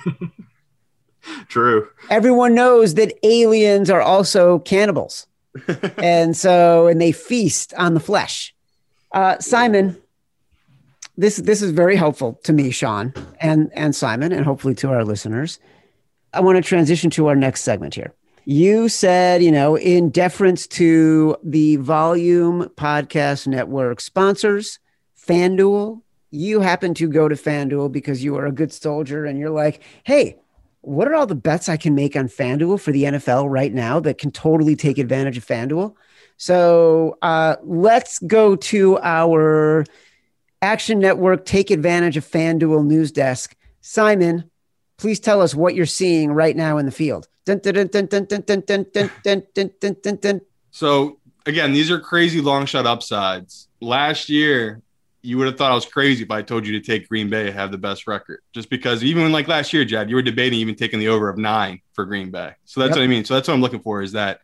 True. 1.48 1.88
Everyone 2.10 2.54
knows 2.54 2.94
that 2.94 3.14
aliens 3.22 3.88
are 3.88 4.02
also 4.02 4.58
cannibals. 4.58 5.26
and 5.96 6.36
so, 6.36 6.86
and 6.86 7.00
they 7.00 7.12
feast 7.12 7.72
on 7.74 7.94
the 7.94 8.00
flesh. 8.00 8.54
Uh, 9.12 9.38
Simon, 9.38 9.96
this 11.18 11.36
this 11.36 11.60
is 11.60 11.72
very 11.72 11.96
helpful 11.96 12.40
to 12.44 12.52
me, 12.52 12.70
Sean, 12.70 13.12
and 13.40 13.70
and 13.74 13.94
Simon, 13.94 14.32
and 14.32 14.44
hopefully 14.44 14.74
to 14.76 14.90
our 14.90 15.04
listeners. 15.04 15.58
I 16.32 16.40
want 16.40 16.56
to 16.56 16.62
transition 16.62 17.10
to 17.10 17.26
our 17.26 17.34
next 17.34 17.62
segment 17.62 17.94
here. 17.94 18.14
You 18.44 18.88
said, 18.88 19.42
you 19.42 19.50
know, 19.50 19.76
in 19.76 20.10
deference 20.10 20.66
to 20.68 21.36
the 21.42 21.76
Volume 21.76 22.68
Podcast 22.76 23.46
Network 23.46 24.00
sponsors, 24.00 24.78
FanDuel, 25.20 26.02
you 26.30 26.60
happen 26.60 26.94
to 26.94 27.08
go 27.08 27.28
to 27.28 27.34
FanDuel 27.34 27.90
because 27.90 28.22
you 28.22 28.36
are 28.36 28.46
a 28.46 28.52
good 28.52 28.72
soldier 28.72 29.24
and 29.26 29.38
you're 29.38 29.50
like, 29.50 29.82
hey, 30.04 30.36
what 30.82 31.08
are 31.08 31.14
all 31.14 31.26
the 31.26 31.34
bets 31.34 31.68
I 31.68 31.76
can 31.76 31.94
make 31.94 32.14
on 32.14 32.28
FanDuel 32.28 32.80
for 32.80 32.92
the 32.92 33.04
NFL 33.04 33.50
right 33.50 33.72
now 33.72 34.00
that 34.00 34.18
can 34.18 34.30
totally 34.30 34.76
take 34.76 34.98
advantage 34.98 35.36
of 35.36 35.46
FanDuel? 35.46 35.94
So 36.36 37.18
uh, 37.20 37.56
let's 37.64 38.18
go 38.20 38.54
to 38.56 38.98
our 39.00 39.84
Action 40.60 40.98
Network 40.98 41.44
take 41.44 41.70
advantage 41.70 42.16
of 42.16 42.24
FanDuel 42.24 42.84
news 42.84 43.12
desk. 43.12 43.54
Simon, 43.80 44.50
please 44.96 45.20
tell 45.20 45.40
us 45.40 45.54
what 45.54 45.74
you're 45.74 45.86
seeing 45.86 46.32
right 46.32 46.56
now 46.56 46.78
in 46.78 46.86
the 46.86 46.92
field. 46.92 47.28
So 50.70 51.18
again, 51.46 51.72
these 51.72 51.90
are 51.90 52.00
crazy 52.00 52.40
long 52.40 52.66
shot 52.66 52.86
upsides. 52.86 53.68
Last 53.80 54.28
year, 54.28 54.82
you 55.22 55.38
would 55.38 55.46
have 55.46 55.56
thought 55.56 55.72
I 55.72 55.74
was 55.74 55.86
crazy 55.86 56.24
if 56.24 56.30
I 56.30 56.42
told 56.42 56.66
you 56.66 56.72
to 56.72 56.80
take 56.80 57.08
Green 57.08 57.30
Bay 57.30 57.50
have 57.50 57.70
the 57.70 57.78
best 57.78 58.06
record. 58.06 58.40
Just 58.52 58.70
because 58.70 59.02
even 59.02 59.30
like 59.32 59.48
last 59.48 59.72
year, 59.72 59.84
Chad, 59.84 60.08
you 60.10 60.16
were 60.16 60.22
debating 60.22 60.58
even 60.58 60.74
taking 60.74 61.00
the 61.00 61.08
over 61.08 61.28
of 61.28 61.38
nine 61.38 61.80
for 61.92 62.04
Green 62.04 62.30
Bay. 62.30 62.52
So 62.64 62.80
that's 62.80 62.90
yep. 62.90 62.98
what 62.98 63.04
I 63.04 63.06
mean. 63.06 63.24
So 63.24 63.34
that's 63.34 63.48
what 63.48 63.54
I'm 63.54 63.60
looking 63.60 63.80
for 63.80 64.02
is 64.02 64.12
that 64.12 64.40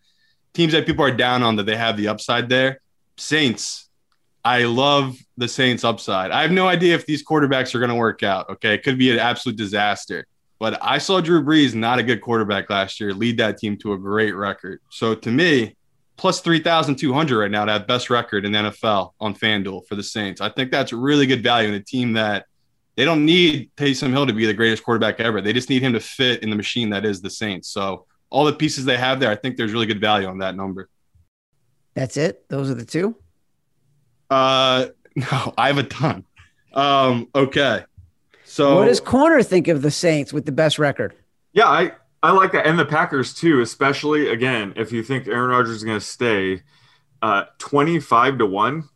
teams 0.52 0.72
that 0.72 0.86
people 0.86 1.04
are 1.04 1.10
down 1.10 1.42
on 1.42 1.56
that 1.56 1.66
they 1.66 1.76
have 1.76 1.96
the 1.96 2.08
upside 2.08 2.48
there. 2.48 2.80
Saints, 3.16 3.83
I 4.44 4.64
love 4.64 5.16
the 5.36 5.48
Saints 5.48 5.84
upside. 5.84 6.30
I 6.30 6.42
have 6.42 6.50
no 6.50 6.68
idea 6.68 6.94
if 6.94 7.06
these 7.06 7.24
quarterbacks 7.24 7.74
are 7.74 7.78
going 7.78 7.90
to 7.90 7.94
work 7.96 8.22
out. 8.22 8.50
Okay. 8.50 8.74
It 8.74 8.82
could 8.82 8.98
be 8.98 9.10
an 9.10 9.18
absolute 9.18 9.56
disaster. 9.56 10.26
But 10.58 10.78
I 10.82 10.98
saw 10.98 11.20
Drew 11.20 11.42
Brees, 11.42 11.74
not 11.74 11.98
a 11.98 12.02
good 12.02 12.20
quarterback 12.20 12.70
last 12.70 13.00
year, 13.00 13.12
lead 13.12 13.38
that 13.38 13.58
team 13.58 13.76
to 13.78 13.94
a 13.94 13.98
great 13.98 14.32
record. 14.32 14.80
So 14.90 15.14
to 15.14 15.30
me, 15.30 15.76
plus 16.16 16.40
3,200 16.40 17.38
right 17.38 17.50
now 17.50 17.64
to 17.64 17.72
have 17.72 17.86
best 17.86 18.08
record 18.10 18.44
in 18.44 18.52
NFL 18.52 19.12
on 19.20 19.34
FanDuel 19.34 19.86
for 19.86 19.96
the 19.96 20.02
Saints. 20.02 20.40
I 20.40 20.48
think 20.48 20.70
that's 20.70 20.92
really 20.92 21.26
good 21.26 21.42
value 21.42 21.68
in 21.68 21.74
a 21.74 21.82
team 21.82 22.12
that 22.12 22.46
they 22.96 23.04
don't 23.04 23.24
need 23.24 23.70
Taysom 23.76 24.10
Hill 24.10 24.26
to 24.26 24.32
be 24.32 24.46
the 24.46 24.54
greatest 24.54 24.84
quarterback 24.84 25.18
ever. 25.18 25.40
They 25.40 25.52
just 25.52 25.70
need 25.70 25.82
him 25.82 25.92
to 25.94 26.00
fit 26.00 26.42
in 26.42 26.50
the 26.50 26.56
machine 26.56 26.90
that 26.90 27.04
is 27.04 27.20
the 27.20 27.30
Saints. 27.30 27.68
So 27.68 28.06
all 28.30 28.44
the 28.44 28.52
pieces 28.52 28.84
they 28.84 28.96
have 28.96 29.18
there, 29.18 29.30
I 29.30 29.36
think 29.36 29.56
there's 29.56 29.72
really 29.72 29.86
good 29.86 30.00
value 30.00 30.28
on 30.28 30.38
that 30.38 30.54
number. 30.54 30.88
That's 31.94 32.16
it. 32.16 32.48
Those 32.48 32.70
are 32.70 32.74
the 32.74 32.84
two. 32.84 33.16
Uh, 34.30 34.86
no, 35.16 35.54
I 35.56 35.68
have 35.68 35.78
a 35.78 35.84
ton. 35.84 36.24
Um, 36.72 37.28
okay. 37.34 37.84
So 38.44 38.76
what 38.76 38.86
does 38.86 39.00
Koerner 39.00 39.44
think 39.44 39.68
of 39.68 39.82
the 39.82 39.90
Saints 39.90 40.32
with 40.32 40.44
the 40.46 40.52
best 40.52 40.78
record? 40.78 41.14
Yeah, 41.52 41.66
I, 41.66 41.92
I 42.22 42.32
like 42.32 42.52
that. 42.52 42.66
And 42.66 42.78
the 42.78 42.84
Packers 42.84 43.34
too, 43.34 43.60
especially 43.60 44.28
again, 44.28 44.72
if 44.76 44.92
you 44.92 45.02
think 45.02 45.26
Aaron 45.26 45.50
Rodgers 45.50 45.76
is 45.76 45.84
going 45.84 45.98
to 45.98 46.04
stay 46.04 46.62
uh, 47.22 47.44
25 47.58 48.38
to 48.38 48.46
1. 48.46 48.88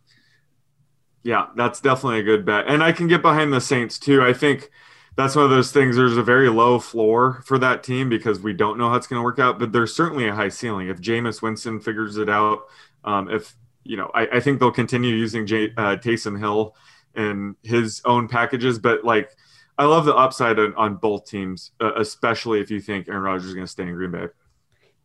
Yeah, 1.22 1.46
that's 1.56 1.80
definitely 1.80 2.20
a 2.20 2.22
good 2.22 2.44
bet. 2.44 2.66
And 2.68 2.82
I 2.82 2.92
can 2.92 3.08
get 3.08 3.22
behind 3.22 3.52
the 3.52 3.60
Saints 3.60 3.98
too. 3.98 4.22
I 4.22 4.32
think 4.32 4.70
that's 5.16 5.34
one 5.34 5.44
of 5.44 5.50
those 5.50 5.72
things. 5.72 5.96
There's 5.96 6.16
a 6.16 6.22
very 6.22 6.48
low 6.48 6.78
floor 6.78 7.42
for 7.44 7.58
that 7.58 7.82
team 7.82 8.08
because 8.08 8.38
we 8.38 8.52
don't 8.52 8.78
know 8.78 8.88
how 8.88 8.96
it's 8.96 9.06
going 9.06 9.18
to 9.18 9.24
work 9.24 9.38
out, 9.38 9.58
but 9.58 9.72
there's 9.72 9.94
certainly 9.94 10.28
a 10.28 10.34
high 10.34 10.48
ceiling. 10.48 10.88
If 10.88 11.00
Jameis 11.00 11.42
Winston 11.42 11.80
figures 11.80 12.18
it 12.18 12.28
out, 12.28 12.66
um, 13.02 13.30
if 13.30 13.56
you 13.84 13.96
know, 13.96 14.10
I, 14.14 14.26
I 14.36 14.40
think 14.40 14.60
they'll 14.60 14.70
continue 14.70 15.14
using 15.14 15.46
J, 15.46 15.72
uh, 15.76 15.96
Taysom 15.96 16.38
Hill 16.38 16.74
and 17.14 17.56
his 17.62 18.02
own 18.04 18.28
packages, 18.28 18.78
but 18.78 19.04
like 19.04 19.30
I 19.78 19.84
love 19.84 20.04
the 20.04 20.14
upside 20.14 20.58
on, 20.58 20.74
on 20.74 20.96
both 20.96 21.26
teams, 21.26 21.72
uh, 21.80 21.94
especially 21.94 22.60
if 22.60 22.70
you 22.70 22.80
think 22.80 23.08
Aaron 23.08 23.22
Rodgers 23.22 23.46
is 23.46 23.54
going 23.54 23.66
to 23.66 23.70
stay 23.70 23.84
in 23.84 23.94
Green 23.94 24.10
Bay. 24.10 24.26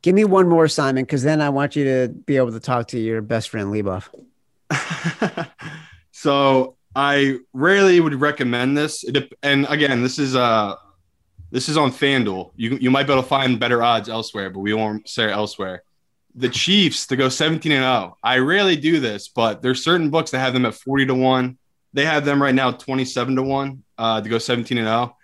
Give 0.01 0.15
me 0.15 0.25
one 0.25 0.49
more, 0.49 0.67
Simon, 0.67 1.03
because 1.03 1.23
then 1.23 1.41
I 1.41 1.49
want 1.49 1.75
you 1.75 1.85
to 1.85 2.09
be 2.09 2.37
able 2.37 2.51
to 2.51 2.59
talk 2.59 2.89
to 2.89 2.99
your 2.99 3.21
best 3.21 3.49
friend 3.49 3.69
Leboff. 3.69 4.09
so 6.11 6.75
I 6.95 7.37
rarely 7.53 7.99
would 7.99 8.15
recommend 8.15 8.77
this, 8.77 9.05
and 9.43 9.65
again, 9.69 10.01
this 10.01 10.19
is 10.19 10.35
uh 10.35 10.75
this 11.51 11.69
is 11.69 11.77
on 11.77 11.91
FanDuel. 11.91 12.51
You 12.55 12.77
you 12.81 12.91
might 12.91 13.07
be 13.07 13.13
able 13.13 13.21
to 13.21 13.29
find 13.29 13.59
better 13.59 13.81
odds 13.81 14.09
elsewhere, 14.09 14.49
but 14.49 14.59
we 14.59 14.73
won't 14.73 15.07
say 15.07 15.31
elsewhere 15.31 15.83
the 16.35 16.49
Chiefs 16.49 17.07
to 17.07 17.15
go 17.15 17.29
17 17.29 17.71
and 17.71 17.83
0. 17.83 18.17
I 18.23 18.37
rarely 18.39 18.75
do 18.75 18.99
this, 18.99 19.27
but 19.27 19.61
there's 19.61 19.83
certain 19.83 20.09
books 20.09 20.31
that 20.31 20.39
have 20.39 20.53
them 20.53 20.65
at 20.65 20.73
40 20.73 21.07
to 21.07 21.15
1. 21.15 21.57
They 21.93 22.05
have 22.05 22.25
them 22.25 22.41
right 22.41 22.55
now 22.55 22.71
27 22.71 23.35
to 23.35 23.43
1 23.43 23.83
uh, 23.97 24.21
to 24.21 24.29
go 24.29 24.37
17 24.37 24.77
and 24.77 24.87
0. 24.87 25.15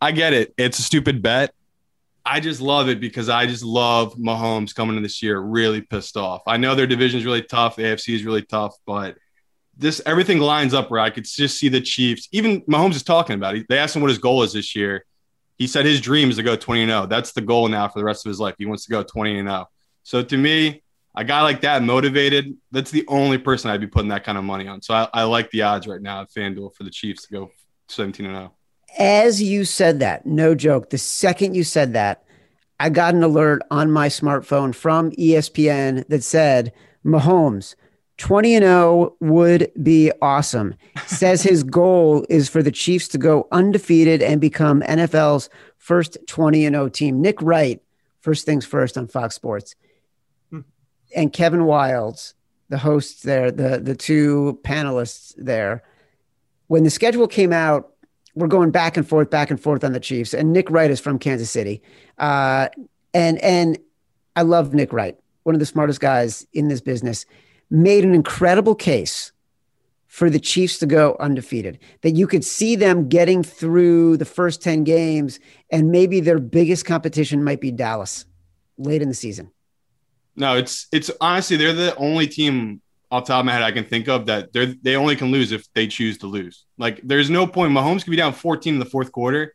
I 0.00 0.12
get 0.12 0.32
it. 0.32 0.52
It's 0.58 0.78
a 0.78 0.82
stupid 0.82 1.22
bet. 1.22 1.54
I 2.24 2.40
just 2.40 2.60
love 2.60 2.88
it 2.88 3.00
because 3.00 3.28
I 3.28 3.46
just 3.46 3.64
love 3.64 4.14
Mahomes 4.14 4.74
coming 4.74 4.96
in 4.96 5.02
this 5.02 5.22
year 5.22 5.40
really 5.40 5.80
pissed 5.80 6.16
off. 6.16 6.42
I 6.46 6.56
know 6.56 6.74
their 6.74 6.86
division 6.86 7.18
is 7.18 7.24
really 7.24 7.42
tough. 7.42 7.76
The 7.76 7.82
AFC 7.82 8.14
is 8.14 8.24
really 8.24 8.42
tough, 8.42 8.76
but 8.86 9.16
this 9.76 10.00
everything 10.06 10.38
lines 10.38 10.74
up 10.74 10.90
where 10.90 11.00
I 11.00 11.10
could 11.10 11.24
just 11.24 11.58
see 11.58 11.68
the 11.68 11.80
Chiefs. 11.80 12.28
Even 12.30 12.60
Mahomes 12.62 12.94
is 12.94 13.02
talking 13.02 13.34
about 13.34 13.56
it. 13.56 13.66
They 13.68 13.78
asked 13.78 13.96
him 13.96 14.02
what 14.02 14.10
his 14.10 14.18
goal 14.18 14.42
is 14.42 14.52
this 14.52 14.76
year. 14.76 15.04
He 15.58 15.66
said 15.66 15.84
his 15.84 16.00
dream 16.00 16.30
is 16.30 16.36
to 16.36 16.42
go 16.42 16.56
20 16.56 16.82
and 16.82 16.90
0. 16.90 17.06
That's 17.06 17.32
the 17.32 17.40
goal 17.40 17.68
now 17.68 17.88
for 17.88 17.98
the 17.98 18.04
rest 18.04 18.24
of 18.24 18.30
his 18.30 18.38
life. 18.38 18.54
He 18.58 18.66
wants 18.66 18.84
to 18.84 18.90
go 18.90 19.02
20 19.02 19.38
and 19.38 19.48
0. 19.48 19.66
So 20.02 20.22
to 20.22 20.36
me, 20.36 20.82
a 21.14 21.24
guy 21.24 21.42
like 21.42 21.60
that 21.60 21.82
motivated, 21.82 22.56
that's 22.70 22.90
the 22.90 23.04
only 23.08 23.38
person 23.38 23.70
I'd 23.70 23.80
be 23.80 23.86
putting 23.86 24.08
that 24.08 24.24
kind 24.24 24.38
of 24.38 24.44
money 24.44 24.66
on. 24.66 24.80
So 24.82 24.94
I, 24.94 25.08
I 25.12 25.22
like 25.24 25.50
the 25.50 25.62
odds 25.62 25.86
right 25.86 26.00
now 26.00 26.22
at 26.22 26.30
FanDuel 26.30 26.74
for 26.74 26.84
the 26.84 26.90
Chiefs 26.90 27.26
to 27.26 27.32
go 27.32 27.50
17 27.88 28.26
and 28.26 28.34
0. 28.34 28.52
As 28.98 29.42
you 29.42 29.64
said 29.64 30.00
that, 30.00 30.26
no 30.26 30.54
joke, 30.54 30.90
the 30.90 30.98
second 30.98 31.54
you 31.54 31.64
said 31.64 31.92
that, 31.94 32.24
I 32.80 32.88
got 32.88 33.14
an 33.14 33.22
alert 33.22 33.62
on 33.70 33.90
my 33.92 34.08
smartphone 34.08 34.74
from 34.74 35.12
ESPN 35.12 36.06
that 36.08 36.24
said 36.24 36.72
Mahomes 37.04 37.74
20 38.18 38.56
and 38.56 38.64
0 38.64 39.16
would 39.20 39.72
be 39.82 40.12
awesome. 40.20 40.74
Says 41.06 41.42
his 41.42 41.64
goal 41.64 42.24
is 42.28 42.48
for 42.48 42.62
the 42.62 42.70
Chiefs 42.70 43.08
to 43.08 43.18
go 43.18 43.48
undefeated 43.50 44.22
and 44.22 44.40
become 44.40 44.82
NFL's 44.82 45.50
first 45.78 46.18
20 46.28 46.66
and 46.66 46.74
0 46.74 46.88
team. 46.88 47.20
Nick 47.20 47.40
Wright, 47.42 47.82
first 48.20 48.46
things 48.46 48.64
first 48.64 48.96
on 48.96 49.08
Fox 49.08 49.34
Sports. 49.34 49.74
And 51.14 51.32
Kevin 51.32 51.60
Wildes, 51.60 52.34
the 52.68 52.78
hosts 52.78 53.22
there, 53.22 53.50
the 53.50 53.78
the 53.78 53.94
two 53.94 54.58
panelists 54.62 55.34
there. 55.36 55.82
When 56.68 56.84
the 56.84 56.90
schedule 56.90 57.28
came 57.28 57.52
out, 57.52 57.92
we're 58.34 58.48
going 58.48 58.70
back 58.70 58.96
and 58.96 59.06
forth, 59.06 59.30
back 59.30 59.50
and 59.50 59.60
forth 59.60 59.84
on 59.84 59.92
the 59.92 60.00
Chiefs. 60.00 60.32
And 60.32 60.52
Nick 60.52 60.70
Wright 60.70 60.90
is 60.90 61.00
from 61.00 61.18
Kansas 61.18 61.50
City. 61.50 61.82
Uh, 62.18 62.68
and 63.12 63.38
and 63.38 63.78
I 64.36 64.42
love 64.42 64.72
Nick 64.72 64.92
Wright, 64.92 65.18
one 65.42 65.54
of 65.54 65.58
the 65.58 65.66
smartest 65.66 66.00
guys 66.00 66.46
in 66.52 66.68
this 66.68 66.80
business 66.80 67.26
made 67.72 68.04
an 68.04 68.14
incredible 68.14 68.74
case 68.74 69.32
for 70.06 70.28
the 70.28 70.38
Chiefs 70.38 70.78
to 70.78 70.86
go 70.86 71.16
undefeated. 71.18 71.78
That 72.02 72.10
you 72.10 72.26
could 72.26 72.44
see 72.44 72.76
them 72.76 73.08
getting 73.08 73.42
through 73.42 74.18
the 74.18 74.26
first 74.26 74.62
10 74.62 74.84
games, 74.84 75.40
and 75.70 75.90
maybe 75.90 76.20
their 76.20 76.38
biggest 76.38 76.84
competition 76.84 77.42
might 77.42 77.62
be 77.62 77.70
Dallas 77.70 78.26
late 78.76 79.00
in 79.00 79.08
the 79.08 79.14
season. 79.14 79.50
No, 80.36 80.56
it's 80.56 80.86
it's 80.92 81.10
honestly 81.20 81.56
they're 81.56 81.72
the 81.72 81.94
only 81.96 82.26
team 82.26 82.80
off 83.10 83.26
top 83.26 83.40
of 83.40 83.46
my 83.46 83.52
head 83.52 83.62
I 83.62 83.72
can 83.72 83.84
think 83.84 84.08
of 84.08 84.26
that 84.26 84.52
they 84.52 84.66
they 84.82 84.96
only 84.96 85.16
can 85.16 85.30
lose 85.30 85.52
if 85.52 85.70
they 85.74 85.86
choose 85.86 86.18
to 86.18 86.26
lose. 86.26 86.64
Like 86.78 87.00
there's 87.04 87.28
no 87.28 87.46
point. 87.46 87.72
Mahomes 87.72 88.04
could 88.04 88.10
be 88.10 88.16
down 88.16 88.32
14 88.32 88.74
in 88.74 88.80
the 88.80 88.86
fourth 88.86 89.12
quarter. 89.12 89.54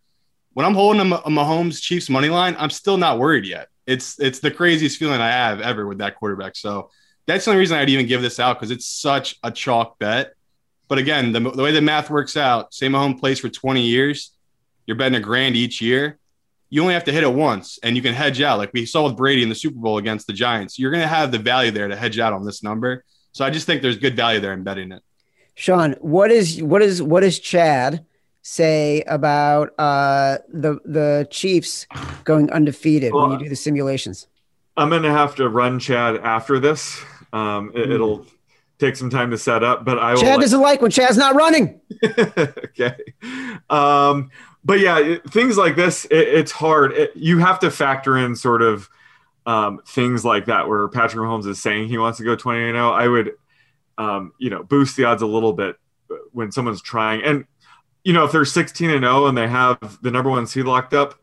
When 0.53 0.65
I'm 0.65 0.75
holding 0.75 1.11
a, 1.11 1.15
a 1.15 1.29
Mahomes 1.29 1.81
Chiefs 1.81 2.09
money 2.09 2.29
line, 2.29 2.55
I'm 2.59 2.69
still 2.69 2.97
not 2.97 3.19
worried 3.19 3.45
yet. 3.45 3.69
It's 3.87 4.19
it's 4.19 4.39
the 4.39 4.51
craziest 4.51 4.97
feeling 4.97 5.21
I 5.21 5.29
have 5.29 5.61
ever 5.61 5.87
with 5.87 5.97
that 5.99 6.15
quarterback. 6.15 6.55
So 6.55 6.91
that's 7.25 7.45
the 7.45 7.51
only 7.51 7.59
reason 7.59 7.77
I'd 7.77 7.89
even 7.89 8.05
give 8.05 8.21
this 8.21 8.39
out 8.39 8.57
because 8.57 8.71
it's 8.71 8.87
such 8.87 9.37
a 9.43 9.51
chalk 9.51 9.97
bet. 9.99 10.33
But 10.87 10.99
again, 10.99 11.33
the, 11.33 11.39
the 11.39 11.63
way 11.63 11.71
the 11.71 11.81
math 11.81 12.09
works 12.09 12.37
out, 12.37 12.73
say 12.73 12.87
Mahomes 12.87 13.19
plays 13.19 13.39
for 13.39 13.49
20 13.49 13.81
years, 13.81 14.31
you're 14.85 14.95
betting 14.95 15.17
a 15.17 15.19
grand 15.19 15.55
each 15.55 15.81
year. 15.81 16.17
You 16.69 16.81
only 16.81 16.93
have 16.93 17.05
to 17.05 17.11
hit 17.11 17.23
it 17.23 17.33
once 17.33 17.79
and 17.81 17.95
you 17.95 18.01
can 18.01 18.13
hedge 18.13 18.41
out. 18.41 18.57
Like 18.57 18.71
we 18.73 18.85
saw 18.85 19.05
with 19.05 19.15
Brady 19.15 19.43
in 19.43 19.49
the 19.49 19.55
Super 19.55 19.79
Bowl 19.79 19.97
against 19.97 20.27
the 20.27 20.33
Giants. 20.33 20.77
You're 20.77 20.91
going 20.91 21.01
to 21.01 21.07
have 21.07 21.31
the 21.31 21.39
value 21.39 21.71
there 21.71 21.87
to 21.87 21.95
hedge 21.95 22.19
out 22.19 22.33
on 22.33 22.45
this 22.45 22.61
number. 22.61 23.03
So 23.31 23.45
I 23.45 23.49
just 23.49 23.65
think 23.65 23.81
there's 23.81 23.97
good 23.97 24.15
value 24.15 24.39
there 24.39 24.53
in 24.53 24.63
betting 24.63 24.91
it. 24.91 25.03
Sean, 25.55 25.93
what 26.01 26.31
is 26.31 26.61
what 26.61 26.81
is 26.81 27.01
what 27.01 27.21
does 27.21 27.39
Chad 27.39 28.05
say 28.43 29.01
about 29.07 29.73
uh, 29.79 30.37
the 30.49 30.79
the 30.85 31.27
Chiefs 31.31 31.87
going 32.23 32.51
undefeated 32.51 33.11
well, 33.11 33.29
when 33.29 33.39
you 33.39 33.45
do 33.45 33.49
the 33.49 33.55
simulations? 33.55 34.27
I'm 34.77 34.89
going 34.89 35.03
to 35.03 35.11
have 35.11 35.35
to 35.35 35.49
run 35.49 35.79
Chad 35.79 36.17
after 36.17 36.59
this. 36.59 37.01
Um, 37.33 37.71
it, 37.73 37.99
will 37.99 38.25
take 38.79 38.95
some 38.95 39.09
time 39.09 39.31
to 39.31 39.37
set 39.37 39.63
up, 39.63 39.83
but 39.83 39.97
I 39.97 40.13
will 40.13 40.21
Chad 40.21 40.39
doesn't 40.39 40.61
like 40.61 40.81
when 40.81 40.91
Chad's 40.91 41.17
not 41.17 41.35
running. 41.35 41.81
okay. 42.03 42.95
Um, 43.69 44.29
but 44.67 44.81
yeah, 44.81 45.15
things 45.29 45.57
like 45.57 45.77
this, 45.77 46.03
it, 46.05 46.27
it's 46.27 46.51
hard. 46.51 46.91
It, 46.91 47.15
you 47.15 47.39
have 47.39 47.59
to 47.59 47.71
factor 47.71 48.17
in 48.17 48.35
sort 48.35 48.61
of 48.61 48.89
um, 49.45 49.79
things 49.87 50.25
like 50.25 50.47
that 50.47 50.67
where 50.67 50.89
Patrick 50.89 51.21
Mahomes 51.21 51.47
is 51.47 51.61
saying 51.61 51.87
he 51.87 51.97
wants 51.97 52.17
to 52.17 52.25
go 52.25 52.35
20 52.35 52.63
and 52.65 52.75
0. 52.75 52.91
I 52.91 53.07
would, 53.07 53.31
um, 53.97 54.33
you 54.37 54.49
know, 54.49 54.63
boost 54.63 54.97
the 54.97 55.05
odds 55.05 55.21
a 55.21 55.25
little 55.25 55.53
bit 55.53 55.77
when 56.33 56.51
someone's 56.51 56.81
trying. 56.81 57.23
And, 57.23 57.45
you 58.03 58.11
know, 58.11 58.25
if 58.25 58.33
they're 58.33 58.43
16 58.43 58.89
and 58.89 59.05
0 59.05 59.27
and 59.27 59.37
they 59.37 59.47
have 59.47 59.99
the 60.01 60.11
number 60.11 60.29
one 60.29 60.45
seed 60.45 60.65
locked 60.65 60.93
up, 60.93 61.17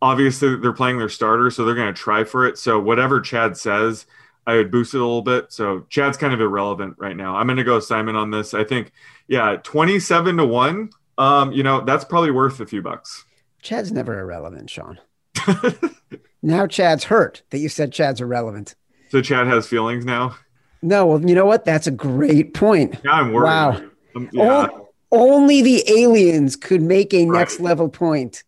obviously 0.00 0.56
they're 0.56 0.72
playing 0.72 0.96
their 0.96 1.10
starter, 1.10 1.50
so 1.50 1.66
they're 1.66 1.74
going 1.74 1.94
to 1.94 2.00
try 2.00 2.24
for 2.24 2.46
it. 2.46 2.56
So 2.56 2.80
whatever 2.80 3.20
Chad 3.20 3.58
says, 3.58 4.06
I 4.46 4.54
would 4.54 4.70
boost 4.70 4.94
it 4.94 5.02
a 5.02 5.04
little 5.04 5.20
bit. 5.20 5.52
So 5.52 5.84
Chad's 5.90 6.16
kind 6.16 6.32
of 6.32 6.40
irrelevant 6.40 6.94
right 6.96 7.16
now. 7.16 7.36
I'm 7.36 7.46
going 7.46 7.58
to 7.58 7.64
go 7.64 7.78
Simon 7.78 8.16
on 8.16 8.30
this. 8.30 8.54
I 8.54 8.64
think, 8.64 8.90
yeah, 9.28 9.56
27 9.62 10.38
to 10.38 10.46
1. 10.46 10.90
Um, 11.18 11.52
you 11.52 11.62
know, 11.62 11.80
that's 11.80 12.04
probably 12.04 12.30
worth 12.30 12.60
a 12.60 12.66
few 12.66 12.82
bucks. 12.82 13.24
Chad's 13.62 13.90
never 13.90 14.18
irrelevant, 14.18 14.70
Sean. 14.70 15.00
now 16.42 16.66
Chad's 16.66 17.04
hurt 17.04 17.42
that 17.50 17.58
you 17.58 17.68
said 17.68 17.92
Chad's 17.92 18.20
irrelevant. 18.20 18.74
So 19.08 19.22
Chad 19.22 19.46
has 19.46 19.66
feelings 19.66 20.04
now? 20.04 20.36
No, 20.82 21.06
well, 21.06 21.28
you 21.28 21.34
know 21.34 21.46
what? 21.46 21.64
That's 21.64 21.86
a 21.86 21.92
great 21.92 22.54
point. 22.54 22.98
Yeah, 23.04 23.12
I'm 23.12 23.32
worried. 23.32 23.44
Wow. 23.44 23.82
Um, 24.14 24.30
yeah. 24.32 24.68
O- 24.70 24.88
only 25.12 25.62
the 25.62 25.84
aliens 25.88 26.56
could 26.56 26.82
make 26.82 27.14
a 27.14 27.24
next 27.24 27.60
level 27.60 27.88
point 27.88 28.44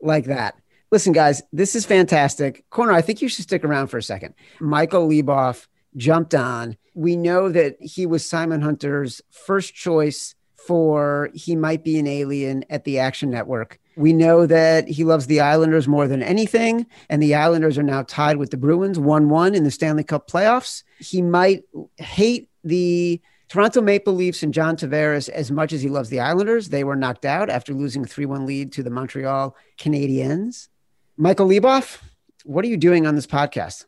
like 0.00 0.26
that. 0.26 0.56
Listen, 0.90 1.12
guys, 1.12 1.40
this 1.52 1.76
is 1.76 1.86
fantastic. 1.86 2.64
Koerner, 2.70 2.94
I 2.94 3.00
think 3.00 3.22
you 3.22 3.28
should 3.28 3.44
stick 3.44 3.64
around 3.64 3.88
for 3.88 3.98
a 3.98 4.02
second. 4.02 4.34
Michael 4.58 5.08
Leboff 5.08 5.66
jumped 5.96 6.34
on. 6.34 6.76
We 6.94 7.16
know 7.16 7.48
that 7.48 7.76
he 7.80 8.06
was 8.06 8.28
Simon 8.28 8.60
Hunter's 8.60 9.22
first 9.30 9.74
choice 9.74 10.34
for 10.66 11.30
he 11.34 11.56
might 11.56 11.84
be 11.84 11.98
an 11.98 12.06
alien 12.06 12.64
at 12.70 12.84
the 12.84 12.98
Action 12.98 13.30
Network. 13.30 13.78
We 13.96 14.12
know 14.12 14.46
that 14.46 14.88
he 14.88 15.04
loves 15.04 15.26
the 15.26 15.40
Islanders 15.40 15.88
more 15.88 16.06
than 16.06 16.22
anything, 16.22 16.86
and 17.08 17.22
the 17.22 17.34
Islanders 17.34 17.76
are 17.76 17.82
now 17.82 18.02
tied 18.02 18.36
with 18.36 18.50
the 18.50 18.56
Bruins 18.56 18.98
1 18.98 19.28
1 19.28 19.54
in 19.54 19.64
the 19.64 19.70
Stanley 19.70 20.04
Cup 20.04 20.30
playoffs. 20.30 20.84
He 20.98 21.22
might 21.22 21.64
hate 21.96 22.48
the 22.64 23.20
Toronto 23.48 23.80
Maple 23.80 24.14
Leafs 24.14 24.42
and 24.42 24.54
John 24.54 24.76
Tavares 24.76 25.28
as 25.28 25.50
much 25.50 25.72
as 25.72 25.82
he 25.82 25.88
loves 25.88 26.08
the 26.08 26.20
Islanders. 26.20 26.68
They 26.68 26.84
were 26.84 26.96
knocked 26.96 27.24
out 27.24 27.50
after 27.50 27.74
losing 27.74 28.04
3 28.04 28.26
1 28.26 28.46
lead 28.46 28.72
to 28.72 28.82
the 28.82 28.90
Montreal 28.90 29.56
Canadiens. 29.78 30.68
Michael 31.16 31.48
Leboff, 31.48 32.00
what 32.44 32.64
are 32.64 32.68
you 32.68 32.76
doing 32.76 33.06
on 33.06 33.16
this 33.16 33.26
podcast? 33.26 33.86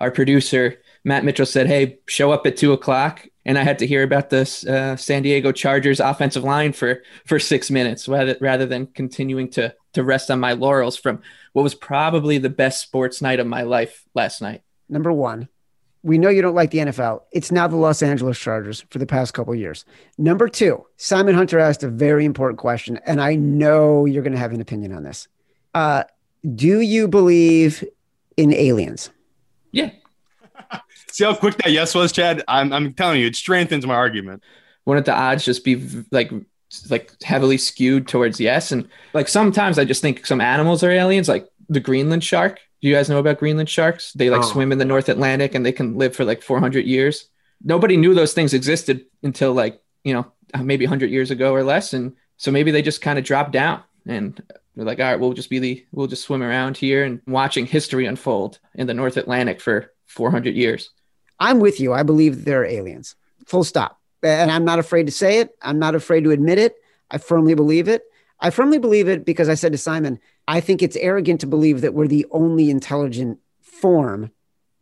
Our 0.00 0.10
producer, 0.10 0.80
Matt 1.04 1.24
Mitchell, 1.24 1.46
said, 1.46 1.66
Hey, 1.66 1.98
show 2.06 2.32
up 2.32 2.46
at 2.46 2.56
two 2.56 2.72
o'clock. 2.72 3.26
And 3.46 3.58
I 3.58 3.62
had 3.62 3.78
to 3.80 3.86
hear 3.86 4.02
about 4.02 4.30
this 4.30 4.66
uh, 4.66 4.96
San 4.96 5.22
Diego 5.22 5.52
Chargers 5.52 6.00
offensive 6.00 6.44
line 6.44 6.72
for, 6.72 7.02
for 7.26 7.38
six 7.38 7.70
minutes 7.70 8.08
rather, 8.08 8.36
rather 8.40 8.66
than 8.66 8.86
continuing 8.86 9.50
to, 9.50 9.74
to 9.92 10.02
rest 10.02 10.30
on 10.30 10.40
my 10.40 10.52
laurels 10.52 10.96
from 10.96 11.20
what 11.52 11.62
was 11.62 11.74
probably 11.74 12.38
the 12.38 12.50
best 12.50 12.82
sports 12.82 13.20
night 13.20 13.40
of 13.40 13.46
my 13.46 13.62
life 13.62 14.04
last 14.14 14.40
night. 14.40 14.62
Number 14.88 15.12
one, 15.12 15.48
we 16.02 16.18
know 16.18 16.28
you 16.28 16.42
don't 16.42 16.54
like 16.54 16.70
the 16.70 16.78
NFL. 16.78 17.22
It's 17.32 17.50
now 17.50 17.66
the 17.66 17.76
Los 17.76 18.02
Angeles 18.02 18.38
Chargers 18.38 18.84
for 18.90 18.98
the 18.98 19.06
past 19.06 19.32
couple 19.32 19.54
years. 19.54 19.86
Number 20.18 20.48
two, 20.48 20.84
Simon 20.98 21.34
Hunter 21.34 21.58
asked 21.58 21.82
a 21.82 21.88
very 21.88 22.26
important 22.26 22.58
question, 22.58 22.98
and 23.06 23.20
I 23.22 23.36
know 23.36 24.04
you're 24.04 24.22
going 24.22 24.34
to 24.34 24.38
have 24.38 24.52
an 24.52 24.60
opinion 24.60 24.92
on 24.92 25.02
this. 25.02 25.28
Uh, 25.72 26.04
do 26.54 26.80
you 26.80 27.08
believe 27.08 27.82
in 28.36 28.52
aliens? 28.52 29.10
Yeah. 29.72 29.90
See 31.14 31.22
how 31.22 31.32
quick 31.32 31.56
that 31.58 31.70
yes 31.70 31.94
was, 31.94 32.10
Chad? 32.10 32.42
I'm, 32.48 32.72
I'm 32.72 32.92
telling 32.92 33.20
you, 33.20 33.28
it 33.28 33.36
strengthens 33.36 33.86
my 33.86 33.94
argument. 33.94 34.42
Wouldn't 34.84 35.06
the 35.06 35.14
odds 35.14 35.44
just 35.44 35.64
be 35.64 35.76
like 36.10 36.32
like 36.90 37.12
heavily 37.22 37.56
skewed 37.56 38.08
towards 38.08 38.40
yes? 38.40 38.72
And 38.72 38.88
like 39.12 39.28
sometimes 39.28 39.78
I 39.78 39.84
just 39.84 40.02
think 40.02 40.26
some 40.26 40.40
animals 40.40 40.82
are 40.82 40.90
aliens, 40.90 41.28
like 41.28 41.46
the 41.68 41.78
Greenland 41.78 42.24
shark. 42.24 42.58
Do 42.82 42.88
you 42.88 42.94
guys 42.96 43.08
know 43.08 43.20
about 43.20 43.38
Greenland 43.38 43.70
sharks? 43.70 44.12
They 44.14 44.28
like 44.28 44.40
oh. 44.40 44.46
swim 44.46 44.72
in 44.72 44.78
the 44.78 44.84
North 44.84 45.08
Atlantic 45.08 45.54
and 45.54 45.64
they 45.64 45.70
can 45.70 45.96
live 45.96 46.16
for 46.16 46.24
like 46.24 46.42
400 46.42 46.84
years. 46.84 47.28
Nobody 47.62 47.96
knew 47.96 48.12
those 48.12 48.32
things 48.32 48.52
existed 48.52 49.06
until 49.22 49.52
like, 49.52 49.80
you 50.02 50.14
know, 50.14 50.26
maybe 50.60 50.84
100 50.84 51.10
years 51.10 51.30
ago 51.30 51.54
or 51.54 51.62
less. 51.62 51.92
And 51.92 52.16
so 52.38 52.50
maybe 52.50 52.72
they 52.72 52.82
just 52.82 53.02
kind 53.02 53.20
of 53.20 53.24
dropped 53.24 53.52
down. 53.52 53.84
And 54.04 54.42
we're 54.74 54.82
like, 54.82 54.98
all 54.98 55.04
right, 55.04 55.20
we'll 55.20 55.32
just 55.32 55.48
be 55.48 55.60
the, 55.60 55.86
we'll 55.92 56.08
just 56.08 56.24
swim 56.24 56.42
around 56.42 56.76
here 56.76 57.04
and 57.04 57.22
watching 57.28 57.66
history 57.66 58.06
unfold 58.06 58.58
in 58.74 58.88
the 58.88 58.94
North 58.94 59.16
Atlantic 59.16 59.60
for 59.60 59.92
400 60.06 60.56
years. 60.56 60.90
I'm 61.38 61.60
with 61.60 61.80
you. 61.80 61.92
I 61.92 62.02
believe 62.02 62.44
there 62.44 62.62
are 62.62 62.66
aliens. 62.66 63.16
Full 63.46 63.64
stop. 63.64 64.00
And 64.22 64.50
I'm 64.50 64.64
not 64.64 64.78
afraid 64.78 65.06
to 65.06 65.12
say 65.12 65.40
it. 65.40 65.50
I'm 65.60 65.78
not 65.78 65.94
afraid 65.94 66.24
to 66.24 66.30
admit 66.30 66.58
it. 66.58 66.76
I 67.10 67.18
firmly 67.18 67.54
believe 67.54 67.88
it. 67.88 68.02
I 68.40 68.50
firmly 68.50 68.78
believe 68.78 69.08
it 69.08 69.24
because 69.24 69.48
I 69.48 69.54
said 69.54 69.72
to 69.72 69.78
Simon, 69.78 70.18
I 70.48 70.60
think 70.60 70.82
it's 70.82 70.96
arrogant 70.96 71.40
to 71.40 71.46
believe 71.46 71.80
that 71.82 71.94
we're 71.94 72.08
the 72.08 72.26
only 72.30 72.70
intelligent 72.70 73.38
form 73.60 74.30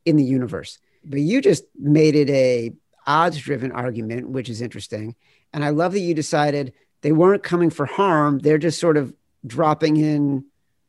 in 0.04 0.16
the 0.16 0.24
universe. 0.24 0.78
But 1.04 1.20
you 1.20 1.40
just 1.40 1.64
made 1.78 2.14
it 2.14 2.30
a 2.30 2.72
odds 3.06 3.38
driven 3.38 3.72
argument, 3.72 4.28
which 4.28 4.48
is 4.48 4.60
interesting. 4.60 5.16
And 5.52 5.64
I 5.64 5.70
love 5.70 5.92
that 5.92 6.00
you 6.00 6.14
decided 6.14 6.72
they 7.02 7.12
weren't 7.12 7.42
coming 7.42 7.70
for 7.70 7.86
harm. 7.86 8.38
They're 8.38 8.58
just 8.58 8.80
sort 8.80 8.96
of 8.96 9.12
dropping 9.46 9.96
in. 9.96 10.44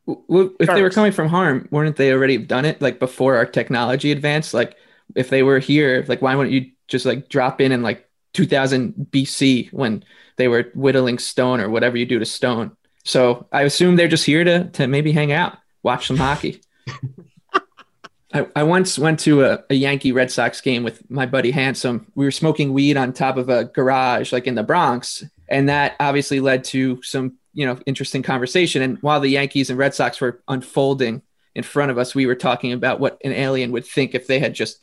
Well, 0.05 0.51
if 0.59 0.67
they 0.67 0.81
were 0.81 0.89
coming 0.89 1.11
from 1.11 1.29
harm, 1.29 1.67
weren't 1.71 1.95
they 1.95 2.11
already 2.11 2.37
done 2.37 2.65
it 2.65 2.81
like 2.81 2.99
before 2.99 3.35
our 3.35 3.45
technology 3.45 4.11
advanced? 4.11 4.53
Like 4.53 4.75
if 5.15 5.29
they 5.29 5.43
were 5.43 5.59
here, 5.59 6.05
like 6.07 6.21
why 6.21 6.35
wouldn't 6.35 6.53
you 6.53 6.71
just 6.87 7.05
like 7.05 7.29
drop 7.29 7.61
in 7.61 7.71
and 7.71 7.83
like 7.83 8.09
2000 8.33 8.93
BC 9.11 9.71
when 9.71 10.03
they 10.37 10.47
were 10.47 10.71
whittling 10.75 11.19
stone 11.19 11.59
or 11.59 11.69
whatever 11.69 11.97
you 11.97 12.05
do 12.05 12.19
to 12.19 12.25
stone. 12.25 12.75
So 13.03 13.47
I 13.51 13.63
assume 13.63 13.95
they're 13.95 14.07
just 14.07 14.25
here 14.25 14.43
to 14.43 14.65
to 14.71 14.87
maybe 14.87 15.11
hang 15.11 15.31
out, 15.31 15.57
watch 15.83 16.07
some 16.07 16.17
hockey. 16.17 16.61
I, 18.33 18.47
I 18.55 18.63
once 18.63 18.97
went 18.97 19.19
to 19.21 19.43
a, 19.43 19.63
a 19.69 19.75
Yankee 19.75 20.11
Red 20.11 20.31
Sox 20.31 20.59
game 20.59 20.83
with 20.83 21.09
my 21.09 21.27
buddy 21.27 21.51
Handsome. 21.51 22.11
We 22.15 22.25
were 22.25 22.31
smoking 22.31 22.73
weed 22.73 22.97
on 22.97 23.13
top 23.13 23.37
of 23.37 23.49
a 23.49 23.65
garage, 23.65 24.33
like 24.33 24.47
in 24.47 24.55
the 24.55 24.63
Bronx, 24.63 25.23
and 25.47 25.69
that 25.69 25.95
obviously 25.99 26.39
led 26.39 26.63
to 26.65 27.01
some 27.03 27.37
you 27.53 27.65
know 27.65 27.77
interesting 27.85 28.23
conversation. 28.23 28.81
And 28.81 28.97
while 29.01 29.19
the 29.19 29.29
Yankees 29.29 29.69
and 29.69 29.77
Red 29.77 29.93
Sox 29.93 30.19
were 30.19 30.41
unfolding 30.47 31.21
in 31.53 31.63
front 31.63 31.91
of 31.91 31.99
us, 31.99 32.15
we 32.15 32.25
were 32.25 32.35
talking 32.35 32.71
about 32.73 32.99
what 32.99 33.19
an 33.23 33.33
alien 33.33 33.71
would 33.71 33.85
think 33.85 34.15
if 34.15 34.25
they 34.25 34.39
had 34.39 34.55
just 34.55 34.79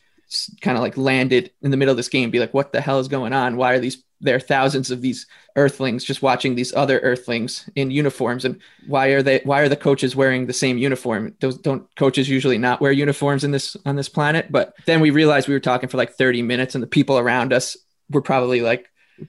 kind 0.60 0.76
of 0.76 0.82
like 0.82 0.96
landed 0.96 1.50
in 1.62 1.70
the 1.70 1.76
middle 1.76 1.92
of 1.92 1.96
this 1.96 2.08
game, 2.08 2.30
be 2.30 2.40
like, 2.40 2.54
"What 2.54 2.72
the 2.72 2.80
hell 2.80 2.98
is 2.98 3.08
going 3.08 3.32
on? 3.32 3.56
Why 3.56 3.72
are 3.72 3.78
these 3.78 4.02
there 4.20 4.36
are 4.36 4.40
thousands 4.40 4.90
of 4.90 5.00
these 5.00 5.26
earthlings 5.56 6.04
just 6.04 6.22
watching 6.22 6.54
these 6.54 6.74
other 6.74 6.98
earthlings 7.00 7.68
in 7.74 7.90
uniforms 7.90 8.44
and 8.44 8.60
why 8.86 9.08
are 9.08 9.22
they 9.22 9.40
why 9.44 9.60
are 9.60 9.68
the 9.68 9.76
coaches 9.76 10.14
wearing 10.14 10.46
the 10.46 10.52
same 10.52 10.78
uniform? 10.78 11.34
Those, 11.40 11.58
don't 11.58 11.88
coaches 11.96 12.28
usually 12.28 12.58
not 12.58 12.80
wear 12.80 12.92
uniforms 12.92 13.44
in 13.44 13.50
this 13.50 13.76
on 13.86 13.96
this 13.96 14.08
planet? 14.08 14.48
But 14.50 14.74
then 14.86 15.00
we 15.00 15.10
realized 15.10 15.48
we 15.48 15.54
were 15.54 15.60
talking 15.60 15.88
for 15.88 15.96
like 15.96 16.12
30 16.12 16.42
minutes 16.42 16.74
and 16.74 16.82
the 16.82 16.88
people 16.88 17.18
around 17.18 17.52
us 17.52 17.76
were 18.10 18.22
probably 18.22 18.60
like 18.60 18.88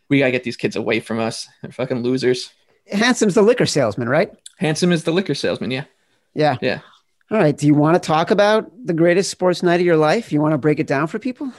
we 0.10 0.20
gotta 0.20 0.32
get 0.32 0.43
these 0.43 0.58
kids 0.58 0.76
away 0.76 0.99
from 0.99 1.20
us. 1.20 1.47
They're 1.62 1.72
fucking 1.72 2.04
losers. 2.04 2.52
Handsome's 2.91 3.36
the 3.36 3.41
liquor 3.41 3.66
salesman 3.66 4.10
right? 4.10 4.32
Handsome 4.58 4.91
is 4.91 5.04
the 5.04 5.12
liquor 5.12 5.36
salesman 5.36 5.72
yeah. 5.72 5.86
Yeah. 6.34 6.58
Yeah 6.62 6.80
all 7.32 7.38
right 7.38 7.57
do 7.57 7.65
you 7.65 7.73
want 7.73 7.95
to 7.95 8.05
talk 8.05 8.29
about 8.29 8.69
the 8.86 8.93
greatest 8.93 9.32
sports 9.32 9.63
night 9.63 9.79
of 9.79 9.86
your 9.86 9.97
life? 9.97 10.32
You 10.32 10.41
want 10.41 10.53
to 10.53 10.57
break 10.57 10.79
it 10.79 10.88
down 10.88 11.07
for 11.07 11.17
people? 11.17 11.51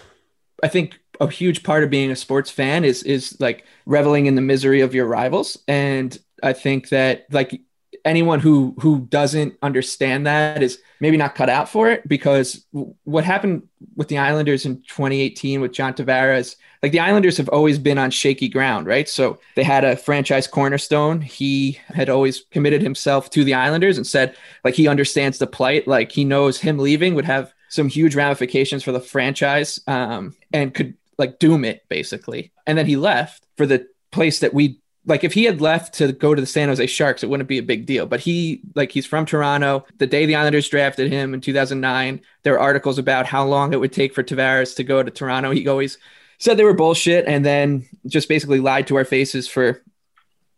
I 0.62 0.68
think 0.68 1.00
a 1.20 1.28
huge 1.28 1.62
part 1.62 1.82
of 1.82 1.90
being 1.90 2.10
a 2.10 2.16
sports 2.16 2.50
fan 2.50 2.84
is 2.84 3.02
is 3.02 3.40
like 3.40 3.64
reveling 3.86 4.26
in 4.26 4.34
the 4.34 4.42
misery 4.42 4.80
of 4.80 4.94
your 4.94 5.06
rivals. 5.06 5.58
And 5.66 6.16
i 6.42 6.52
think 6.52 6.88
that 6.88 7.26
like 7.30 7.60
anyone 8.04 8.40
who 8.40 8.74
who 8.80 9.00
doesn't 9.00 9.54
understand 9.62 10.26
that 10.26 10.62
is 10.62 10.78
maybe 11.00 11.16
not 11.16 11.34
cut 11.34 11.48
out 11.48 11.68
for 11.68 11.88
it 11.90 12.06
because 12.08 12.64
what 13.04 13.24
happened 13.24 13.68
with 13.96 14.08
the 14.08 14.18
Islanders 14.18 14.66
in 14.66 14.76
2018 14.82 15.60
with 15.60 15.72
John 15.72 15.94
Tavares, 15.94 16.56
like 16.82 16.92
the 16.92 17.00
Islanders 17.00 17.36
have 17.36 17.48
always 17.48 17.78
been 17.78 17.98
on 17.98 18.10
shaky 18.10 18.48
ground, 18.48 18.86
right? 18.86 19.08
So 19.08 19.38
they 19.54 19.62
had 19.62 19.84
a 19.84 19.96
franchise 19.96 20.46
cornerstone. 20.46 21.20
He 21.20 21.78
had 21.86 22.08
always 22.08 22.44
committed 22.50 22.82
himself 22.82 23.30
to 23.30 23.44
the 23.44 23.54
Islanders 23.54 23.96
and 23.96 24.06
said 24.06 24.36
like 24.64 24.74
he 24.74 24.88
understands 24.88 25.38
the 25.38 25.46
plight, 25.46 25.86
like 25.86 26.12
he 26.12 26.24
knows 26.24 26.60
him 26.60 26.78
leaving 26.78 27.14
would 27.14 27.24
have 27.24 27.52
some 27.68 27.88
huge 27.88 28.14
ramifications 28.14 28.82
for 28.82 28.92
the 28.92 29.00
franchise 29.00 29.80
um, 29.86 30.36
and 30.52 30.74
could 30.74 30.94
like 31.18 31.38
doom 31.38 31.64
it 31.64 31.82
basically. 31.88 32.52
And 32.66 32.76
then 32.76 32.86
he 32.86 32.96
left 32.96 33.44
for 33.56 33.66
the 33.66 33.86
place 34.10 34.40
that 34.40 34.52
we 34.52 34.81
like 35.04 35.24
if 35.24 35.32
he 35.32 35.44
had 35.44 35.60
left 35.60 35.94
to 35.94 36.12
go 36.12 36.34
to 36.34 36.40
the 36.40 36.46
San 36.46 36.68
Jose 36.68 36.86
Sharks, 36.86 37.22
it 37.22 37.28
wouldn't 37.28 37.48
be 37.48 37.58
a 37.58 37.62
big 37.62 37.86
deal. 37.86 38.06
But 38.06 38.20
he 38.20 38.60
like 38.74 38.92
he's 38.92 39.06
from 39.06 39.26
Toronto. 39.26 39.84
The 39.98 40.06
day 40.06 40.26
the 40.26 40.36
Islanders 40.36 40.68
drafted 40.68 41.12
him 41.12 41.34
in 41.34 41.40
2009, 41.40 42.20
there 42.42 42.52
were 42.52 42.60
articles 42.60 42.98
about 42.98 43.26
how 43.26 43.44
long 43.44 43.72
it 43.72 43.80
would 43.80 43.92
take 43.92 44.14
for 44.14 44.22
Tavares 44.22 44.76
to 44.76 44.84
go 44.84 45.02
to 45.02 45.10
Toronto. 45.10 45.50
He 45.50 45.66
always 45.68 45.98
said 46.38 46.56
they 46.56 46.64
were 46.64 46.74
bullshit 46.74 47.26
and 47.26 47.44
then 47.44 47.86
just 48.06 48.28
basically 48.28 48.60
lied 48.60 48.86
to 48.88 48.96
our 48.96 49.04
faces 49.04 49.48
for 49.48 49.82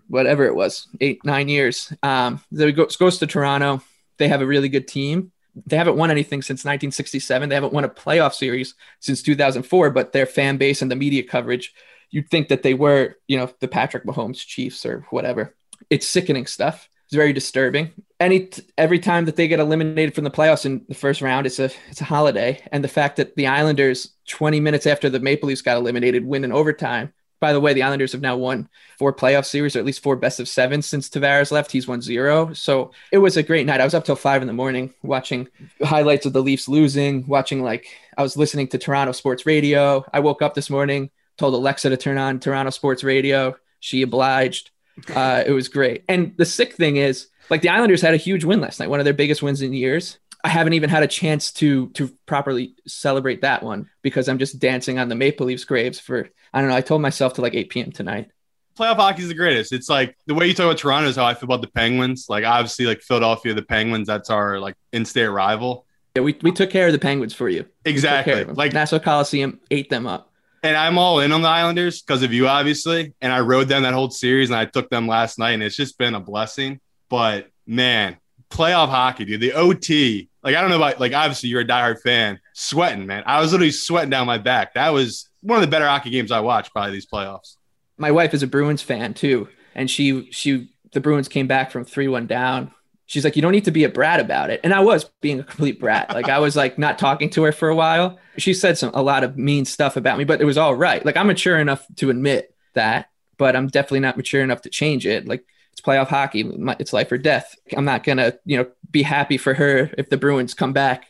whatever 0.08 0.44
it 0.44 0.54
was, 0.54 0.88
eight, 1.00 1.24
nine 1.24 1.48
years. 1.48 1.92
Um, 2.02 2.40
so 2.54 2.66
he 2.66 2.72
goes, 2.72 2.96
goes 2.96 3.18
to 3.18 3.26
Toronto. 3.26 3.82
They 4.18 4.28
have 4.28 4.42
a 4.42 4.46
really 4.46 4.68
good 4.68 4.86
team 4.86 5.32
they 5.66 5.76
haven't 5.76 5.96
won 5.96 6.10
anything 6.10 6.42
since 6.42 6.60
1967. 6.60 7.48
They 7.48 7.54
haven't 7.54 7.72
won 7.72 7.84
a 7.84 7.88
playoff 7.88 8.34
series 8.34 8.74
since 9.00 9.22
2004, 9.22 9.90
but 9.90 10.12
their 10.12 10.26
fan 10.26 10.56
base 10.56 10.82
and 10.82 10.90
the 10.90 10.96
media 10.96 11.22
coverage, 11.22 11.72
you'd 12.14 12.30
think 12.30 12.48
that 12.48 12.62
they 12.62 12.74
were, 12.74 13.16
you 13.26 13.36
know, 13.36 13.50
the 13.58 13.66
Patrick 13.66 14.04
Mahomes 14.04 14.46
Chiefs 14.46 14.86
or 14.86 15.04
whatever. 15.10 15.56
It's 15.90 16.06
sickening 16.06 16.46
stuff. 16.46 16.88
It's 17.06 17.14
very 17.16 17.32
disturbing. 17.32 17.90
Any 18.20 18.50
every 18.78 19.00
time 19.00 19.24
that 19.24 19.34
they 19.34 19.48
get 19.48 19.58
eliminated 19.58 20.14
from 20.14 20.22
the 20.22 20.30
playoffs 20.30 20.64
in 20.64 20.84
the 20.88 20.94
first 20.94 21.20
round, 21.20 21.44
it's 21.44 21.58
a 21.58 21.70
it's 21.90 22.00
a 22.00 22.04
holiday. 22.04 22.62
And 22.70 22.84
the 22.84 22.88
fact 22.88 23.16
that 23.16 23.34
the 23.34 23.48
Islanders, 23.48 24.14
20 24.28 24.60
minutes 24.60 24.86
after 24.86 25.10
the 25.10 25.18
Maple 25.18 25.48
Leafs 25.48 25.60
got 25.60 25.76
eliminated, 25.76 26.24
win 26.24 26.44
in 26.44 26.52
overtime 26.52 27.12
by 27.44 27.52
the 27.52 27.60
way, 27.60 27.74
the 27.74 27.82
Islanders 27.82 28.12
have 28.12 28.22
now 28.22 28.38
won 28.38 28.70
four 28.98 29.12
playoff 29.12 29.44
series, 29.44 29.76
or 29.76 29.78
at 29.78 29.84
least 29.84 30.02
four 30.02 30.16
best 30.16 30.40
of 30.40 30.48
seven 30.48 30.80
since 30.80 31.10
Tavares 31.10 31.52
left. 31.52 31.70
He's 31.70 31.86
won 31.86 32.00
zero. 32.00 32.54
So 32.54 32.92
it 33.12 33.18
was 33.18 33.36
a 33.36 33.42
great 33.42 33.66
night. 33.66 33.82
I 33.82 33.84
was 33.84 33.92
up 33.92 34.06
till 34.06 34.16
five 34.16 34.40
in 34.40 34.46
the 34.46 34.54
morning 34.54 34.94
watching 35.02 35.48
highlights 35.82 36.24
of 36.24 36.32
the 36.32 36.42
Leafs 36.42 36.68
losing, 36.68 37.26
watching 37.26 37.62
like 37.62 37.86
I 38.16 38.22
was 38.22 38.38
listening 38.38 38.68
to 38.68 38.78
Toronto 38.78 39.12
sports 39.12 39.44
radio. 39.44 40.06
I 40.10 40.20
woke 40.20 40.40
up 40.40 40.54
this 40.54 40.70
morning, 40.70 41.10
told 41.38 41.54
Alexa 41.54 41.90
to 41.90 41.96
turn 41.96 42.18
on 42.18 42.40
Toronto 42.40 42.70
sports 42.70 43.04
radio. 43.04 43.56
She 43.80 44.02
obliged. 44.02 44.70
Uh, 45.14 45.42
it 45.46 45.52
was 45.52 45.68
great. 45.68 46.04
And 46.08 46.36
the 46.36 46.44
sick 46.46 46.74
thing 46.74 46.96
is, 46.96 47.28
like 47.50 47.62
the 47.62 47.68
Islanders 47.68 48.00
had 48.00 48.14
a 48.14 48.18
huge 48.18 48.44
win 48.44 48.60
last 48.60 48.80
night, 48.80 48.88
one 48.88 49.00
of 49.00 49.04
their 49.04 49.14
biggest 49.14 49.42
wins 49.42 49.60
in 49.60 49.72
years. 49.72 50.18
I 50.42 50.48
haven't 50.48 50.74
even 50.74 50.90
had 50.90 51.02
a 51.02 51.06
chance 51.06 51.52
to 51.54 51.88
to 51.90 52.10
properly 52.26 52.74
celebrate 52.86 53.40
that 53.42 53.62
one 53.62 53.88
because 54.02 54.28
I'm 54.28 54.38
just 54.38 54.58
dancing 54.58 54.98
on 54.98 55.08
the 55.08 55.14
Maple 55.14 55.46
Leafs 55.46 55.64
graves 55.64 55.98
for 55.98 56.28
I 56.52 56.60
don't 56.60 56.68
know. 56.68 56.76
I 56.76 56.82
told 56.82 57.02
myself 57.02 57.34
to 57.34 57.40
like 57.40 57.54
8 57.54 57.70
p.m. 57.70 57.92
tonight. 57.92 58.30
Playoff 58.78 58.96
hockey 58.96 59.22
is 59.22 59.28
the 59.28 59.34
greatest. 59.34 59.72
It's 59.72 59.88
like 59.88 60.16
the 60.26 60.34
way 60.34 60.46
you 60.46 60.54
talk 60.54 60.66
about 60.66 60.78
Toronto 60.78 61.08
is 61.08 61.16
how 61.16 61.24
I 61.24 61.34
feel 61.34 61.44
about 61.44 61.62
the 61.62 61.68
Penguins. 61.68 62.26
Like 62.28 62.44
obviously, 62.44 62.86
like 62.86 63.00
Philadelphia, 63.00 63.54
the 63.54 63.62
Penguins, 63.62 64.06
that's 64.06 64.30
our 64.30 64.60
like 64.60 64.74
in-state 64.92 65.26
rival. 65.26 65.86
Yeah, 66.14 66.22
we, 66.22 66.36
we 66.42 66.52
took 66.52 66.70
care 66.70 66.86
of 66.86 66.92
the 66.92 66.98
Penguins 66.98 67.34
for 67.34 67.48
you. 67.48 67.64
Exactly. 67.84 68.44
Like 68.44 68.72
Nassau 68.72 68.98
Coliseum 68.98 69.60
ate 69.70 69.90
them 69.90 70.06
up. 70.06 70.32
And 70.64 70.78
I'm 70.78 70.96
all 70.96 71.20
in 71.20 71.30
on 71.30 71.42
the 71.42 71.48
Islanders 71.48 72.00
because 72.00 72.22
of 72.22 72.32
you, 72.32 72.48
obviously. 72.48 73.12
And 73.20 73.30
I 73.30 73.40
rode 73.40 73.68
them 73.68 73.82
that 73.82 73.92
whole 73.92 74.08
series, 74.10 74.48
and 74.48 74.58
I 74.58 74.64
took 74.64 74.88
them 74.88 75.06
last 75.06 75.38
night, 75.38 75.50
and 75.50 75.62
it's 75.62 75.76
just 75.76 75.98
been 75.98 76.14
a 76.14 76.20
blessing. 76.20 76.80
But 77.10 77.50
man, 77.66 78.16
playoff 78.48 78.88
hockey, 78.88 79.26
dude. 79.26 79.42
The 79.42 79.52
OT, 79.52 80.30
like 80.42 80.56
I 80.56 80.62
don't 80.62 80.70
know 80.70 80.76
about 80.76 80.98
like 80.98 81.12
obviously 81.12 81.50
you're 81.50 81.60
a 81.60 81.66
diehard 81.66 82.00
fan, 82.00 82.40
sweating, 82.54 83.06
man. 83.06 83.24
I 83.26 83.40
was 83.40 83.52
literally 83.52 83.72
sweating 83.72 84.08
down 84.08 84.26
my 84.26 84.38
back. 84.38 84.72
That 84.72 84.88
was 84.88 85.28
one 85.42 85.58
of 85.58 85.60
the 85.60 85.70
better 85.70 85.86
hockey 85.86 86.08
games 86.08 86.32
I 86.32 86.40
watched 86.40 86.72
probably 86.72 86.92
these 86.92 87.06
playoffs. 87.06 87.56
My 87.98 88.10
wife 88.10 88.32
is 88.32 88.42
a 88.42 88.46
Bruins 88.46 88.80
fan 88.80 89.12
too, 89.12 89.48
and 89.74 89.90
she 89.90 90.30
she 90.32 90.70
the 90.92 91.00
Bruins 91.00 91.28
came 91.28 91.46
back 91.46 91.72
from 91.72 91.84
three 91.84 92.08
one 92.08 92.26
down. 92.26 92.72
She's 93.06 93.24
like, 93.24 93.36
you 93.36 93.42
don't 93.42 93.52
need 93.52 93.66
to 93.66 93.70
be 93.70 93.84
a 93.84 93.88
brat 93.88 94.18
about 94.18 94.50
it, 94.50 94.60
and 94.64 94.72
I 94.72 94.80
was 94.80 95.04
being 95.20 95.40
a 95.40 95.44
complete 95.44 95.78
brat. 95.78 96.14
Like 96.14 96.28
I 96.28 96.38
was 96.38 96.56
like 96.56 96.78
not 96.78 96.98
talking 96.98 97.28
to 97.30 97.42
her 97.42 97.52
for 97.52 97.68
a 97.68 97.76
while. 97.76 98.18
She 98.38 98.54
said 98.54 98.78
some 98.78 98.92
a 98.94 99.02
lot 99.02 99.24
of 99.24 99.36
mean 99.36 99.64
stuff 99.64 99.96
about 99.96 100.18
me, 100.18 100.24
but 100.24 100.40
it 100.40 100.44
was 100.44 100.58
all 100.58 100.74
right. 100.74 101.04
Like 101.04 101.16
I'm 101.16 101.26
mature 101.26 101.58
enough 101.58 101.86
to 101.96 102.10
admit 102.10 102.54
that, 102.72 103.10
but 103.36 103.56
I'm 103.56 103.68
definitely 103.68 104.00
not 104.00 104.16
mature 104.16 104.42
enough 104.42 104.62
to 104.62 104.70
change 104.70 105.06
it. 105.06 105.26
Like 105.28 105.44
it's 105.72 105.80
playoff 105.80 106.08
hockey. 106.08 106.50
It's 106.78 106.92
life 106.92 107.10
or 107.10 107.18
death. 107.18 107.54
I'm 107.76 107.84
not 107.84 108.04
gonna, 108.04 108.34
you 108.44 108.56
know, 108.56 108.70
be 108.90 109.02
happy 109.02 109.36
for 109.36 109.54
her 109.54 109.90
if 109.98 110.08
the 110.08 110.16
Bruins 110.16 110.54
come 110.54 110.72
back. 110.72 111.06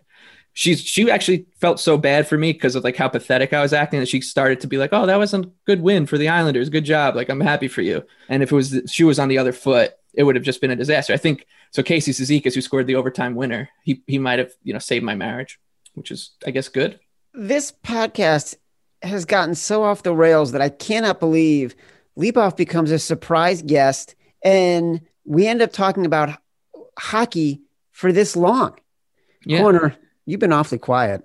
She's 0.53 0.81
she 0.81 1.11
actually 1.11 1.47
felt 1.61 1.81
so 1.81 1.99
bad 1.99 2.27
for 2.27 2.39
me 2.39 2.53
because 2.53 2.75
of 2.75 2.83
like 2.83 2.97
how 2.97 3.09
pathetic 3.09 3.53
I 3.53 3.61
was 3.61 3.73
acting 3.73 4.01
that 4.01 4.09
she 4.09 4.21
started 4.21 4.61
to 4.61 4.67
be 4.67 4.79
like, 4.79 4.91
"Oh, 4.93 5.07
that 5.07 5.19
was 5.19 5.35
a 5.35 5.45
good 5.67 5.81
win 5.81 6.07
for 6.07 6.17
the 6.17 6.29
Islanders. 6.29 6.71
Good 6.71 6.85
job. 6.85 7.15
Like 7.15 7.29
I'm 7.29 7.41
happy 7.41 7.69
for 7.69 7.83
you." 7.83 8.05
And 8.29 8.43
if 8.43 8.53
it 8.53 8.55
was 8.55 8.81
she 8.87 9.05
was 9.05 9.19
on 9.19 9.29
the 9.29 9.39
other 9.39 9.53
foot, 9.53 9.95
it 10.17 10.25
would 10.25 10.37
have 10.37 10.45
just 10.45 10.61
been 10.61 10.71
a 10.71 10.77
disaster. 10.77 11.13
I 11.13 11.17
think 11.17 11.47
so. 11.71 11.83
Casey 11.83 12.13
Cizikas, 12.13 12.55
who 12.55 12.61
scored 12.61 12.87
the 12.87 12.97
overtime 12.97 13.35
winner, 13.35 13.69
he 13.83 14.03
he 14.07 14.19
might 14.19 14.39
have 14.39 14.53
you 14.63 14.73
know 14.73 14.79
saved 14.79 15.05
my 15.05 15.15
marriage, 15.15 15.59
which 15.95 16.11
is 16.11 16.31
I 16.47 16.51
guess 16.51 16.69
good. 16.69 16.99
This 17.33 17.73
podcast 17.73 18.57
has 19.03 19.25
gotten 19.25 19.55
so 19.55 19.83
off 19.83 20.03
the 20.03 20.15
rails 20.15 20.53
that 20.53 20.63
I 20.63 20.69
cannot 20.69 21.21
believe 21.21 21.75
Leboff 22.19 22.57
becomes 22.57 22.91
a 22.91 22.99
surprise 22.99 23.61
guest 23.61 24.15
and 24.43 25.01
we 25.25 25.47
end 25.47 25.63
up 25.63 25.73
talking 25.73 26.07
about 26.07 26.39
hockey 26.99 27.63
for 27.93 28.13
this 28.13 28.37
long. 28.37 28.79
Yeah. 29.45 29.61
Koerner, 29.61 29.97
you've 30.27 30.41
been 30.41 30.53
awfully 30.53 30.79
quiet. 30.79 31.23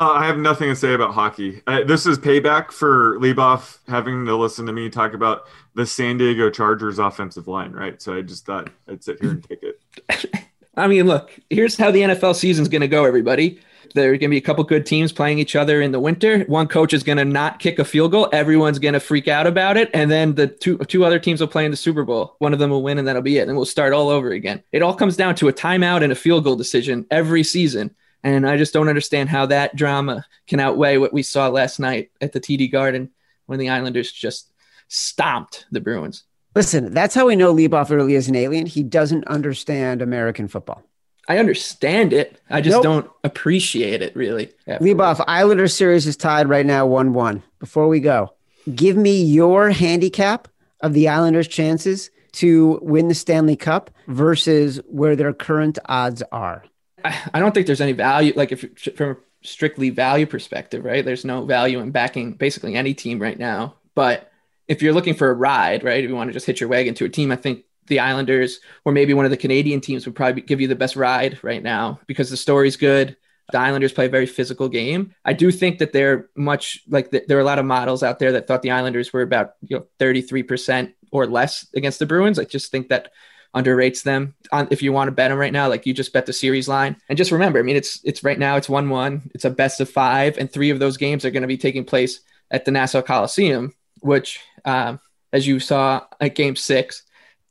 Uh, 0.00 0.12
I 0.12 0.24
have 0.24 0.38
nothing 0.38 0.70
to 0.70 0.74
say 0.74 0.94
about 0.94 1.12
hockey. 1.12 1.60
Uh, 1.66 1.84
this 1.84 2.06
is 2.06 2.18
payback 2.18 2.72
for 2.72 3.18
Leboff 3.20 3.80
having 3.86 4.24
to 4.24 4.34
listen 4.34 4.64
to 4.64 4.72
me 4.72 4.88
talk 4.88 5.12
about 5.12 5.42
the 5.74 5.84
San 5.84 6.16
Diego 6.16 6.48
Chargers 6.48 6.98
offensive 6.98 7.46
line, 7.46 7.72
right? 7.72 8.00
So 8.00 8.16
I 8.16 8.22
just 8.22 8.46
thought 8.46 8.70
I'd 8.88 9.04
sit 9.04 9.20
here 9.20 9.32
and 9.32 9.44
take 9.46 9.62
it. 9.62 10.48
I 10.76 10.86
mean, 10.86 11.06
look, 11.06 11.38
here's 11.50 11.76
how 11.76 11.90
the 11.90 12.00
NFL 12.00 12.34
season's 12.34 12.68
going 12.68 12.80
to 12.80 12.88
go, 12.88 13.04
everybody. 13.04 13.60
There 13.94 14.10
are 14.10 14.12
going 14.12 14.20
to 14.20 14.28
be 14.28 14.38
a 14.38 14.40
couple 14.40 14.64
good 14.64 14.86
teams 14.86 15.12
playing 15.12 15.38
each 15.38 15.54
other 15.54 15.82
in 15.82 15.92
the 15.92 16.00
winter. 16.00 16.44
One 16.44 16.66
coach 16.66 16.94
is 16.94 17.02
going 17.02 17.18
to 17.18 17.24
not 17.26 17.58
kick 17.58 17.78
a 17.78 17.84
field 17.84 18.12
goal. 18.12 18.30
Everyone's 18.32 18.78
going 18.78 18.94
to 18.94 19.00
freak 19.00 19.28
out 19.28 19.46
about 19.46 19.76
it. 19.76 19.90
And 19.92 20.10
then 20.10 20.34
the 20.34 20.46
two, 20.46 20.78
two 20.78 21.04
other 21.04 21.18
teams 21.18 21.42
will 21.42 21.48
play 21.48 21.66
in 21.66 21.72
the 21.72 21.76
Super 21.76 22.04
Bowl. 22.04 22.36
One 22.38 22.54
of 22.54 22.58
them 22.58 22.70
will 22.70 22.82
win, 22.82 22.96
and 22.96 23.06
that'll 23.06 23.20
be 23.20 23.36
it. 23.36 23.48
And 23.48 23.56
we'll 23.56 23.66
start 23.66 23.92
all 23.92 24.08
over 24.08 24.30
again. 24.30 24.62
It 24.72 24.80
all 24.80 24.94
comes 24.94 25.16
down 25.16 25.34
to 25.36 25.48
a 25.48 25.52
timeout 25.52 26.02
and 26.02 26.12
a 26.12 26.16
field 26.16 26.44
goal 26.44 26.56
decision 26.56 27.04
every 27.10 27.42
season. 27.42 27.94
And 28.22 28.48
I 28.48 28.56
just 28.56 28.74
don't 28.74 28.88
understand 28.88 29.28
how 29.28 29.46
that 29.46 29.76
drama 29.76 30.26
can 30.46 30.60
outweigh 30.60 30.98
what 30.98 31.12
we 31.12 31.22
saw 31.22 31.48
last 31.48 31.78
night 31.80 32.10
at 32.20 32.32
the 32.32 32.40
TD 32.40 32.70
Garden 32.70 33.10
when 33.46 33.58
the 33.58 33.70
Islanders 33.70 34.12
just 34.12 34.52
stomped 34.88 35.66
the 35.70 35.80
Bruins. 35.80 36.24
Listen, 36.54 36.92
that's 36.92 37.14
how 37.14 37.26
we 37.26 37.36
know 37.36 37.54
Leboff 37.54 37.90
really 37.90 38.14
is 38.14 38.28
an 38.28 38.36
alien. 38.36 38.66
He 38.66 38.82
doesn't 38.82 39.26
understand 39.26 40.02
American 40.02 40.48
football. 40.48 40.82
I 41.28 41.38
understand 41.38 42.12
it. 42.12 42.40
I 42.50 42.60
just 42.60 42.74
nope. 42.74 42.82
don't 42.82 43.10
appreciate 43.22 44.02
it 44.02 44.16
really. 44.16 44.52
Afterwards. 44.66 44.82
Leboff, 44.82 45.24
Islander 45.28 45.68
series 45.68 46.06
is 46.06 46.16
tied 46.16 46.48
right 46.48 46.66
now 46.66 46.86
1 46.86 47.12
1. 47.12 47.42
Before 47.60 47.86
we 47.86 48.00
go, 48.00 48.34
Give 48.74 48.96
me 48.96 49.22
your 49.22 49.70
handicap 49.70 50.48
of 50.80 50.92
the 50.92 51.08
Islanders' 51.08 51.48
chances 51.48 52.10
to 52.32 52.78
win 52.82 53.08
the 53.08 53.14
Stanley 53.14 53.56
Cup 53.56 53.90
versus 54.06 54.80
where 54.86 55.16
their 55.16 55.32
current 55.32 55.78
odds 55.86 56.22
are. 56.32 56.64
I 57.04 57.40
don't 57.40 57.52
think 57.52 57.66
there's 57.66 57.80
any 57.80 57.92
value. 57.92 58.32
Like 58.36 58.52
if 58.52 58.64
from 58.96 59.10
a 59.10 59.16
strictly 59.42 59.90
value 59.90 60.26
perspective, 60.26 60.84
right? 60.84 61.04
There's 61.04 61.24
no 61.24 61.44
value 61.44 61.80
in 61.80 61.90
backing 61.90 62.32
basically 62.32 62.74
any 62.74 62.94
team 62.94 63.20
right 63.20 63.38
now. 63.38 63.76
But 63.94 64.30
if 64.68 64.82
you're 64.82 64.92
looking 64.92 65.14
for 65.14 65.30
a 65.30 65.34
ride, 65.34 65.82
right? 65.84 66.02
If 66.02 66.08
you 66.08 66.16
want 66.16 66.28
to 66.28 66.34
just 66.34 66.46
hit 66.46 66.60
your 66.60 66.68
wagon 66.68 66.94
to 66.94 67.04
a 67.04 67.08
team, 67.08 67.32
I 67.32 67.36
think 67.36 67.64
the 67.86 68.00
Islanders 68.00 68.60
or 68.84 68.92
maybe 68.92 69.14
one 69.14 69.24
of 69.24 69.30
the 69.30 69.36
Canadian 69.36 69.80
teams 69.80 70.06
would 70.06 70.14
probably 70.14 70.42
give 70.42 70.60
you 70.60 70.68
the 70.68 70.76
best 70.76 70.96
ride 70.96 71.42
right 71.42 71.62
now 71.62 72.00
because 72.06 72.30
the 72.30 72.36
story's 72.36 72.76
good. 72.76 73.16
The 73.52 73.58
Islanders 73.58 73.92
play 73.92 74.06
a 74.06 74.10
very 74.10 74.26
physical 74.26 74.68
game. 74.68 75.12
I 75.24 75.32
do 75.32 75.50
think 75.50 75.78
that 75.78 75.92
they're 75.92 76.30
much 76.36 76.82
like 76.88 77.10
the, 77.10 77.24
there 77.26 77.36
are 77.36 77.40
a 77.40 77.44
lot 77.44 77.58
of 77.58 77.64
models 77.64 78.04
out 78.04 78.20
there 78.20 78.32
that 78.32 78.46
thought 78.46 78.62
the 78.62 78.70
Islanders 78.70 79.12
were 79.12 79.22
about 79.22 79.54
you 79.62 79.76
know 79.76 79.86
33% 79.98 80.92
or 81.10 81.26
less 81.26 81.66
against 81.74 81.98
the 81.98 82.06
Bruins. 82.06 82.38
I 82.38 82.44
just 82.44 82.70
think 82.70 82.88
that 82.90 83.10
underrates 83.54 84.02
them. 84.02 84.34
On 84.52 84.68
if 84.70 84.82
you 84.82 84.92
want 84.92 85.08
to 85.08 85.12
bet 85.12 85.30
them 85.30 85.38
right 85.38 85.52
now, 85.52 85.68
like 85.68 85.86
you 85.86 85.94
just 85.94 86.12
bet 86.12 86.26
the 86.26 86.32
series 86.32 86.68
line. 86.68 86.96
And 87.08 87.16
just 87.18 87.32
remember, 87.32 87.58
I 87.58 87.62
mean, 87.62 87.76
it's 87.76 88.00
it's 88.04 88.24
right 88.24 88.38
now 88.38 88.56
it's 88.56 88.68
one 88.68 88.88
one. 88.88 89.30
It's 89.34 89.44
a 89.44 89.50
best 89.50 89.80
of 89.80 89.90
five, 89.90 90.38
and 90.38 90.50
three 90.50 90.70
of 90.70 90.78
those 90.78 90.96
games 90.96 91.24
are 91.24 91.30
going 91.30 91.42
to 91.42 91.48
be 91.48 91.58
taking 91.58 91.84
place 91.84 92.20
at 92.50 92.64
the 92.64 92.70
Nassau 92.70 93.02
Coliseum, 93.02 93.74
which, 94.00 94.40
um, 94.64 95.00
as 95.32 95.46
you 95.46 95.60
saw 95.60 96.04
at 96.20 96.34
Game 96.34 96.56
Six, 96.56 97.02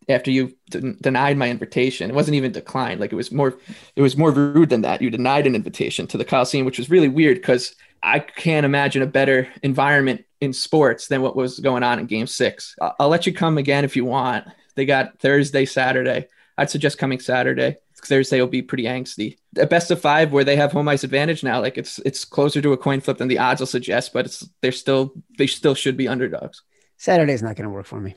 after 0.10 0.32
you 0.32 0.56
d- 0.70 0.95
denied 1.02 1.38
my 1.38 1.50
invitation, 1.50 2.10
it 2.10 2.16
wasn't 2.16 2.36
even 2.36 2.52
declined. 2.52 3.00
Like 3.00 3.12
it 3.12 3.16
was 3.16 3.32
more, 3.32 3.58
it 3.95 4.02
was 4.02 4.18
more 4.18 4.32
rude 4.32 4.70
than 4.70 4.82
that. 4.82 5.02
You 5.02 5.10
denied 5.10 5.47
an 5.47 5.56
invitation 5.56 6.08
to 6.08 6.18
the 6.18 6.26
Coliseum, 6.26 6.66
which 6.66 6.80
was 6.80 6.89
really 6.89 7.08
weird 7.08 7.38
because 7.38 7.76
I 8.04 8.20
can't 8.20 8.66
imagine 8.66 9.02
a 9.02 9.08
better 9.08 9.47
environment 9.64 10.26
in 10.41 10.54
sports 10.54 11.08
than 11.08 11.22
what 11.22 11.36
was 11.36 11.60
going 11.60 11.84
on 11.84 12.00
in 12.00 12.06
Game 12.06 12.28
Six. 12.28 12.76
I'll, 12.82 12.95
I'll 13.00 13.10
let 13.10 13.26
you 13.26 13.34
come 13.34 13.58
again 13.58 13.86
if 13.86 13.95
you 13.95 14.06
want 14.06 14.47
they 14.76 14.86
got 14.86 15.20
Thursday, 15.20 15.65
Saturday. 15.65 16.28
I'd 16.57 16.70
suggest 16.70 16.97
coming 16.97 17.20
Saturday. 17.20 17.78
Thursday 18.05 18.39
will 18.39 18.47
be 18.47 18.61
pretty 18.61 18.84
angsty. 18.84 19.38
A 19.57 19.65
best 19.65 19.91
of 19.91 20.01
five 20.01 20.32
where 20.32 20.43
they 20.43 20.55
have 20.55 20.72
home 20.72 20.88
ice 20.88 21.03
advantage 21.03 21.43
now. 21.43 21.61
Like 21.61 21.78
it's 21.78 21.99
it's 21.99 22.26
closer 22.26 22.61
to 22.61 22.74
a 22.74 22.78
coin 22.78 23.01
flip 23.01 23.17
than 23.17 23.28
the 23.28 23.39
odds 23.39 23.59
will 23.59 23.67
suggest, 23.67 24.13
but 24.13 24.26
it's 24.26 24.47
they're 24.61 24.72
still 24.72 25.13
they 25.38 25.47
still 25.47 25.76
should 25.76 25.97
be 25.97 26.07
underdogs. 26.07 26.61
Saturday's 26.97 27.41
not 27.41 27.55
going 27.55 27.67
to 27.67 27.74
work 27.74 27.86
for 27.86 27.99
me. 27.99 28.15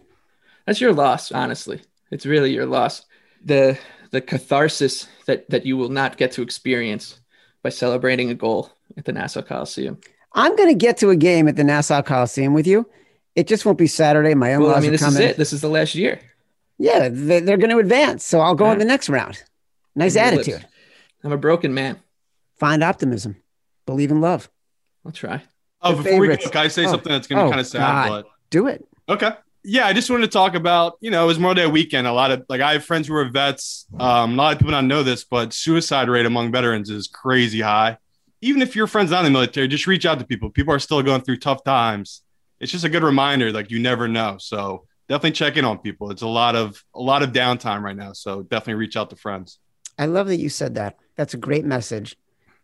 That's 0.66 0.80
your 0.80 0.92
loss, 0.92 1.32
honestly. 1.32 1.80
It's 2.10 2.26
really 2.26 2.52
your 2.52 2.66
loss. 2.66 3.04
The 3.44 3.78
the 4.10 4.20
catharsis 4.20 5.08
that 5.26 5.48
that 5.50 5.66
you 5.66 5.76
will 5.76 5.88
not 5.88 6.16
get 6.16 6.32
to 6.32 6.42
experience 6.42 7.20
by 7.62 7.70
celebrating 7.70 8.30
a 8.30 8.34
goal 8.34 8.70
at 8.96 9.04
the 9.04 9.12
Nassau 9.12 9.42
Coliseum. 9.42 9.98
I'm 10.34 10.56
going 10.56 10.68
to 10.68 10.74
get 10.74 10.96
to 10.98 11.10
a 11.10 11.16
game 11.16 11.48
at 11.48 11.56
the 11.56 11.64
Nassau 11.64 12.02
Coliseum 12.02 12.54
with 12.54 12.66
you. 12.66 12.88
It 13.34 13.46
just 13.46 13.64
won't 13.64 13.78
be 13.78 13.86
Saturday. 13.86 14.34
My 14.34 14.52
in-laws 14.52 14.68
well, 14.68 14.76
I 14.76 14.80
mean, 14.80 14.92
this 14.92 15.02
is 15.02 15.18
it. 15.18 15.36
This 15.36 15.52
is 15.52 15.60
the 15.60 15.68
last 15.68 15.94
year. 15.94 16.20
Yeah, 16.82 17.08
they, 17.10 17.36
are 17.38 17.56
going 17.56 17.70
to 17.70 17.78
advance. 17.78 18.24
So 18.24 18.40
I'll 18.40 18.56
go 18.56 18.64
on 18.64 18.78
the 18.78 18.84
next 18.84 19.08
round. 19.08 19.40
Nice 19.94 20.16
attitude. 20.16 20.66
I'm 21.22 21.30
a 21.30 21.36
broken 21.36 21.72
man. 21.74 22.00
Find 22.58 22.82
optimism. 22.82 23.36
Believe 23.86 24.10
in 24.10 24.20
love. 24.20 24.50
I'll 25.06 25.12
try. 25.12 25.44
Oh, 25.80 25.92
before 25.92 26.04
favorites. 26.04 26.44
we 26.44 26.46
go, 26.46 26.50
can 26.50 26.60
I 26.62 26.68
say 26.68 26.84
oh. 26.84 26.90
something 26.90 27.12
that's 27.12 27.28
going 27.28 27.38
to 27.38 27.44
be 27.44 27.46
oh, 27.46 27.50
kind 27.50 27.60
of 27.60 27.66
sad? 27.68 27.78
God. 27.78 28.08
But 28.08 28.26
do 28.50 28.66
it. 28.66 28.84
Okay. 29.08 29.30
Yeah, 29.62 29.86
I 29.86 29.92
just 29.92 30.10
wanted 30.10 30.22
to 30.22 30.32
talk 30.32 30.56
about, 30.56 30.94
you 31.00 31.12
know, 31.12 31.22
it 31.22 31.26
was 31.28 31.38
Memorial 31.38 31.54
Day 31.54 31.62
a 31.62 31.70
weekend. 31.70 32.08
A 32.08 32.12
lot 32.12 32.32
of 32.32 32.44
like 32.48 32.60
I 32.60 32.72
have 32.72 32.84
friends 32.84 33.06
who 33.06 33.14
are 33.14 33.28
vets. 33.28 33.86
Um, 34.00 34.32
a 34.32 34.34
lot 34.34 34.52
of 34.52 34.58
people 34.58 34.72
don't 34.72 34.88
know 34.88 35.04
this, 35.04 35.22
but 35.22 35.52
suicide 35.52 36.08
rate 36.08 36.26
among 36.26 36.50
veterans 36.50 36.90
is 36.90 37.06
crazy 37.06 37.60
high. 37.60 37.98
Even 38.40 38.60
if 38.60 38.74
your 38.74 38.88
friend's 38.88 39.12
not 39.12 39.20
in 39.20 39.26
the 39.26 39.30
military, 39.30 39.68
just 39.68 39.86
reach 39.86 40.04
out 40.04 40.18
to 40.18 40.24
people. 40.24 40.50
People 40.50 40.74
are 40.74 40.80
still 40.80 41.00
going 41.00 41.20
through 41.20 41.36
tough 41.36 41.62
times. 41.62 42.22
It's 42.58 42.72
just 42.72 42.84
a 42.84 42.88
good 42.88 43.04
reminder, 43.04 43.52
like 43.52 43.70
you 43.70 43.78
never 43.78 44.08
know. 44.08 44.36
So 44.40 44.86
definitely 45.08 45.32
check 45.32 45.56
in 45.56 45.64
on 45.64 45.78
people. 45.78 46.10
It's 46.10 46.22
a 46.22 46.28
lot 46.28 46.56
of 46.56 46.82
a 46.94 47.00
lot 47.00 47.22
of 47.22 47.32
downtime 47.32 47.82
right 47.82 47.96
now, 47.96 48.12
so 48.12 48.42
definitely 48.42 48.74
reach 48.74 48.96
out 48.96 49.10
to 49.10 49.16
friends. 49.16 49.58
I 49.98 50.06
love 50.06 50.28
that 50.28 50.38
you 50.38 50.48
said 50.48 50.74
that. 50.76 50.96
That's 51.16 51.34
a 51.34 51.38
great 51.38 51.64
message. 51.64 52.16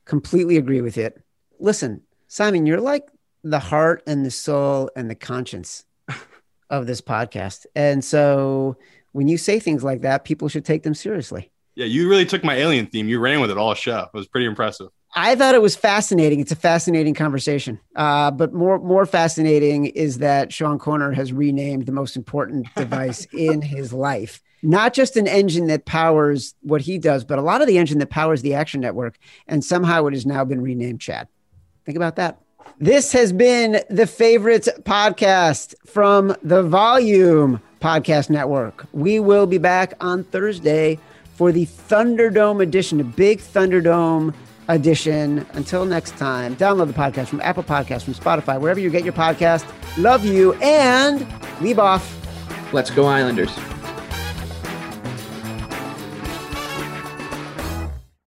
Completely 0.04 0.56
agree 0.56 0.80
with 0.80 0.96
it. 0.96 1.22
Listen, 1.60 2.02
Simon, 2.26 2.66
you're 2.66 2.80
like 2.80 3.06
the 3.44 3.58
heart 3.58 4.02
and 4.06 4.24
the 4.24 4.30
soul 4.30 4.90
and 4.96 5.10
the 5.10 5.14
conscience 5.14 5.84
of 6.70 6.86
this 6.86 7.00
podcast. 7.00 7.66
And 7.74 8.04
so 8.04 8.76
when 9.12 9.28
you 9.28 9.38
say 9.38 9.60
things 9.60 9.84
like 9.84 10.02
that, 10.02 10.24
people 10.24 10.48
should 10.48 10.64
take 10.64 10.82
them 10.82 10.94
seriously. 10.94 11.50
Yeah, 11.74 11.86
you 11.86 12.08
really 12.08 12.26
took 12.26 12.42
my 12.42 12.56
alien 12.56 12.86
theme. 12.86 13.08
You 13.08 13.20
ran 13.20 13.40
with 13.40 13.50
it 13.50 13.58
all 13.58 13.74
show. 13.74 14.08
It 14.12 14.16
was 14.16 14.26
pretty 14.26 14.46
impressive. 14.46 14.88
I 15.14 15.34
thought 15.34 15.54
it 15.54 15.62
was 15.62 15.74
fascinating. 15.74 16.40
It's 16.40 16.52
a 16.52 16.56
fascinating 16.56 17.14
conversation. 17.14 17.80
Uh, 17.96 18.30
but 18.30 18.52
more 18.52 18.78
more 18.78 19.06
fascinating 19.06 19.86
is 19.86 20.18
that 20.18 20.52
Sean 20.52 20.78
Koerner 20.78 21.14
has 21.14 21.32
renamed 21.32 21.86
the 21.86 21.92
most 21.92 22.16
important 22.16 22.66
device 22.76 23.26
in 23.32 23.62
his 23.62 23.92
life. 23.92 24.42
Not 24.62 24.92
just 24.92 25.16
an 25.16 25.28
engine 25.28 25.68
that 25.68 25.86
powers 25.86 26.54
what 26.62 26.82
he 26.82 26.98
does, 26.98 27.24
but 27.24 27.38
a 27.38 27.42
lot 27.42 27.60
of 27.60 27.68
the 27.68 27.78
engine 27.78 27.98
that 27.98 28.10
powers 28.10 28.42
the 28.42 28.54
Action 28.54 28.80
Network. 28.80 29.18
And 29.46 29.64
somehow 29.64 30.06
it 30.06 30.14
has 30.14 30.26
now 30.26 30.44
been 30.44 30.60
renamed 30.60 31.00
Chad. 31.00 31.28
Think 31.84 31.96
about 31.96 32.16
that. 32.16 32.40
This 32.80 33.12
has 33.12 33.32
been 33.32 33.82
the 33.88 34.06
Favorites 34.06 34.68
podcast 34.82 35.74
from 35.86 36.36
the 36.42 36.62
Volume 36.62 37.62
Podcast 37.80 38.30
Network. 38.30 38.86
We 38.92 39.20
will 39.20 39.46
be 39.46 39.58
back 39.58 39.94
on 40.00 40.24
Thursday 40.24 40.98
for 41.34 41.52
the 41.52 41.66
Thunderdome 41.66 42.62
edition, 42.62 43.00
a 43.00 43.04
big 43.04 43.38
Thunderdome 43.38 44.34
edition. 44.68 45.46
Until 45.54 45.84
next 45.84 46.16
time, 46.16 46.56
download 46.56 46.86
the 46.86 46.92
podcast 46.92 47.28
from 47.28 47.40
Apple 47.40 47.62
Podcasts, 47.62 48.02
from 48.02 48.14
Spotify, 48.14 48.60
wherever 48.60 48.80
you 48.80 48.90
get 48.90 49.04
your 49.04 49.12
podcast. 49.12 49.66
Love 49.96 50.24
you 50.24 50.54
and 50.54 51.26
leave 51.60 51.78
off. 51.78 52.14
Let's 52.72 52.90
go, 52.90 53.06
Islanders. 53.06 53.56